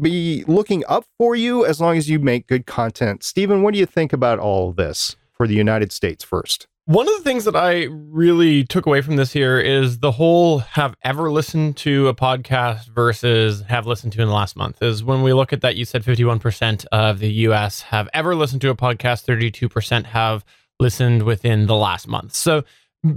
be 0.00 0.44
looking 0.46 0.84
up 0.88 1.04
for 1.18 1.34
you 1.34 1.66
as 1.66 1.80
long 1.80 1.98
as 1.98 2.08
you 2.08 2.20
make 2.20 2.46
good 2.46 2.64
content. 2.64 3.24
Stephen, 3.24 3.60
what 3.60 3.74
do 3.74 3.80
you 3.80 3.86
think 3.86 4.12
about 4.12 4.38
all 4.38 4.70
this 4.70 5.16
for 5.32 5.48
the 5.48 5.54
United 5.54 5.90
States 5.90 6.22
first? 6.22 6.68
One 6.90 7.06
of 7.06 7.18
the 7.18 7.22
things 7.22 7.44
that 7.44 7.54
I 7.54 7.84
really 7.84 8.64
took 8.64 8.84
away 8.84 9.00
from 9.00 9.14
this 9.14 9.32
here 9.32 9.60
is 9.60 10.00
the 10.00 10.10
whole 10.10 10.58
have 10.58 10.96
ever 11.04 11.30
listened 11.30 11.76
to 11.76 12.08
a 12.08 12.14
podcast 12.14 12.88
versus 12.88 13.62
have 13.68 13.86
listened 13.86 14.12
to 14.14 14.22
in 14.22 14.26
the 14.26 14.34
last 14.34 14.56
month. 14.56 14.82
Is 14.82 15.04
when 15.04 15.22
we 15.22 15.32
look 15.32 15.52
at 15.52 15.60
that, 15.60 15.76
you 15.76 15.84
said 15.84 16.02
51% 16.02 16.86
of 16.90 17.20
the 17.20 17.30
US 17.46 17.82
have 17.82 18.08
ever 18.12 18.34
listened 18.34 18.60
to 18.62 18.70
a 18.70 18.74
podcast, 18.74 19.24
32% 19.24 20.06
have 20.06 20.44
listened 20.80 21.22
within 21.22 21.68
the 21.68 21.76
last 21.76 22.08
month. 22.08 22.34
So 22.34 22.64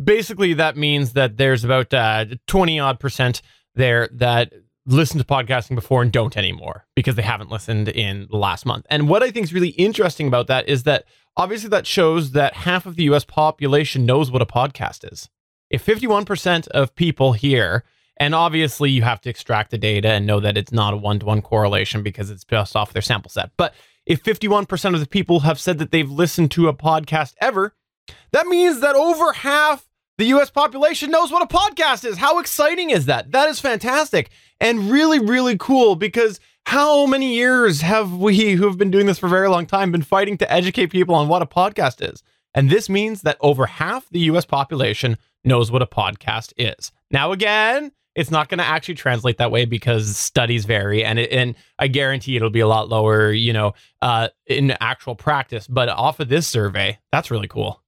basically, 0.04 0.54
that 0.54 0.78
means 0.78 1.14
that 1.14 1.38
there's 1.38 1.64
about 1.64 1.92
uh, 1.96 2.26
20 2.46 2.80
odd 2.80 3.00
percent 3.00 3.42
there 3.74 4.08
that 4.12 4.54
listened 4.86 5.20
to 5.20 5.26
podcasting 5.26 5.74
before 5.74 6.04
and 6.04 6.12
don't 6.12 6.38
anymore 6.38 6.86
because 6.96 7.16
they 7.16 7.24
haven't 7.24 7.50
listened 7.50 7.90
in 7.90 8.28
the 8.30 8.38
last 8.38 8.68
month. 8.68 8.86
And 8.92 9.10
what 9.10 9.24
I 9.24 9.32
think 9.32 9.46
is 9.46 9.54
really 9.54 9.70
interesting 9.70 10.28
about 10.28 10.46
that 10.46 10.70
is 10.70 10.84
that 10.84 11.06
obviously 11.36 11.70
that 11.70 11.88
shows 11.88 12.32
that 12.32 12.54
half 12.54 12.86
of 12.86 12.96
the 12.96 13.04
US 13.04 13.26
population 13.26 14.06
knows 14.06 14.32
what 14.32 14.42
a 14.42 14.46
podcast 14.46 15.12
is. 15.12 15.30
If 15.70 15.86
51% 15.86 16.68
of 16.70 16.96
people 16.96 17.34
here, 17.34 17.84
and 18.18 18.36
obviously 18.36 18.92
you 18.92 19.02
have 19.02 19.22
to 19.22 19.30
extract 19.30 19.72
the 19.72 19.78
data 19.78 20.10
and 20.10 20.28
know 20.28 20.40
that 20.40 20.58
it's 20.58 20.72
not 20.72 20.94
a 20.94 20.98
one 20.98 21.20
to 21.20 21.26
one 21.26 21.42
correlation 21.42 22.04
because 22.04 22.30
it's 22.30 22.44
based 22.44 22.76
off 22.76 22.94
their 22.94 23.02
sample 23.02 23.32
set. 23.32 23.52
But 23.58 23.74
if 24.06 24.24
51% 24.24 24.94
of 24.94 25.00
the 25.00 25.08
people 25.08 25.42
have 25.42 25.60
said 25.60 25.80
that 25.80 25.92
they've 25.92 26.10
listened 26.10 26.52
to 26.52 26.68
a 26.68 26.74
podcast 26.74 27.34
ever, 27.42 27.74
that 28.32 28.48
means 28.48 28.82
that 28.82 28.96
over 28.96 29.34
half 29.34 29.88
the 30.18 30.26
US 30.26 30.52
population 30.52 31.10
knows 31.10 31.32
what 31.32 31.42
a 31.42 31.48
podcast 31.48 32.06
is. 32.06 32.18
How 32.18 32.40
exciting 32.40 32.92
is 32.92 33.08
that? 33.08 33.32
That 33.32 33.50
is 33.50 33.60
fantastic 33.60 34.30
and 34.64 34.90
really, 34.90 35.20
really 35.20 35.58
cool 35.58 35.96
because 35.96 36.40
how 36.66 37.06
many 37.06 37.36
years 37.36 37.82
have 37.82 38.14
we 38.14 38.54
who 38.54 38.66
have 38.66 38.78
been 38.78 38.92
doing 38.92 39.06
this 39.06 39.20
for 39.20 39.28
a 39.28 39.30
very 39.30 39.50
long 39.50 39.66
time 39.66 39.92
been 39.92 40.02
fighting 40.02 40.38
to 40.38 40.52
educate 40.52 40.88
people 40.88 41.14
on 41.14 41.28
what 41.28 41.42
a 41.42 41.46
podcast 41.46 42.02
is? 42.02 42.24
And 42.56 42.70
this 42.70 42.88
means 42.90 43.24
that 43.24 43.38
over 43.42 43.66
half 43.66 44.10
the 44.10 44.20
US 44.22 44.46
population 44.46 45.18
knows 45.44 45.70
what 45.70 45.82
a 45.82 45.86
podcast 45.86 46.54
is. 46.56 46.94
Now, 47.12 47.34
again, 47.34 47.92
it's 48.16 48.32
not 48.32 48.48
going 48.48 48.60
to 48.60 48.64
actually 48.64 48.94
translate 48.94 49.38
that 49.40 49.52
way 49.52 49.66
because 49.66 50.16
studies 50.16 50.64
vary, 50.64 51.04
and 51.04 51.20
it, 51.20 51.32
and 51.32 51.56
I 51.80 51.88
guarantee 51.88 52.36
it'll 52.36 52.50
be 52.50 52.60
a 52.60 52.68
lot 52.68 52.88
lower, 52.88 53.32
you 53.32 53.52
know, 53.52 53.74
uh, 54.02 54.30
in 54.46 54.72
actual 54.80 55.16
practice. 55.16 55.68
But 55.68 55.90
off 55.90 56.20
of 56.20 56.30
this 56.30 56.48
survey, 56.48 57.00
that's 57.12 57.32
really 57.32 57.48
cool. 57.48 57.84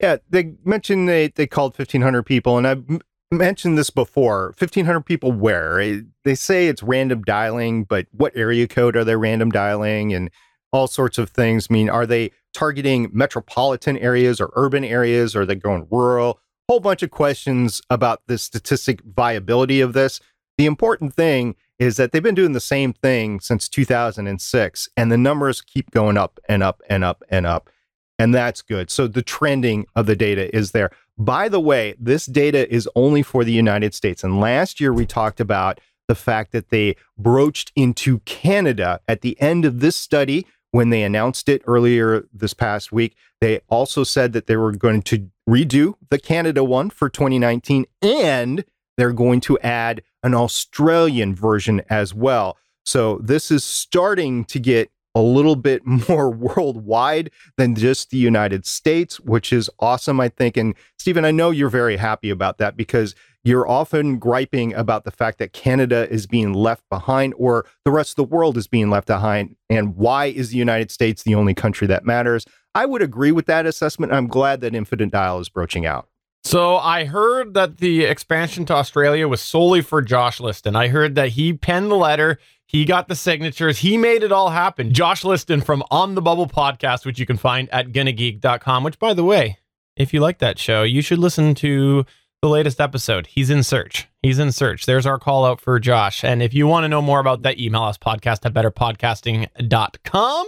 Yeah, 0.00 0.18
they 0.30 0.54
mentioned 0.64 1.08
they 1.08 1.28
they 1.28 1.46
called 1.46 1.76
1,500 1.76 2.22
people, 2.22 2.56
and 2.56 2.66
m- 2.66 3.00
mentioned 3.30 3.76
this 3.76 3.90
before. 3.90 4.54
1,500 4.58 5.00
people 5.02 5.32
where? 5.32 5.80
Eh, 5.80 6.00
They 6.24 6.34
say 6.34 6.68
it's 6.68 6.82
random 6.82 7.22
dialing, 7.22 7.84
but 7.84 8.06
what 8.12 8.36
area 8.36 8.68
code 8.68 8.96
are 8.96 9.04
they 9.04 9.16
random 9.16 9.50
dialing 9.50 10.12
and 10.12 10.30
all 10.72 10.86
sorts 10.86 11.18
of 11.18 11.30
things? 11.30 11.66
I 11.70 11.72
mean, 11.72 11.88
are 11.88 12.06
they 12.06 12.30
targeting 12.54 13.10
metropolitan 13.12 13.96
areas 13.98 14.40
or 14.40 14.50
urban 14.54 14.84
areas? 14.84 15.34
Or 15.34 15.42
are 15.42 15.46
they 15.46 15.54
going 15.54 15.86
rural? 15.90 16.40
Whole 16.68 16.80
bunch 16.80 17.02
of 17.02 17.10
questions 17.10 17.80
about 17.90 18.22
the 18.26 18.38
statistic 18.38 19.00
viability 19.02 19.80
of 19.80 19.92
this. 19.92 20.20
The 20.58 20.66
important 20.66 21.14
thing 21.14 21.54
is 21.78 21.96
that 21.96 22.12
they've 22.12 22.22
been 22.22 22.34
doing 22.34 22.52
the 22.52 22.60
same 22.60 22.92
thing 22.92 23.38
since 23.40 23.68
2006, 23.68 24.88
and 24.96 25.12
the 25.12 25.18
numbers 25.18 25.60
keep 25.60 25.90
going 25.90 26.16
up 26.16 26.40
and 26.48 26.62
up 26.62 26.82
and 26.88 27.04
up 27.04 27.22
and 27.28 27.46
up. 27.46 27.70
And 28.18 28.34
that's 28.34 28.62
good. 28.62 28.90
So 28.90 29.06
the 29.06 29.22
trending 29.22 29.84
of 29.94 30.06
the 30.06 30.16
data 30.16 30.54
is 30.56 30.70
there. 30.72 30.90
By 31.18 31.48
the 31.48 31.60
way, 31.60 31.94
this 31.98 32.26
data 32.26 32.72
is 32.72 32.88
only 32.94 33.22
for 33.22 33.44
the 33.44 33.52
United 33.52 33.94
States. 33.94 34.22
And 34.22 34.40
last 34.40 34.80
year 34.80 34.92
we 34.92 35.06
talked 35.06 35.40
about 35.40 35.80
the 36.08 36.14
fact 36.14 36.52
that 36.52 36.68
they 36.68 36.96
broached 37.18 37.72
into 37.74 38.18
Canada 38.20 39.00
at 39.08 39.22
the 39.22 39.40
end 39.40 39.64
of 39.64 39.80
this 39.80 39.96
study 39.96 40.46
when 40.70 40.90
they 40.90 41.02
announced 41.02 41.48
it 41.48 41.62
earlier 41.66 42.26
this 42.32 42.54
past 42.54 42.92
week. 42.92 43.16
They 43.40 43.60
also 43.68 44.04
said 44.04 44.32
that 44.34 44.46
they 44.46 44.56
were 44.56 44.72
going 44.72 45.02
to 45.02 45.30
redo 45.48 45.94
the 46.10 46.18
Canada 46.18 46.62
one 46.62 46.90
for 46.90 47.08
2019 47.08 47.86
and 48.02 48.64
they're 48.96 49.12
going 49.12 49.40
to 49.40 49.58
add 49.60 50.02
an 50.22 50.34
Australian 50.34 51.34
version 51.34 51.82
as 51.88 52.12
well. 52.12 52.56
So 52.84 53.18
this 53.18 53.50
is 53.50 53.64
starting 53.64 54.44
to 54.46 54.58
get 54.58 54.90
a 55.16 55.22
little 55.22 55.56
bit 55.56 55.84
more 56.08 56.30
worldwide 56.30 57.30
than 57.56 57.74
just 57.74 58.10
the 58.10 58.18
United 58.18 58.66
States, 58.66 59.18
which 59.18 59.52
is 59.52 59.68
awesome, 59.80 60.20
I 60.20 60.28
think. 60.28 60.56
And 60.56 60.74
Stephen, 60.98 61.24
I 61.24 61.30
know 61.32 61.50
you're 61.50 61.70
very 61.70 61.96
happy 61.96 62.30
about 62.30 62.58
that 62.58 62.76
because 62.76 63.16
you're 63.42 63.68
often 63.68 64.18
griping 64.18 64.74
about 64.74 65.04
the 65.04 65.10
fact 65.10 65.38
that 65.38 65.52
Canada 65.52 66.08
is 66.10 66.26
being 66.26 66.52
left 66.52 66.82
behind 66.90 67.32
or 67.38 67.64
the 67.84 67.92
rest 67.92 68.10
of 68.10 68.16
the 68.16 68.34
world 68.34 68.56
is 68.56 68.66
being 68.66 68.90
left 68.90 69.06
behind. 69.06 69.56
And 69.70 69.96
why 69.96 70.26
is 70.26 70.50
the 70.50 70.58
United 70.58 70.90
States 70.90 71.22
the 71.22 71.34
only 71.34 71.54
country 71.54 71.86
that 71.86 72.04
matters? 72.04 72.44
I 72.74 72.84
would 72.84 73.02
agree 73.02 73.32
with 73.32 73.46
that 73.46 73.64
assessment. 73.64 74.12
I'm 74.12 74.26
glad 74.26 74.60
that 74.60 74.74
Infinite 74.74 75.12
Dial 75.12 75.40
is 75.40 75.48
broaching 75.48 75.86
out. 75.86 76.08
So 76.46 76.76
I 76.76 77.06
heard 77.06 77.54
that 77.54 77.78
the 77.78 78.04
expansion 78.04 78.66
to 78.66 78.74
Australia 78.74 79.26
was 79.26 79.40
solely 79.40 79.80
for 79.80 80.00
Josh 80.00 80.38
Liston. 80.38 80.76
I 80.76 80.88
heard 80.88 81.16
that 81.16 81.30
he 81.30 81.52
penned 81.52 81.90
the 81.90 81.96
letter, 81.96 82.38
he 82.66 82.84
got 82.84 83.08
the 83.08 83.14
signatures, 83.14 83.78
he 83.78 83.96
made 83.96 84.22
it 84.22 84.32
all 84.32 84.50
happen. 84.50 84.92
Josh 84.92 85.24
Liston 85.24 85.60
from 85.60 85.84
On 85.90 86.14
the 86.14 86.22
Bubble 86.22 86.48
podcast, 86.48 87.06
which 87.06 87.18
you 87.18 87.26
can 87.26 87.36
find 87.36 87.68
at 87.72 87.92
gonnageek.com, 87.92 88.82
which 88.84 88.98
by 88.98 89.14
the 89.14 89.24
way, 89.24 89.58
if 89.96 90.12
you 90.12 90.20
like 90.20 90.38
that 90.38 90.58
show, 90.58 90.82
you 90.82 91.00
should 91.00 91.18
listen 91.18 91.54
to 91.56 92.04
the 92.42 92.48
latest 92.48 92.80
episode. 92.80 93.28
He's 93.28 93.50
in 93.50 93.62
search. 93.62 94.08
He's 94.22 94.38
in 94.38 94.52
search. 94.52 94.84
There's 94.84 95.06
our 95.06 95.18
call 95.18 95.44
out 95.44 95.60
for 95.60 95.78
Josh. 95.78 96.22
And 96.22 96.42
if 96.42 96.52
you 96.52 96.66
want 96.66 96.84
to 96.84 96.88
know 96.88 97.00
more 97.00 97.20
about 97.20 97.42
that, 97.42 97.58
email 97.58 97.84
us 97.84 97.96
podcast 97.96 98.44
at 98.44 98.52
betterpodcasting.com. 98.52 100.46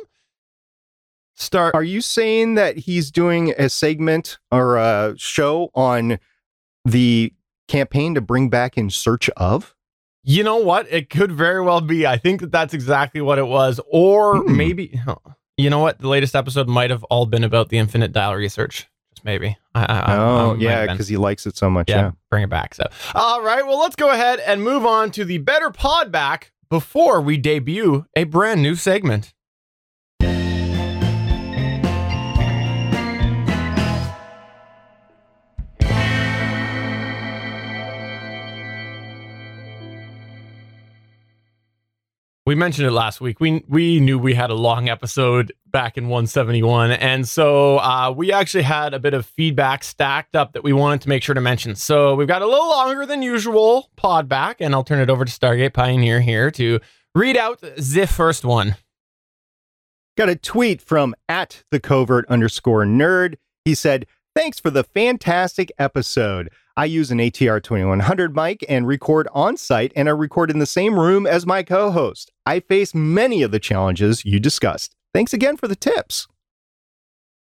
Start 1.34 1.74
Are 1.74 1.84
you 1.84 2.00
saying 2.00 2.56
that 2.56 2.78
he's 2.78 3.12
doing 3.12 3.54
a 3.56 3.68
segment 3.68 4.38
or 4.50 4.76
a 4.76 5.14
show 5.16 5.70
on 5.72 6.18
the 6.84 7.32
campaign 7.68 8.14
to 8.16 8.20
bring 8.20 8.50
back 8.50 8.76
in 8.76 8.90
search 8.90 9.30
of? 9.30 9.74
You 10.30 10.44
know 10.44 10.56
what? 10.58 10.86
It 10.92 11.08
could 11.08 11.32
very 11.32 11.62
well 11.62 11.80
be. 11.80 12.06
I 12.06 12.18
think 12.18 12.42
that 12.42 12.52
that's 12.52 12.74
exactly 12.74 13.20
what 13.22 13.38
it 13.38 13.46
was. 13.46 13.80
Or 13.90 14.36
Hmm. 14.42 14.56
maybe, 14.58 15.00
you 15.56 15.70
know 15.70 15.78
what? 15.78 15.98
The 16.00 16.08
latest 16.08 16.36
episode 16.36 16.68
might 16.68 16.90
have 16.90 17.02
all 17.04 17.24
been 17.24 17.44
about 17.44 17.70
the 17.70 17.78
infinite 17.78 18.12
dial 18.12 18.34
research. 18.34 18.86
Just 19.14 19.24
maybe. 19.24 19.56
I, 19.74 19.80
I, 19.84 19.84
I- 20.00 20.14
I 20.14 20.16
oh, 20.18 20.56
yeah, 20.58 20.86
because 20.86 21.08
he 21.08 21.16
likes 21.16 21.46
it 21.46 21.56
so 21.56 21.70
much. 21.70 21.88
yeah, 21.88 21.96
Yeah. 21.96 22.10
bring 22.30 22.42
it 22.44 22.50
back. 22.50 22.74
So, 22.74 22.84
all 23.14 23.42
right. 23.42 23.66
Well, 23.66 23.80
let's 23.80 23.96
go 23.96 24.10
ahead 24.10 24.38
and 24.40 24.62
move 24.62 24.84
on 24.84 25.10
to 25.12 25.24
the 25.24 25.38
better 25.38 25.70
pod 25.70 26.12
back 26.12 26.52
before 26.68 27.22
we 27.22 27.38
debut 27.38 28.04
a 28.14 28.24
brand 28.24 28.62
new 28.62 28.74
segment. 28.74 29.32
We 42.48 42.54
mentioned 42.54 42.86
it 42.86 42.92
last 42.92 43.20
week. 43.20 43.40
We 43.40 43.62
we 43.68 44.00
knew 44.00 44.18
we 44.18 44.32
had 44.32 44.48
a 44.48 44.54
long 44.54 44.88
episode 44.88 45.52
back 45.66 45.98
in 45.98 46.04
171, 46.04 46.92
and 46.92 47.28
so 47.28 47.76
uh, 47.76 48.10
we 48.16 48.32
actually 48.32 48.62
had 48.62 48.94
a 48.94 48.98
bit 48.98 49.12
of 49.12 49.26
feedback 49.26 49.84
stacked 49.84 50.34
up 50.34 50.54
that 50.54 50.64
we 50.64 50.72
wanted 50.72 51.02
to 51.02 51.10
make 51.10 51.22
sure 51.22 51.34
to 51.34 51.42
mention. 51.42 51.74
So 51.74 52.14
we've 52.14 52.26
got 52.26 52.40
a 52.40 52.46
little 52.46 52.70
longer 52.70 53.04
than 53.04 53.20
usual 53.20 53.90
pod 53.96 54.30
back, 54.30 54.62
and 54.62 54.74
I'll 54.74 54.82
turn 54.82 54.98
it 54.98 55.10
over 55.10 55.26
to 55.26 55.30
Stargate 55.30 55.74
Pioneer 55.74 56.22
here 56.22 56.50
to 56.52 56.80
read 57.14 57.36
out 57.36 57.60
the 57.60 58.06
first 58.06 58.46
one. 58.46 58.76
Got 60.16 60.30
a 60.30 60.34
tweet 60.34 60.80
from 60.80 61.14
at 61.28 61.64
the 61.70 61.78
covert 61.78 62.24
underscore 62.30 62.86
nerd. 62.86 63.34
He 63.66 63.74
said, 63.74 64.06
Thanks 64.34 64.58
for 64.58 64.70
the 64.70 64.84
fantastic 64.84 65.70
episode. 65.78 66.48
I 66.78 66.84
use 66.84 67.10
an 67.10 67.18
ATR 67.18 67.60
2100 67.60 68.36
mic 68.36 68.64
and 68.68 68.86
record 68.86 69.26
on 69.34 69.56
site, 69.56 69.92
and 69.96 70.08
I 70.08 70.12
record 70.12 70.48
in 70.48 70.60
the 70.60 70.64
same 70.64 70.96
room 70.96 71.26
as 71.26 71.44
my 71.44 71.64
co 71.64 71.90
host. 71.90 72.30
I 72.46 72.60
face 72.60 72.94
many 72.94 73.42
of 73.42 73.50
the 73.50 73.58
challenges 73.58 74.24
you 74.24 74.38
discussed. 74.38 74.94
Thanks 75.12 75.32
again 75.32 75.56
for 75.56 75.66
the 75.66 75.74
tips. 75.74 76.28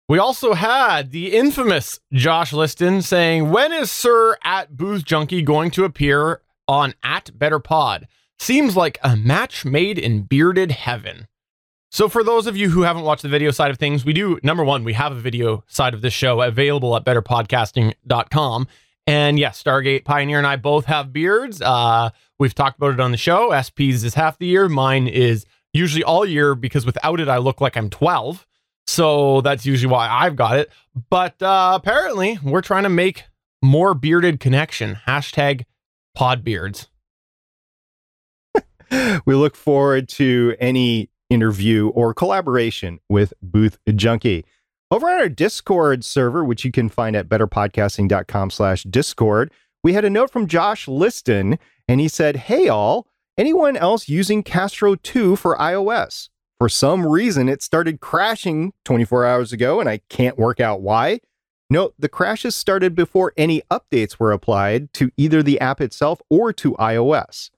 We 0.09 0.19
also 0.19 0.55
had 0.55 1.11
the 1.11 1.35
infamous 1.35 2.01
Josh 2.15 2.55
Liston 2.55 3.03
saying, 3.03 3.51
When 3.51 3.75
is 3.75 3.91
Sir 3.91 4.39
at 4.43 4.75
Booth 4.75 5.05
Junkie 5.05 5.43
going 5.43 5.71
to 5.73 5.85
appear 5.85 6.41
on 6.67 6.95
at 7.03 7.39
Better 7.39 7.59
Pod? 7.59 8.09
Seems 8.39 8.75
like 8.75 8.99
a 9.03 9.17
match 9.17 9.67
made 9.67 9.99
in 9.99 10.23
bearded 10.23 10.71
heaven. 10.71 11.29
So, 11.91 12.09
for 12.09 12.25
those 12.25 12.47
of 12.47 12.57
you 12.57 12.71
who 12.71 12.83
haven't 12.83 13.03
watched 13.03 13.23
the 13.23 13.29
video 13.29 13.51
side 13.51 13.71
of 13.71 13.77
things, 13.77 14.03
we 14.03 14.15
do, 14.15 14.41
number 14.43 14.65
one, 14.65 14.83
we 14.83 14.95
have 14.95 15.13
a 15.13 15.21
video 15.21 15.63
side 15.67 15.93
of 15.93 16.01
this 16.01 16.15
show 16.15 16.41
available 16.41 16.97
at 16.97 17.05
betterpodcasting.com. 17.05 18.67
And 19.07 19.39
yes, 19.39 19.63
Stargate 19.63 20.05
Pioneer 20.05 20.39
and 20.39 20.47
I 20.47 20.57
both 20.57 20.87
have 20.87 21.13
beards. 21.13 21.63
Uh, 21.63 22.11
we've 22.39 22.55
talked 22.55 22.79
about 22.79 22.93
it 22.95 23.01
on 23.01 23.13
the 23.13 23.17
show. 23.17 23.59
SP's 23.63 24.03
is 24.03 24.15
half 24.15 24.39
the 24.39 24.47
year. 24.47 24.69
Mine 24.69 25.07
is 25.07 25.47
usually 25.73 26.03
all 26.03 26.25
year 26.25 26.55
because 26.55 26.85
without 26.85 27.21
it, 27.21 27.29
I 27.29 27.39
look 27.39 27.61
like 27.61 27.77
I'm 27.77 27.89
12. 27.91 28.47
So 28.89 29.41
that's 29.43 29.65
usually 29.67 29.93
why 29.93 30.09
I've 30.09 30.37
got 30.37 30.59
it. 30.59 30.71
But 31.11 31.41
uh, 31.43 31.73
apparently, 31.75 32.39
we're 32.43 32.63
trying 32.63 32.85
to 32.85 32.89
make 32.89 33.25
more 33.63 33.95
bearded 33.95 34.41
connection. 34.41 34.99
Hashtag 35.07 35.65
podbeards. 36.17 36.89
We 39.27 39.35
look 39.35 39.57
forward 39.57 40.09
to 40.11 40.55
any 40.61 41.11
interview 41.29 41.89
or 41.89 42.15
collaboration 42.15 43.01
with 43.09 43.33
Booth 43.43 43.79
Junkie. 43.93 44.45
Over 44.89 45.11
on 45.11 45.19
our 45.19 45.29
Discord 45.29 46.05
server, 46.05 46.45
which 46.45 46.65
you 46.65 46.71
can 46.71 46.89
find 46.89 47.17
at 47.17 47.29
betterpodcasting.com 47.29 48.51
slash 48.51 48.85
Discord, 48.85 49.51
we 49.83 49.95
had 49.95 50.05
a 50.05 50.11
note 50.11 50.31
from 50.31 50.47
Josh 50.47 50.87
Liston, 50.87 51.59
and 51.89 51.99
he 51.99 52.07
said, 52.07 52.37
Hey 52.37 52.69
all, 52.69 53.09
anyone 53.37 53.77
else 53.77 54.09
using 54.09 54.45
Castro 54.45 54.95
2 54.95 55.35
for 55.35 55.57
iOS? 55.57 56.29
For 56.61 56.69
some 56.69 57.05
reason, 57.05 57.49
it 57.49 57.63
started 57.63 58.01
crashing 58.01 58.75
24 58.85 59.27
hours 59.27 59.53
ago, 59.53 59.81
and 59.81 59.89
I 59.89 60.03
can't 60.09 60.39
work 60.39 60.61
out 60.61 60.83
why. 60.83 61.19
Note, 61.69 61.95
the 61.99 62.09
crashes 62.09 62.55
started 62.55 62.95
before 62.95 63.33
any 63.37 63.63
updates 63.69 64.21
were 64.21 64.31
applied 64.31 64.93
to 64.93 65.11
either 65.17 65.43
the 65.43 65.59
app 65.59 65.81
itself 65.81 66.23
or 66.31 66.53
to 66.53 66.75
iOS. 66.75 67.51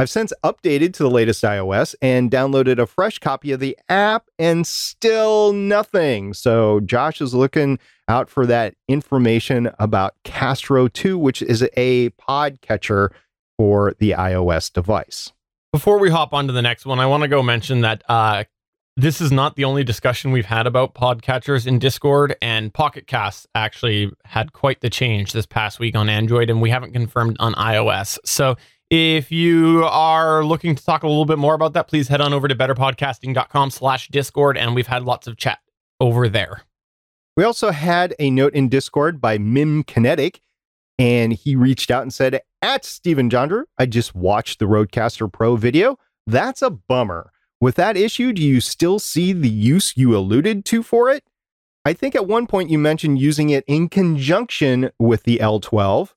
I've 0.00 0.08
since 0.08 0.32
updated 0.44 0.92
to 0.94 1.02
the 1.02 1.10
latest 1.10 1.42
iOS 1.42 1.96
and 2.00 2.30
downloaded 2.30 2.78
a 2.78 2.86
fresh 2.86 3.18
copy 3.18 3.50
of 3.50 3.58
the 3.58 3.76
app 3.88 4.26
and 4.38 4.64
still 4.64 5.52
nothing. 5.52 6.34
So 6.34 6.78
Josh 6.78 7.20
is 7.20 7.34
looking 7.34 7.80
out 8.06 8.30
for 8.30 8.46
that 8.46 8.76
information 8.86 9.70
about 9.80 10.14
Castro 10.22 10.86
2, 10.86 11.18
which 11.18 11.42
is 11.42 11.68
a 11.76 12.10
pod 12.10 12.60
catcher 12.60 13.10
for 13.56 13.92
the 13.98 14.12
iOS 14.12 14.72
device. 14.72 15.32
Before 15.72 15.98
we 15.98 16.10
hop 16.10 16.32
on 16.32 16.46
to 16.46 16.52
the 16.52 16.62
next 16.62 16.86
one, 16.86 17.00
I 17.00 17.06
want 17.06 17.24
to 17.24 17.28
go 17.28 17.42
mention 17.42 17.80
that 17.80 18.04
uh, 18.08 18.44
this 18.96 19.20
is 19.20 19.32
not 19.32 19.56
the 19.56 19.64
only 19.64 19.82
discussion 19.82 20.30
we've 20.30 20.46
had 20.46 20.68
about 20.68 20.94
podcatchers 20.94 21.66
in 21.66 21.80
Discord, 21.80 22.36
and 22.40 22.72
Pocket 22.72 23.08
Cast 23.08 23.48
actually 23.54 24.12
had 24.24 24.52
quite 24.52 24.80
the 24.80 24.90
change 24.90 25.32
this 25.32 25.44
past 25.44 25.80
week 25.80 25.96
on 25.96 26.08
Android, 26.08 26.50
and 26.50 26.62
we 26.62 26.70
haven't 26.70 26.92
confirmed 26.92 27.36
on 27.40 27.54
iOS. 27.54 28.18
So 28.24 28.56
if 28.90 29.30
you 29.30 29.84
are 29.84 30.44
looking 30.44 30.74
to 30.74 30.84
talk 30.84 31.02
a 31.02 31.08
little 31.08 31.24
bit 31.24 31.38
more 31.38 31.54
about 31.54 31.74
that, 31.74 31.88
please 31.88 32.08
head 32.08 32.20
on 32.20 32.32
over 32.32 32.48
to 32.48 32.54
betterpodcasting.com 32.54 33.70
slash 33.70 34.08
Discord, 34.08 34.56
and 34.56 34.74
we've 34.74 34.86
had 34.86 35.04
lots 35.04 35.26
of 35.26 35.36
chat 35.36 35.58
over 36.00 36.28
there. 36.28 36.62
We 37.36 37.44
also 37.44 37.70
had 37.70 38.14
a 38.18 38.30
note 38.30 38.54
in 38.54 38.68
Discord 38.68 39.20
by 39.20 39.38
Mim 39.38 39.84
Kinetic, 39.84 40.40
and 40.98 41.32
he 41.32 41.54
reached 41.54 41.90
out 41.90 42.02
and 42.02 42.12
said, 42.12 42.40
at 42.62 42.84
Steven 42.84 43.30
Jondro, 43.30 43.64
I 43.78 43.86
just 43.86 44.14
watched 44.14 44.58
the 44.58 44.64
Rodecaster 44.64 45.32
Pro 45.32 45.56
video. 45.56 45.98
That's 46.26 46.62
a 46.62 46.70
bummer. 46.70 47.30
With 47.60 47.76
that 47.76 47.96
issue, 47.96 48.32
do 48.32 48.42
you 48.42 48.60
still 48.60 48.98
see 48.98 49.32
the 49.32 49.48
use 49.48 49.96
you 49.96 50.16
alluded 50.16 50.64
to 50.66 50.82
for 50.82 51.10
it? 51.10 51.24
I 51.84 51.92
think 51.92 52.14
at 52.14 52.26
one 52.26 52.46
point 52.46 52.70
you 52.70 52.78
mentioned 52.78 53.20
using 53.20 53.50
it 53.50 53.64
in 53.66 53.88
conjunction 53.88 54.90
with 54.98 55.22
the 55.22 55.38
L12. 55.38 56.10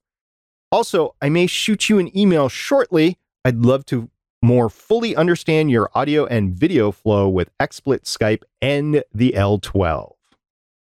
Also, 0.72 1.16
I 1.22 1.30
may 1.30 1.48
shoot 1.48 1.90
you 1.90 2.00
an 2.00 2.16
email 2.18 2.48
shortly. 2.48 3.18
I'd 3.44 3.66
love 3.66 3.86
to 3.88 4.10
more 4.42 4.70
fully 4.70 5.16
understand 5.16 5.70
your 5.70 5.90
audio 5.94 6.26
and 6.26 6.54
video 6.54 6.92
flow 6.92 7.28
with 7.30 7.50
XSplit 7.60 8.04
Skype 8.04 8.44
and 8.62 9.04
the 9.14 9.34
L12. 9.36 10.14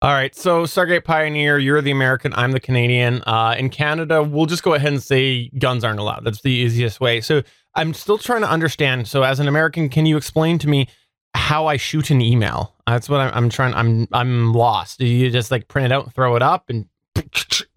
All 0.03 0.11
right, 0.11 0.36
so 0.36 0.63
Stargate 0.63 1.05
Pioneer, 1.05 1.57
you're 1.57 1.81
the 1.81 1.91
American, 1.91 2.34
I'm 2.36 2.51
the 2.51 2.59
Canadian. 2.59 3.21
Uh, 3.25 3.55
in 3.57 3.69
Canada, 3.69 4.21
we'll 4.21 4.47
just 4.47 4.61
go 4.61 4.73
ahead 4.73 4.91
and 4.91 5.01
say 5.01 5.49
guns 5.57 5.86
aren't 5.86 5.99
allowed. 5.99 6.25
That's 6.25 6.41
the 6.41 6.51
easiest 6.51 6.99
way. 6.99 7.21
So 7.21 7.41
I'm 7.75 7.93
still 7.93 8.17
trying 8.17 8.41
to 8.41 8.49
understand. 8.49 9.07
So 9.07 9.23
as 9.23 9.39
an 9.39 9.47
American, 9.47 9.88
can 9.88 10.05
you 10.05 10.17
explain 10.17 10.59
to 10.59 10.67
me 10.67 10.89
how 11.36 11.67
I 11.67 11.77
shoot 11.77 12.09
an 12.09 12.19
email? 12.19 12.73
That's 12.86 13.07
what 13.07 13.21
I'm, 13.21 13.31
I'm 13.34 13.49
trying. 13.49 13.73
I'm 13.75 14.07
I'm 14.11 14.53
lost. 14.53 14.99
Do 14.99 15.05
you 15.05 15.29
just 15.29 15.51
like 15.51 15.69
print 15.69 15.86
it 15.86 15.91
out 15.93 16.03
and 16.03 16.13
throw 16.13 16.36
it 16.36 16.41
up 16.41 16.69
and 16.69 16.86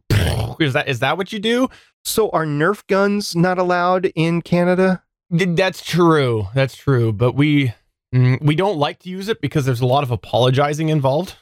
is 0.64 0.72
that 0.72 0.88
is 0.88 1.00
that 1.00 1.16
what 1.16 1.32
you 1.32 1.38
do? 1.38 1.68
So 2.04 2.30
are 2.30 2.46
Nerf 2.46 2.86
guns 2.86 3.34
not 3.34 3.59
allowed 3.59 4.07
in 4.14 4.42
Canada? 4.42 5.02
That's 5.30 5.84
true. 5.84 6.48
That's 6.54 6.76
true. 6.76 7.12
But 7.12 7.32
we 7.32 7.72
mm, 8.14 8.40
we 8.40 8.54
don't 8.54 8.78
like 8.78 9.00
to 9.00 9.09
use 9.09 9.28
it 9.28 9.40
because 9.40 9.66
there's 9.66 9.80
a 9.80 9.86
lot 9.86 10.04
of 10.04 10.11
apologizing 10.11 10.88
involved. 10.88 11.36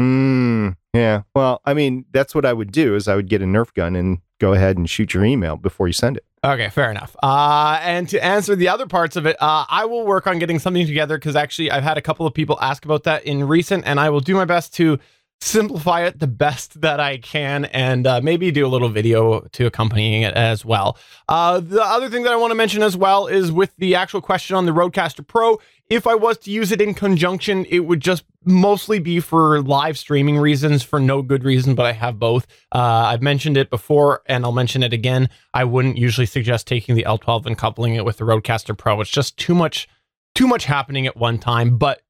Mm, 0.00 0.76
yeah. 0.94 1.22
Well, 1.34 1.60
I 1.64 1.74
mean, 1.74 2.06
that's 2.10 2.34
what 2.34 2.44
I 2.44 2.52
would 2.52 2.72
do 2.72 2.94
is 2.96 3.06
I 3.06 3.14
would 3.14 3.28
get 3.28 3.42
a 3.42 3.44
Nerf 3.44 3.72
gun 3.74 3.94
and 3.94 4.18
go 4.40 4.54
ahead 4.54 4.78
and 4.78 4.88
shoot 4.88 5.14
your 5.14 5.24
email 5.24 5.56
before 5.56 5.86
you 5.86 5.92
send 5.92 6.16
it. 6.16 6.24
Okay, 6.42 6.70
fair 6.70 6.90
enough. 6.90 7.14
Uh, 7.22 7.78
and 7.82 8.08
to 8.08 8.24
answer 8.24 8.56
the 8.56 8.68
other 8.68 8.86
parts 8.86 9.14
of 9.14 9.26
it, 9.26 9.36
uh, 9.40 9.66
I 9.68 9.84
will 9.84 10.06
work 10.06 10.26
on 10.26 10.38
getting 10.38 10.58
something 10.58 10.86
together 10.86 11.18
because 11.18 11.36
actually 11.36 11.70
I've 11.70 11.82
had 11.82 11.98
a 11.98 12.02
couple 12.02 12.26
of 12.26 12.32
people 12.32 12.58
ask 12.62 12.84
about 12.86 13.04
that 13.04 13.24
in 13.24 13.46
recent, 13.46 13.84
and 13.86 14.00
I 14.00 14.08
will 14.08 14.20
do 14.20 14.34
my 14.34 14.46
best 14.46 14.74
to 14.76 14.98
simplify 15.42 16.04
it 16.04 16.18
the 16.18 16.26
best 16.26 16.80
that 16.82 17.00
I 17.00 17.16
can 17.16 17.64
and 17.66 18.06
uh, 18.06 18.20
maybe 18.20 18.50
do 18.50 18.66
a 18.66 18.68
little 18.68 18.90
video 18.90 19.40
to 19.52 19.66
accompanying 19.66 20.22
it 20.22 20.34
as 20.34 20.64
well. 20.64 20.98
Uh, 21.28 21.60
the 21.60 21.82
other 21.82 22.10
thing 22.10 22.24
that 22.24 22.32
I 22.32 22.36
want 22.36 22.50
to 22.50 22.54
mention 22.54 22.82
as 22.82 22.96
well 22.96 23.26
is 23.26 23.50
with 23.50 23.74
the 23.78 23.94
actual 23.94 24.20
question 24.20 24.54
on 24.54 24.66
the 24.66 24.72
Rodecaster 24.72 25.26
Pro, 25.26 25.58
if 25.88 26.06
I 26.06 26.14
was 26.14 26.38
to 26.38 26.50
use 26.50 26.70
it 26.72 26.80
in 26.80 26.94
conjunction, 26.94 27.64
it 27.70 27.80
would 27.80 28.00
just 28.00 28.24
mostly 28.44 28.98
be 28.98 29.18
for 29.18 29.60
live 29.62 29.98
streaming 29.98 30.38
reasons, 30.38 30.82
for 30.82 31.00
no 31.00 31.22
good 31.22 31.42
reason, 31.42 31.74
but 31.74 31.86
I 31.86 31.92
have 31.92 32.18
both. 32.18 32.46
Uh, 32.72 32.78
I've 32.78 33.22
mentioned 33.22 33.56
it 33.56 33.70
before 33.70 34.22
and 34.26 34.44
I'll 34.44 34.52
mention 34.52 34.82
it 34.82 34.92
again. 34.92 35.30
I 35.54 35.64
wouldn't 35.64 35.96
usually 35.96 36.26
suggest 36.26 36.66
taking 36.66 36.94
the 36.94 37.04
L12 37.04 37.46
and 37.46 37.58
coupling 37.58 37.94
it 37.94 38.04
with 38.04 38.18
the 38.18 38.24
Rodecaster 38.24 38.76
Pro. 38.76 39.00
It's 39.00 39.10
just 39.10 39.38
too 39.38 39.54
much, 39.54 39.88
too 40.34 40.46
much 40.46 40.66
happening 40.66 41.06
at 41.06 41.16
one 41.16 41.38
time, 41.38 41.78
but 41.78 42.02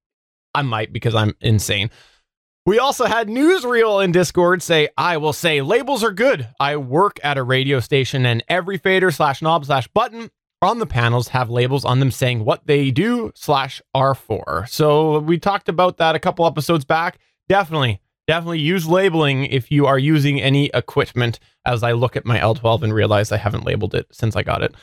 I 0.53 0.63
might 0.63 0.93
because 0.93 1.15
I'm 1.15 1.35
insane. 1.41 1.91
We 2.71 2.79
also 2.79 3.07
had 3.07 3.27
Newsreel 3.27 4.05
in 4.05 4.13
Discord 4.13 4.63
say, 4.63 4.91
I 4.97 5.17
will 5.17 5.33
say 5.33 5.61
labels 5.61 6.05
are 6.05 6.13
good. 6.13 6.47
I 6.61 6.77
work 6.77 7.19
at 7.25 7.37
a 7.37 7.43
radio 7.43 7.81
station 7.81 8.25
and 8.25 8.45
every 8.49 8.79
fader 8.79 9.11
slash 9.11 9.43
knob 9.43 9.65
slash 9.65 9.89
button 9.89 10.31
on 10.63 10.79
the 10.79 10.87
panels 10.87 11.27
have 11.31 11.51
labels 11.51 11.85
on 11.85 11.99
them 11.99 12.13
saying 12.13 12.45
what 12.45 12.69
they 12.69 12.93
do 12.93 13.33
slash 13.35 13.83
are 13.93 14.15
for. 14.15 14.67
So 14.69 15.19
we 15.19 15.37
talked 15.37 15.69
about 15.69 15.97
that 15.97 16.15
a 16.15 16.21
couple 16.21 16.47
episodes 16.47 16.85
back. 16.85 17.19
Definitely, 17.49 18.01
definitely 18.29 18.61
use 18.61 18.87
labeling 18.87 19.47
if 19.47 19.73
you 19.73 19.87
are 19.87 19.99
using 19.99 20.41
any 20.41 20.71
equipment 20.73 21.41
as 21.67 21.83
I 21.83 21.91
look 21.91 22.15
at 22.15 22.25
my 22.25 22.39
L12 22.39 22.85
and 22.85 22.95
realize 22.95 23.33
I 23.33 23.39
haven't 23.39 23.67
labeled 23.67 23.97
it 23.97 24.07
since 24.13 24.37
I 24.37 24.45
got 24.45 24.63
it. 24.63 24.77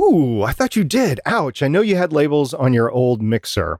Ooh, 0.00 0.42
I 0.42 0.52
thought 0.52 0.74
you 0.74 0.84
did. 0.84 1.20
Ouch. 1.26 1.62
I 1.62 1.68
know 1.68 1.82
you 1.82 1.96
had 1.96 2.14
labels 2.14 2.54
on 2.54 2.72
your 2.72 2.90
old 2.90 3.20
mixer. 3.20 3.78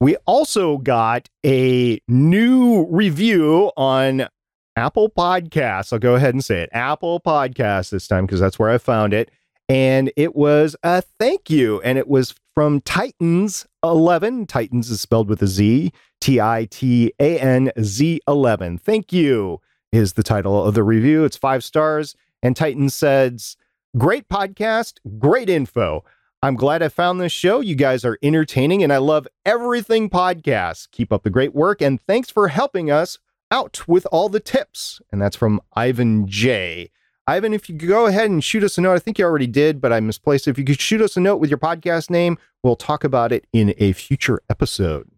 We 0.00 0.16
also 0.26 0.78
got 0.78 1.28
a 1.44 2.00
new 2.08 2.86
review 2.90 3.72
on 3.76 4.28
Apple 4.76 5.10
Podcasts. 5.10 5.92
I'll 5.92 5.98
go 5.98 6.14
ahead 6.14 6.34
and 6.34 6.44
say 6.44 6.62
it 6.62 6.70
Apple 6.72 7.20
Podcasts 7.20 7.90
this 7.90 8.08
time 8.08 8.26
because 8.26 8.40
that's 8.40 8.58
where 8.58 8.70
I 8.70 8.78
found 8.78 9.14
it. 9.14 9.30
And 9.68 10.12
it 10.16 10.36
was 10.36 10.76
a 10.82 11.02
thank 11.18 11.50
you. 11.50 11.80
And 11.82 11.98
it 11.98 12.08
was 12.08 12.34
from 12.54 12.80
Titans 12.80 13.66
11. 13.82 14.46
Titans 14.46 14.90
is 14.90 15.00
spelled 15.00 15.28
with 15.28 15.42
a 15.42 15.46
Z, 15.46 15.92
T 16.20 16.40
I 16.40 16.66
T 16.70 17.12
A 17.18 17.38
N 17.38 17.72
Z 17.80 18.20
11. 18.28 18.78
Thank 18.78 19.12
you 19.12 19.60
is 19.92 20.12
the 20.12 20.22
title 20.22 20.64
of 20.64 20.74
the 20.74 20.82
review. 20.82 21.24
It's 21.24 21.36
five 21.36 21.64
stars. 21.64 22.14
And 22.42 22.56
Titans 22.56 22.94
says, 22.94 23.56
Great 23.96 24.28
podcast, 24.28 24.94
great 25.18 25.48
info. 25.48 26.04
I'm 26.42 26.54
glad 26.54 26.82
I 26.82 26.88
found 26.88 27.20
this 27.20 27.32
show. 27.32 27.60
You 27.60 27.74
guys 27.74 28.04
are 28.04 28.18
entertaining 28.22 28.82
and 28.82 28.92
I 28.92 28.98
love 28.98 29.26
everything 29.44 30.10
podcasts. 30.10 30.90
Keep 30.90 31.12
up 31.12 31.22
the 31.22 31.30
great 31.30 31.54
work 31.54 31.80
and 31.80 32.00
thanks 32.06 32.30
for 32.30 32.48
helping 32.48 32.90
us 32.90 33.18
out 33.50 33.88
with 33.88 34.06
all 34.12 34.28
the 34.28 34.40
tips. 34.40 35.00
And 35.10 35.20
that's 35.20 35.36
from 35.36 35.60
Ivan 35.74 36.26
J. 36.26 36.90
Ivan, 37.26 37.54
if 37.54 37.68
you 37.68 37.76
could 37.76 37.88
go 37.88 38.06
ahead 38.06 38.30
and 38.30 38.44
shoot 38.44 38.62
us 38.62 38.78
a 38.78 38.80
note, 38.80 38.94
I 38.94 38.98
think 39.00 39.18
you 39.18 39.24
already 39.24 39.48
did, 39.48 39.80
but 39.80 39.92
I 39.92 39.98
misplaced 39.98 40.46
it. 40.46 40.50
If 40.50 40.58
you 40.58 40.64
could 40.64 40.80
shoot 40.80 41.00
us 41.00 41.16
a 41.16 41.20
note 41.20 41.38
with 41.38 41.50
your 41.50 41.58
podcast 41.58 42.08
name, 42.08 42.38
we'll 42.62 42.76
talk 42.76 43.02
about 43.02 43.32
it 43.32 43.46
in 43.52 43.74
a 43.78 43.92
future 43.92 44.40
episode. 44.48 45.10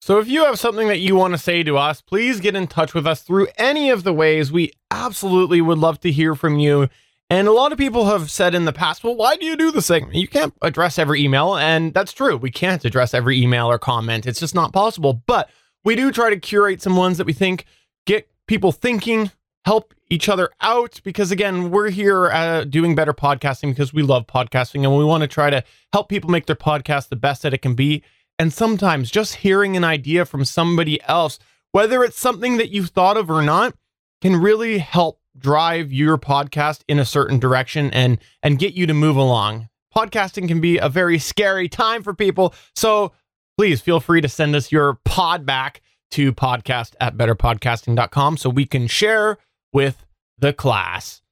So 0.00 0.18
if 0.18 0.28
you 0.28 0.44
have 0.44 0.58
something 0.58 0.88
that 0.88 0.98
you 0.98 1.14
want 1.14 1.34
to 1.34 1.38
say 1.38 1.62
to 1.62 1.76
us, 1.76 2.00
please 2.00 2.40
get 2.40 2.56
in 2.56 2.66
touch 2.66 2.94
with 2.94 3.06
us 3.06 3.22
through 3.22 3.48
any 3.56 3.90
of 3.90 4.04
the 4.04 4.12
ways. 4.12 4.50
We 4.50 4.72
absolutely 4.90 5.60
would 5.60 5.78
love 5.78 6.00
to 6.00 6.10
hear 6.10 6.34
from 6.34 6.58
you. 6.58 6.88
And 7.30 7.46
a 7.46 7.52
lot 7.52 7.72
of 7.72 7.78
people 7.78 8.06
have 8.06 8.30
said 8.30 8.54
in 8.54 8.64
the 8.64 8.72
past, 8.72 9.04
well, 9.04 9.14
why 9.14 9.36
do 9.36 9.44
you 9.44 9.54
do 9.54 9.70
this 9.70 9.88
thing? 9.88 10.08
You 10.14 10.26
can't 10.26 10.54
address 10.62 10.98
every 10.98 11.22
email. 11.22 11.56
And 11.56 11.92
that's 11.92 12.12
true. 12.12 12.38
We 12.38 12.50
can't 12.50 12.84
address 12.84 13.12
every 13.12 13.40
email 13.40 13.66
or 13.66 13.78
comment. 13.78 14.26
It's 14.26 14.40
just 14.40 14.54
not 14.54 14.72
possible. 14.72 15.22
But 15.26 15.50
we 15.84 15.94
do 15.94 16.10
try 16.10 16.30
to 16.30 16.40
curate 16.40 16.80
some 16.80 16.96
ones 16.96 17.18
that 17.18 17.26
we 17.26 17.34
think 17.34 17.66
get 18.06 18.30
people 18.46 18.72
thinking, 18.72 19.30
help 19.66 19.92
each 20.08 20.30
other 20.30 20.48
out. 20.62 21.02
Because 21.04 21.30
again, 21.30 21.70
we're 21.70 21.90
here 21.90 22.30
uh, 22.30 22.64
doing 22.64 22.94
better 22.94 23.12
podcasting 23.12 23.70
because 23.70 23.92
we 23.92 24.02
love 24.02 24.26
podcasting 24.26 24.84
and 24.84 24.96
we 24.96 25.04
want 25.04 25.20
to 25.20 25.28
try 25.28 25.50
to 25.50 25.62
help 25.92 26.08
people 26.08 26.30
make 26.30 26.46
their 26.46 26.56
podcast 26.56 27.10
the 27.10 27.16
best 27.16 27.42
that 27.42 27.52
it 27.52 27.60
can 27.60 27.74
be. 27.74 28.02
And 28.38 28.54
sometimes 28.54 29.10
just 29.10 29.36
hearing 29.36 29.76
an 29.76 29.84
idea 29.84 30.24
from 30.24 30.46
somebody 30.46 30.98
else, 31.02 31.38
whether 31.72 32.02
it's 32.04 32.18
something 32.18 32.56
that 32.56 32.70
you've 32.70 32.90
thought 32.90 33.18
of 33.18 33.30
or 33.30 33.42
not, 33.42 33.74
can 34.22 34.36
really 34.36 34.78
help 34.78 35.20
drive 35.38 35.92
your 35.92 36.18
podcast 36.18 36.82
in 36.88 36.98
a 36.98 37.04
certain 37.04 37.38
direction 37.38 37.90
and 37.92 38.18
and 38.42 38.58
get 38.58 38.74
you 38.74 38.86
to 38.86 38.94
move 38.94 39.16
along. 39.16 39.68
Podcasting 39.94 40.48
can 40.48 40.60
be 40.60 40.78
a 40.78 40.88
very 40.88 41.18
scary 41.18 41.68
time 41.68 42.02
for 42.02 42.14
people. 42.14 42.54
So 42.74 43.12
please 43.56 43.80
feel 43.80 44.00
free 44.00 44.20
to 44.20 44.28
send 44.28 44.54
us 44.54 44.70
your 44.70 44.98
pod 45.04 45.44
back 45.46 45.80
to 46.12 46.32
podcast 46.32 46.94
at 47.00 47.16
betterpodcasting.com 47.16 48.36
so 48.36 48.50
we 48.50 48.64
can 48.64 48.86
share 48.86 49.38
with 49.72 50.06
the 50.38 50.52
class. 50.52 51.22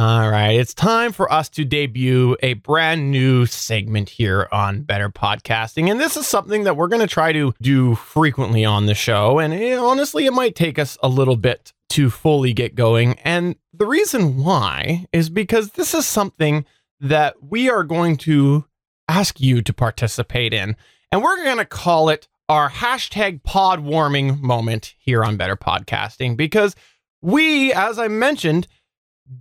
All 0.00 0.30
right, 0.30 0.52
it's 0.52 0.74
time 0.74 1.10
for 1.10 1.32
us 1.32 1.48
to 1.48 1.64
debut 1.64 2.36
a 2.40 2.52
brand 2.52 3.10
new 3.10 3.46
segment 3.46 4.08
here 4.10 4.46
on 4.52 4.82
Better 4.82 5.08
Podcasting. 5.08 5.90
And 5.90 5.98
this 5.98 6.16
is 6.16 6.24
something 6.24 6.62
that 6.62 6.76
we're 6.76 6.86
going 6.86 7.00
to 7.00 7.08
try 7.08 7.32
to 7.32 7.52
do 7.60 7.96
frequently 7.96 8.64
on 8.64 8.86
the 8.86 8.94
show. 8.94 9.40
And 9.40 9.52
it, 9.52 9.76
honestly, 9.76 10.26
it 10.26 10.32
might 10.32 10.54
take 10.54 10.78
us 10.78 10.96
a 11.02 11.08
little 11.08 11.34
bit 11.34 11.72
to 11.88 12.10
fully 12.10 12.52
get 12.52 12.76
going. 12.76 13.18
And 13.24 13.56
the 13.72 13.86
reason 13.86 14.36
why 14.36 15.06
is 15.12 15.30
because 15.30 15.72
this 15.72 15.92
is 15.94 16.06
something 16.06 16.64
that 17.00 17.42
we 17.42 17.68
are 17.68 17.82
going 17.82 18.18
to 18.18 18.66
ask 19.08 19.40
you 19.40 19.62
to 19.62 19.72
participate 19.72 20.54
in. 20.54 20.76
And 21.10 21.24
we're 21.24 21.42
going 21.42 21.58
to 21.58 21.64
call 21.64 22.08
it 22.08 22.28
our 22.48 22.70
hashtag 22.70 23.42
pod 23.42 23.80
warming 23.80 24.40
moment 24.40 24.94
here 24.96 25.24
on 25.24 25.36
Better 25.36 25.56
Podcasting 25.56 26.36
because 26.36 26.76
we, 27.20 27.72
as 27.72 27.98
I 27.98 28.06
mentioned, 28.06 28.68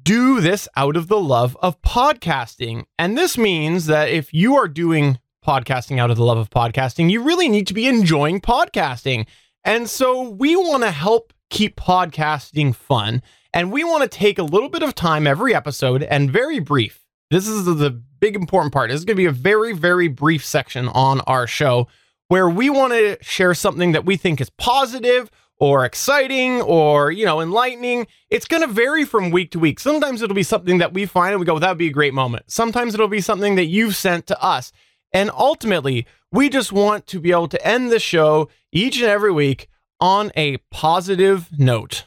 do 0.03 0.41
this 0.41 0.67
out 0.75 0.97
of 0.97 1.07
the 1.07 1.19
love 1.19 1.55
of 1.61 1.81
podcasting. 1.81 2.85
And 2.99 3.17
this 3.17 3.37
means 3.37 3.85
that 3.85 4.09
if 4.09 4.33
you 4.33 4.55
are 4.55 4.67
doing 4.67 5.19
podcasting 5.45 5.99
out 5.99 6.11
of 6.11 6.17
the 6.17 6.25
love 6.25 6.37
of 6.37 6.49
podcasting, 6.49 7.09
you 7.09 7.23
really 7.23 7.47
need 7.47 7.67
to 7.67 7.73
be 7.73 7.87
enjoying 7.87 8.41
podcasting. 8.41 9.25
And 9.63 9.89
so 9.89 10.29
we 10.29 10.55
want 10.55 10.83
to 10.83 10.91
help 10.91 11.33
keep 11.49 11.77
podcasting 11.77 12.75
fun. 12.75 13.21
And 13.53 13.71
we 13.71 13.83
want 13.83 14.03
to 14.03 14.09
take 14.09 14.39
a 14.39 14.43
little 14.43 14.69
bit 14.69 14.83
of 14.83 14.93
time 14.93 15.25
every 15.25 15.55
episode 15.55 16.03
and 16.03 16.31
very 16.31 16.59
brief. 16.59 17.05
This 17.31 17.47
is 17.47 17.65
the 17.65 18.01
big 18.19 18.35
important 18.35 18.73
part. 18.73 18.89
This 18.89 18.99
is 18.99 19.05
going 19.05 19.15
to 19.15 19.21
be 19.21 19.25
a 19.25 19.31
very, 19.31 19.73
very 19.73 20.07
brief 20.07 20.45
section 20.45 20.87
on 20.89 21.21
our 21.21 21.47
show 21.47 21.87
where 22.27 22.49
we 22.49 22.69
want 22.69 22.93
to 22.93 23.17
share 23.21 23.53
something 23.53 23.93
that 23.93 24.05
we 24.05 24.17
think 24.17 24.41
is 24.41 24.49
positive 24.49 25.29
or 25.59 25.85
exciting 25.85 26.61
or, 26.61 27.11
you 27.11 27.25
know, 27.25 27.41
enlightening. 27.41 28.07
It's 28.29 28.45
going 28.45 28.61
to 28.61 28.67
vary 28.67 29.05
from 29.05 29.31
week 29.31 29.51
to 29.51 29.59
week. 29.59 29.79
Sometimes 29.79 30.21
it'll 30.21 30.35
be 30.35 30.43
something 30.43 30.77
that 30.77 30.93
we 30.93 31.05
find 31.05 31.31
and 31.31 31.39
we 31.39 31.45
go, 31.45 31.59
that 31.59 31.69
would 31.69 31.77
be 31.77 31.87
a 31.87 31.91
great 31.91 32.13
moment. 32.13 32.51
Sometimes 32.51 32.93
it'll 32.93 33.07
be 33.07 33.21
something 33.21 33.55
that 33.55 33.65
you've 33.65 33.95
sent 33.95 34.27
to 34.27 34.41
us. 34.41 34.71
And 35.13 35.31
ultimately, 35.31 36.05
we 36.31 36.49
just 36.49 36.71
want 36.71 37.07
to 37.07 37.19
be 37.19 37.31
able 37.31 37.47
to 37.47 37.67
end 37.67 37.91
the 37.91 37.99
show 37.99 38.49
each 38.71 38.97
and 38.97 39.07
every 39.07 39.31
week 39.31 39.69
on 39.99 40.31
a 40.35 40.57
positive 40.69 41.49
note. 41.57 42.05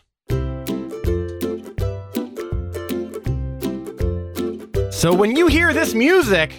So 4.92 5.14
when 5.14 5.34
you 5.34 5.46
hear 5.46 5.72
this 5.72 5.94
music 5.94 6.52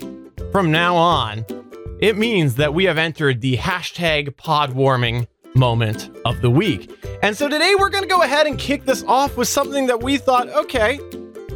from 0.52 0.72
now 0.72 0.96
on, 0.96 1.46
it 2.00 2.18
means 2.18 2.56
that 2.56 2.74
we 2.74 2.86
have 2.86 2.98
entered 2.98 3.42
the 3.42 3.58
hashtag 3.58 4.36
pod 4.36 4.74
warming 4.74 5.28
moment 5.56 6.10
of 6.26 6.41
the 6.41 6.49
week. 6.49 6.91
And 7.22 7.36
so 7.36 7.47
today 7.47 7.76
we're 7.78 7.89
going 7.89 8.04
to 8.04 8.10
go 8.10 8.22
ahead 8.22 8.47
and 8.47 8.58
kick 8.58 8.86
this 8.86 9.04
off 9.04 9.38
with 9.38 9.47
something 9.47 9.88
that 9.88 10.02
we 10.02 10.18
thought, 10.18 10.49
okay, 10.49 10.99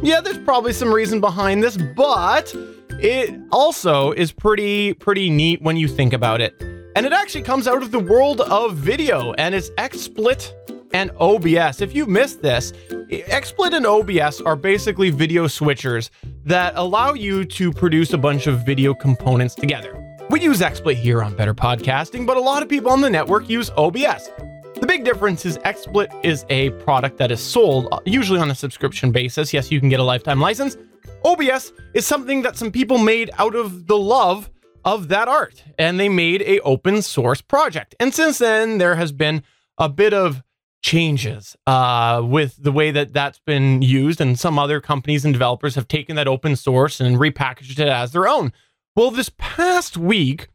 yeah, 0.02 0.20
there's 0.20 0.38
probably 0.38 0.72
some 0.72 0.92
reason 0.92 1.20
behind 1.20 1.62
this, 1.62 1.76
but 1.96 2.54
it 3.00 3.38
also 3.50 4.12
is 4.12 4.32
pretty 4.32 4.94
pretty 4.94 5.30
neat 5.30 5.62
when 5.62 5.76
you 5.76 5.88
think 5.88 6.12
about 6.12 6.40
it. 6.40 6.54
And 6.94 7.04
it 7.04 7.12
actually 7.12 7.42
comes 7.42 7.68
out 7.68 7.82
of 7.82 7.90
the 7.90 7.98
world 7.98 8.40
of 8.40 8.76
video 8.76 9.32
and 9.34 9.54
it's 9.54 9.70
XSplit 9.70 10.52
and 10.94 11.10
OBS. 11.20 11.82
If 11.82 11.94
you 11.94 12.06
missed 12.06 12.40
this, 12.40 12.72
XSplit 13.10 13.74
and 13.74 13.86
OBS 13.86 14.40
are 14.40 14.56
basically 14.56 15.10
video 15.10 15.44
switchers 15.46 16.10
that 16.44 16.72
allow 16.76 17.12
you 17.12 17.44
to 17.44 17.72
produce 17.72 18.12
a 18.12 18.18
bunch 18.18 18.46
of 18.46 18.64
video 18.64 18.94
components 18.94 19.54
together. 19.54 20.05
We 20.28 20.40
use 20.40 20.60
XSplit 20.60 20.96
here 20.96 21.22
on 21.22 21.36
Better 21.36 21.54
Podcasting, 21.54 22.26
but 22.26 22.36
a 22.36 22.40
lot 22.40 22.60
of 22.60 22.68
people 22.68 22.90
on 22.90 23.00
the 23.00 23.08
network 23.08 23.48
use 23.48 23.70
OBS. 23.76 24.28
The 24.74 24.86
big 24.86 25.04
difference 25.04 25.46
is 25.46 25.56
XSplit 25.58 26.24
is 26.24 26.44
a 26.50 26.70
product 26.70 27.16
that 27.18 27.30
is 27.30 27.40
sold 27.40 27.86
uh, 27.92 28.00
usually 28.04 28.40
on 28.40 28.50
a 28.50 28.54
subscription 28.54 29.12
basis. 29.12 29.52
Yes, 29.52 29.70
you 29.70 29.78
can 29.78 29.88
get 29.88 30.00
a 30.00 30.02
lifetime 30.02 30.40
license. 30.40 30.76
OBS 31.24 31.72
is 31.94 32.06
something 32.06 32.42
that 32.42 32.56
some 32.56 32.72
people 32.72 32.98
made 32.98 33.30
out 33.38 33.54
of 33.54 33.86
the 33.86 33.96
love 33.96 34.50
of 34.84 35.08
that 35.08 35.28
art, 35.28 35.62
and 35.78 35.98
they 35.98 36.08
made 36.08 36.42
a 36.42 36.58
open 36.60 37.02
source 37.02 37.40
project. 37.40 37.94
And 38.00 38.12
since 38.12 38.38
then, 38.38 38.78
there 38.78 38.96
has 38.96 39.12
been 39.12 39.44
a 39.78 39.88
bit 39.88 40.12
of 40.12 40.42
changes 40.82 41.56
uh, 41.68 42.20
with 42.24 42.56
the 42.60 42.72
way 42.72 42.90
that 42.90 43.12
that's 43.12 43.38
been 43.38 43.80
used, 43.80 44.20
and 44.20 44.36
some 44.36 44.58
other 44.58 44.80
companies 44.80 45.24
and 45.24 45.32
developers 45.32 45.76
have 45.76 45.86
taken 45.86 46.16
that 46.16 46.26
open 46.26 46.56
source 46.56 47.00
and 47.00 47.16
repackaged 47.16 47.78
it 47.78 47.88
as 47.88 48.10
their 48.10 48.26
own. 48.26 48.52
Well, 48.96 49.10
this 49.10 49.30
past 49.36 49.98
week, 49.98 50.48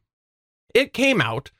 it 0.73 0.93
came 0.93 1.21
out 1.21 1.51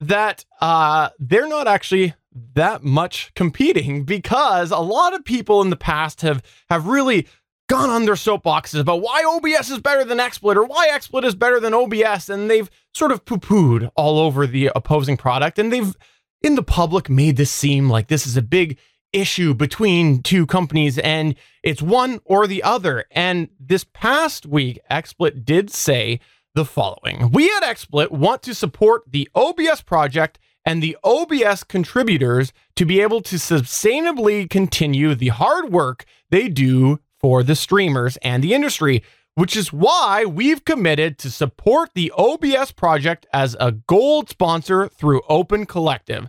that 0.00 0.46
uh, 0.62 1.10
they're 1.18 1.46
not 1.46 1.68
actually 1.68 2.14
that 2.54 2.82
much 2.82 3.32
competing 3.34 4.04
because 4.04 4.70
a 4.70 4.78
lot 4.78 5.12
of 5.12 5.26
people 5.26 5.60
in 5.60 5.68
the 5.68 5.76
past 5.76 6.22
have 6.22 6.42
have 6.70 6.86
really 6.86 7.28
gone 7.68 7.90
on 7.90 8.06
their 8.06 8.14
soapboxes 8.14 8.80
about 8.80 9.02
why 9.02 9.22
OBS 9.26 9.70
is 9.70 9.78
better 9.78 10.04
than 10.04 10.16
XSplit 10.16 10.56
or 10.56 10.64
why 10.64 10.88
XSplit 10.88 11.24
is 11.24 11.34
better 11.34 11.60
than 11.60 11.74
OBS, 11.74 12.30
and 12.30 12.50
they've 12.50 12.70
sort 12.94 13.12
of 13.12 13.26
poo-pooed 13.26 13.90
all 13.94 14.18
over 14.18 14.46
the 14.46 14.70
opposing 14.74 15.18
product, 15.18 15.58
and 15.58 15.70
they've 15.70 15.94
in 16.40 16.54
the 16.54 16.62
public 16.62 17.10
made 17.10 17.36
this 17.36 17.50
seem 17.50 17.90
like 17.90 18.08
this 18.08 18.26
is 18.26 18.38
a 18.38 18.42
big 18.42 18.78
issue 19.12 19.54
between 19.54 20.22
two 20.22 20.46
companies 20.46 20.98
and 20.98 21.34
it's 21.62 21.82
one 21.82 22.20
or 22.24 22.46
the 22.46 22.62
other. 22.62 23.04
And 23.10 23.48
this 23.58 23.84
past 23.84 24.46
week, 24.46 24.80
XSplit 24.90 25.44
did 25.44 25.70
say 25.70 26.20
the 26.54 26.64
following 26.64 27.30
We 27.30 27.46
at 27.56 27.62
XSplit 27.62 28.10
want 28.10 28.42
to 28.42 28.54
support 28.54 29.04
the 29.10 29.28
OBS 29.34 29.82
project 29.82 30.38
and 30.64 30.82
the 30.82 30.96
OBS 31.02 31.64
contributors 31.64 32.52
to 32.76 32.84
be 32.84 33.00
able 33.00 33.20
to 33.22 33.36
sustainably 33.36 34.48
continue 34.48 35.14
the 35.14 35.28
hard 35.28 35.72
work 35.72 36.04
they 36.30 36.48
do 36.48 37.00
for 37.18 37.42
the 37.42 37.56
streamers 37.56 38.16
and 38.18 38.42
the 38.42 38.54
industry, 38.54 39.02
which 39.34 39.56
is 39.56 39.72
why 39.72 40.24
we've 40.24 40.64
committed 40.64 41.18
to 41.18 41.30
support 41.30 41.90
the 41.94 42.12
OBS 42.16 42.72
project 42.72 43.26
as 43.32 43.56
a 43.58 43.72
gold 43.72 44.28
sponsor 44.28 44.88
through 44.88 45.22
Open 45.28 45.66
Collective. 45.66 46.28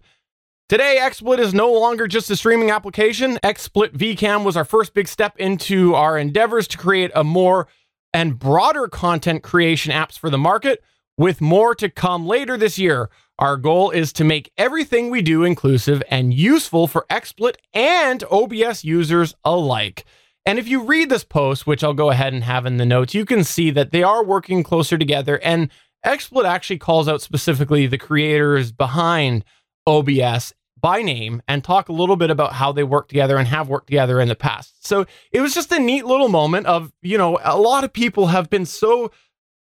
Today, 0.69 0.97
XSplit 1.01 1.39
is 1.39 1.53
no 1.53 1.73
longer 1.73 2.07
just 2.07 2.29
a 2.29 2.37
streaming 2.37 2.71
application. 2.71 3.37
XSplit 3.43 3.91
VCam 3.97 4.45
was 4.45 4.55
our 4.55 4.63
first 4.63 4.93
big 4.93 5.09
step 5.09 5.37
into 5.37 5.93
our 5.93 6.17
endeavors 6.17 6.69
to 6.69 6.77
create 6.77 7.11
a 7.13 7.23
more 7.23 7.67
and 8.13 8.39
broader 8.39 8.87
content 8.87 9.43
creation 9.43 9.91
apps 9.91 10.17
for 10.17 10.29
the 10.29 10.37
market, 10.37 10.81
with 11.17 11.41
more 11.41 11.75
to 11.75 11.89
come 11.89 12.25
later 12.25 12.55
this 12.55 12.79
year. 12.79 13.09
Our 13.37 13.57
goal 13.57 13.91
is 13.91 14.13
to 14.13 14.23
make 14.23 14.53
everything 14.57 15.09
we 15.09 15.21
do 15.21 15.43
inclusive 15.43 16.01
and 16.09 16.33
useful 16.33 16.87
for 16.87 17.05
XSplit 17.09 17.55
and 17.73 18.23
OBS 18.31 18.85
users 18.85 19.35
alike. 19.43 20.05
And 20.45 20.57
if 20.57 20.69
you 20.69 20.83
read 20.83 21.09
this 21.09 21.25
post, 21.25 21.67
which 21.67 21.83
I'll 21.83 21.93
go 21.93 22.09
ahead 22.09 22.33
and 22.33 22.45
have 22.45 22.65
in 22.65 22.77
the 22.77 22.85
notes, 22.85 23.13
you 23.13 23.25
can 23.25 23.43
see 23.43 23.69
that 23.71 23.91
they 23.91 24.01
are 24.01 24.23
working 24.23 24.63
closer 24.63 24.97
together. 24.97 25.39
And 25.43 25.69
XSplit 26.05 26.45
actually 26.45 26.79
calls 26.79 27.09
out 27.09 27.21
specifically 27.21 27.85
the 27.85 27.97
creators 27.97 28.71
behind 28.71 29.43
OBS 29.87 30.53
by 30.79 31.01
name 31.01 31.41
and 31.47 31.63
talk 31.63 31.87
a 31.87 31.93
little 31.93 32.17
bit 32.17 32.29
about 32.29 32.53
how 32.53 32.71
they 32.71 32.83
work 32.83 33.07
together 33.07 33.37
and 33.37 33.47
have 33.47 33.69
worked 33.69 33.87
together 33.87 34.19
in 34.19 34.27
the 34.27 34.35
past. 34.35 34.85
So 34.85 35.05
it 35.31 35.39
was 35.39 35.53
just 35.53 35.71
a 35.71 35.79
neat 35.79 36.05
little 36.05 36.27
moment 36.27 36.67
of, 36.67 36.91
you 37.01 37.17
know, 37.17 37.39
a 37.43 37.57
lot 37.57 37.85
of 37.85 37.93
people 37.93 38.27
have 38.27 38.49
been 38.49 38.65
so 38.65 39.11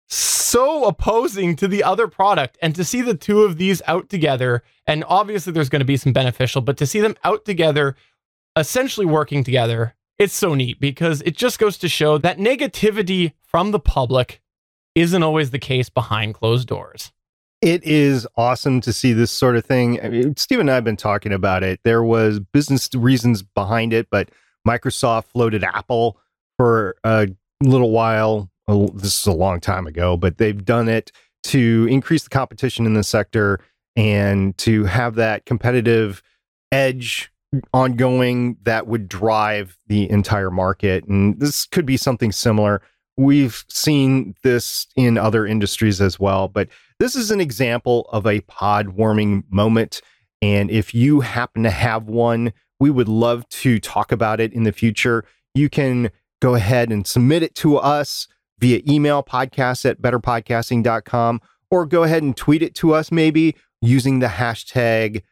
so 0.09 0.85
opposing 0.85 1.55
to 1.57 1.67
the 1.67 1.83
other 1.83 2.07
product 2.07 2.57
and 2.61 2.73
to 2.75 2.85
see 2.85 3.01
the 3.01 3.15
two 3.15 3.43
of 3.43 3.57
these 3.57 3.81
out 3.87 4.09
together 4.09 4.63
and 4.85 5.03
obviously 5.07 5.51
there's 5.51 5.67
going 5.67 5.81
to 5.81 5.85
be 5.85 5.97
some 5.97 6.13
beneficial 6.13 6.61
but 6.61 6.77
to 6.77 6.85
see 6.85 7.01
them 7.01 7.15
out 7.25 7.43
together 7.43 7.93
essentially 8.55 9.05
working 9.05 9.43
together 9.43 9.95
it's 10.17 10.33
so 10.33 10.55
neat 10.55 10.79
because 10.79 11.21
it 11.23 11.35
just 11.35 11.59
goes 11.59 11.77
to 11.77 11.89
show 11.89 12.17
that 12.17 12.37
negativity 12.37 13.33
from 13.43 13.71
the 13.71 13.79
public 13.81 14.41
isn't 14.95 15.23
always 15.23 15.51
the 15.51 15.59
case 15.59 15.89
behind 15.89 16.33
closed 16.33 16.69
doors 16.69 17.11
it 17.61 17.83
is 17.83 18.27
awesome 18.35 18.81
to 18.81 18.93
see 18.93 19.13
this 19.13 19.31
sort 19.31 19.55
of 19.55 19.65
thing. 19.65 19.99
I 20.03 20.09
mean, 20.09 20.37
Steve 20.37 20.59
and 20.59 20.69
I 20.69 20.75
have 20.75 20.83
been 20.83 20.97
talking 20.97 21.33
about 21.33 21.63
it. 21.63 21.79
There 21.83 22.03
was 22.03 22.39
business 22.39 22.89
reasons 22.95 23.41
behind 23.41 23.93
it, 23.93 24.07
but 24.11 24.29
Microsoft 24.67 25.25
floated 25.25 25.63
Apple 25.63 26.19
for 26.57 26.95
a 27.03 27.27
little 27.61 27.91
while. 27.91 28.49
This 28.67 29.19
is 29.21 29.25
a 29.25 29.31
long 29.31 29.59
time 29.59 29.87
ago, 29.87 30.17
but 30.17 30.37
they've 30.37 30.63
done 30.63 30.89
it 30.89 31.11
to 31.45 31.87
increase 31.89 32.23
the 32.23 32.29
competition 32.29 32.85
in 32.85 32.93
the 32.93 33.03
sector 33.03 33.59
and 33.95 34.57
to 34.59 34.83
have 34.83 35.15
that 35.15 35.45
competitive 35.45 36.21
edge 36.71 37.31
ongoing 37.73 38.57
that 38.63 38.87
would 38.87 39.07
drive 39.07 39.79
the 39.87 40.09
entire 40.11 40.51
market. 40.51 41.05
And 41.05 41.39
this 41.39 41.65
could 41.65 41.85
be 41.85 41.97
something 41.97 42.31
similar. 42.31 42.81
We've 43.17 43.65
seen 43.67 44.35
this 44.43 44.87
in 44.95 45.17
other 45.17 45.45
industries 45.45 45.99
as 45.99 46.19
well, 46.19 46.47
but 46.47 46.69
this 46.99 47.15
is 47.15 47.31
an 47.31 47.41
example 47.41 48.07
of 48.11 48.27
a 48.27 48.41
pod 48.41 48.89
warming 48.89 49.43
moment. 49.49 50.01
And 50.41 50.69
if 50.69 50.93
you 50.93 51.21
happen 51.21 51.63
to 51.63 51.71
have 51.71 52.07
one, 52.07 52.53
we 52.79 52.89
would 52.91 53.09
love 53.09 53.47
to 53.49 53.79
talk 53.79 54.11
about 54.11 54.39
it 54.39 54.53
in 54.53 54.63
the 54.63 54.71
future. 54.71 55.25
You 55.55 55.69
can 55.69 56.11
go 56.41 56.55
ahead 56.55 56.91
and 56.91 57.07
submit 57.07 57.41
it 57.41 57.55
to 57.55 57.77
us 57.77 58.27
via 58.59 58.81
email 58.87 59.23
podcast 59.23 59.89
at 59.89 60.01
betterpodcasting.com 60.01 61.41
or 61.69 61.85
go 61.85 62.03
ahead 62.03 62.23
and 62.23 62.35
tweet 62.35 62.61
it 62.61 62.75
to 62.75 62.93
us 62.93 63.11
maybe 63.11 63.55
using 63.81 64.19
the 64.19 64.27
hashtag 64.27 65.23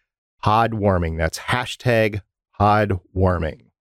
pod 0.41 0.73
warming. 0.73 1.17
That's 1.17 1.39
hashtag 1.39 2.21
pod 2.57 2.99
warming. 3.13 3.71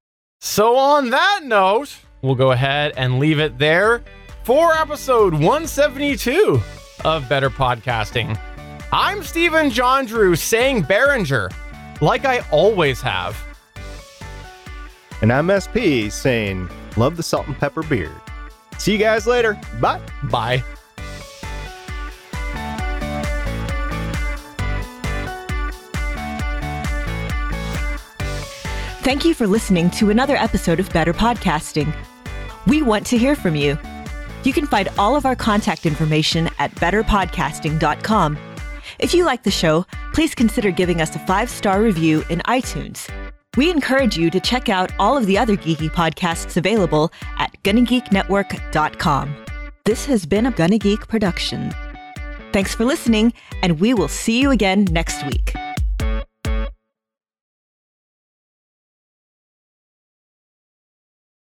So, 0.41 0.77
on 0.77 1.11
that 1.11 1.41
note, 1.45 1.97
we'll 2.25 2.35
go 2.35 2.53
ahead 2.53 2.95
and 2.97 3.19
leave 3.19 3.39
it 3.39 3.59
there 3.59 4.03
for 4.45 4.73
episode 4.73 5.35
172 5.35 6.61
of 7.05 7.29
better 7.29 7.51
podcasting. 7.51 8.39
I'm 8.91 9.23
Stephen 9.23 9.69
Jondro 9.69 10.37
saying 10.37 10.85
Behringer, 10.85 11.53
like 12.01 12.25
I 12.25 12.41
always 12.51 13.01
have. 13.03 13.37
And 15.21 15.33
I'm 15.33 15.51
SP 15.53 16.09
saying, 16.11 16.71
love 16.97 17.17
the 17.17 17.23
salt 17.23 17.47
and 17.47 17.59
pepper 17.59 17.83
beard. 17.83 18.13
See 18.79 18.93
you 18.93 18.99
guys 18.99 19.27
later. 19.27 19.61
Bye. 19.81 20.01
Bye. 20.25 20.65
Thank 29.05 29.27
you 29.27 29.35
for 29.35 29.47
listening 29.47 29.91
to 29.91 30.09
another 30.09 30.35
episode 30.35 30.81
of 30.81 30.91
Better 30.91 31.13
Podcasting. 31.13 31.95
We 32.67 32.83
want 32.83 33.07
to 33.07 33.19
hear 33.19 33.37
from 33.37 33.55
you. 33.55 33.79
You 34.43 34.53
can 34.53 34.67
find 34.67 34.89
all 34.99 35.17
of 35.17 35.27
our 35.27 35.37
contact 35.37 35.87
information 35.87 36.49
at 36.59 36.75
betterpodcasting.com. 36.77 38.39
If 38.99 39.15
you 39.15 39.25
like 39.25 39.43
the 39.43 39.51
show, 39.51 39.87
please 40.13 40.35
consider 40.35 40.71
giving 40.71 41.01
us 41.01 41.15
a 41.17 41.19
five 41.21 41.51
star 41.51 41.81
review 41.81 42.23
in 42.31 42.41
iTunes. 42.41 43.09
We 43.57 43.71
encourage 43.71 44.17
you 44.17 44.31
to 44.31 44.41
check 44.41 44.69
out 44.69 44.93
all 44.99 45.17
of 45.17 45.27
the 45.27 45.39
other 45.39 45.57
geeky 45.57 45.89
podcasts 45.89 46.57
available 46.57 47.13
at 47.39 47.53
GonnaGeekNetwork.com. 47.63 49.37
This 49.85 50.07
has 50.07 50.27
been 50.27 50.47
a 50.47 50.51
Gonna 50.51 50.79
Geek 50.79 51.07
production. 51.07 51.73
Thanks 52.53 52.75
for 52.75 52.85
listening, 52.85 53.33
and 53.63 53.81
we 53.81 53.95
will 53.95 54.09
see 54.09 54.41
you 54.41 54.51
again 54.51 54.87
next 54.91 55.25
week. 55.27 55.55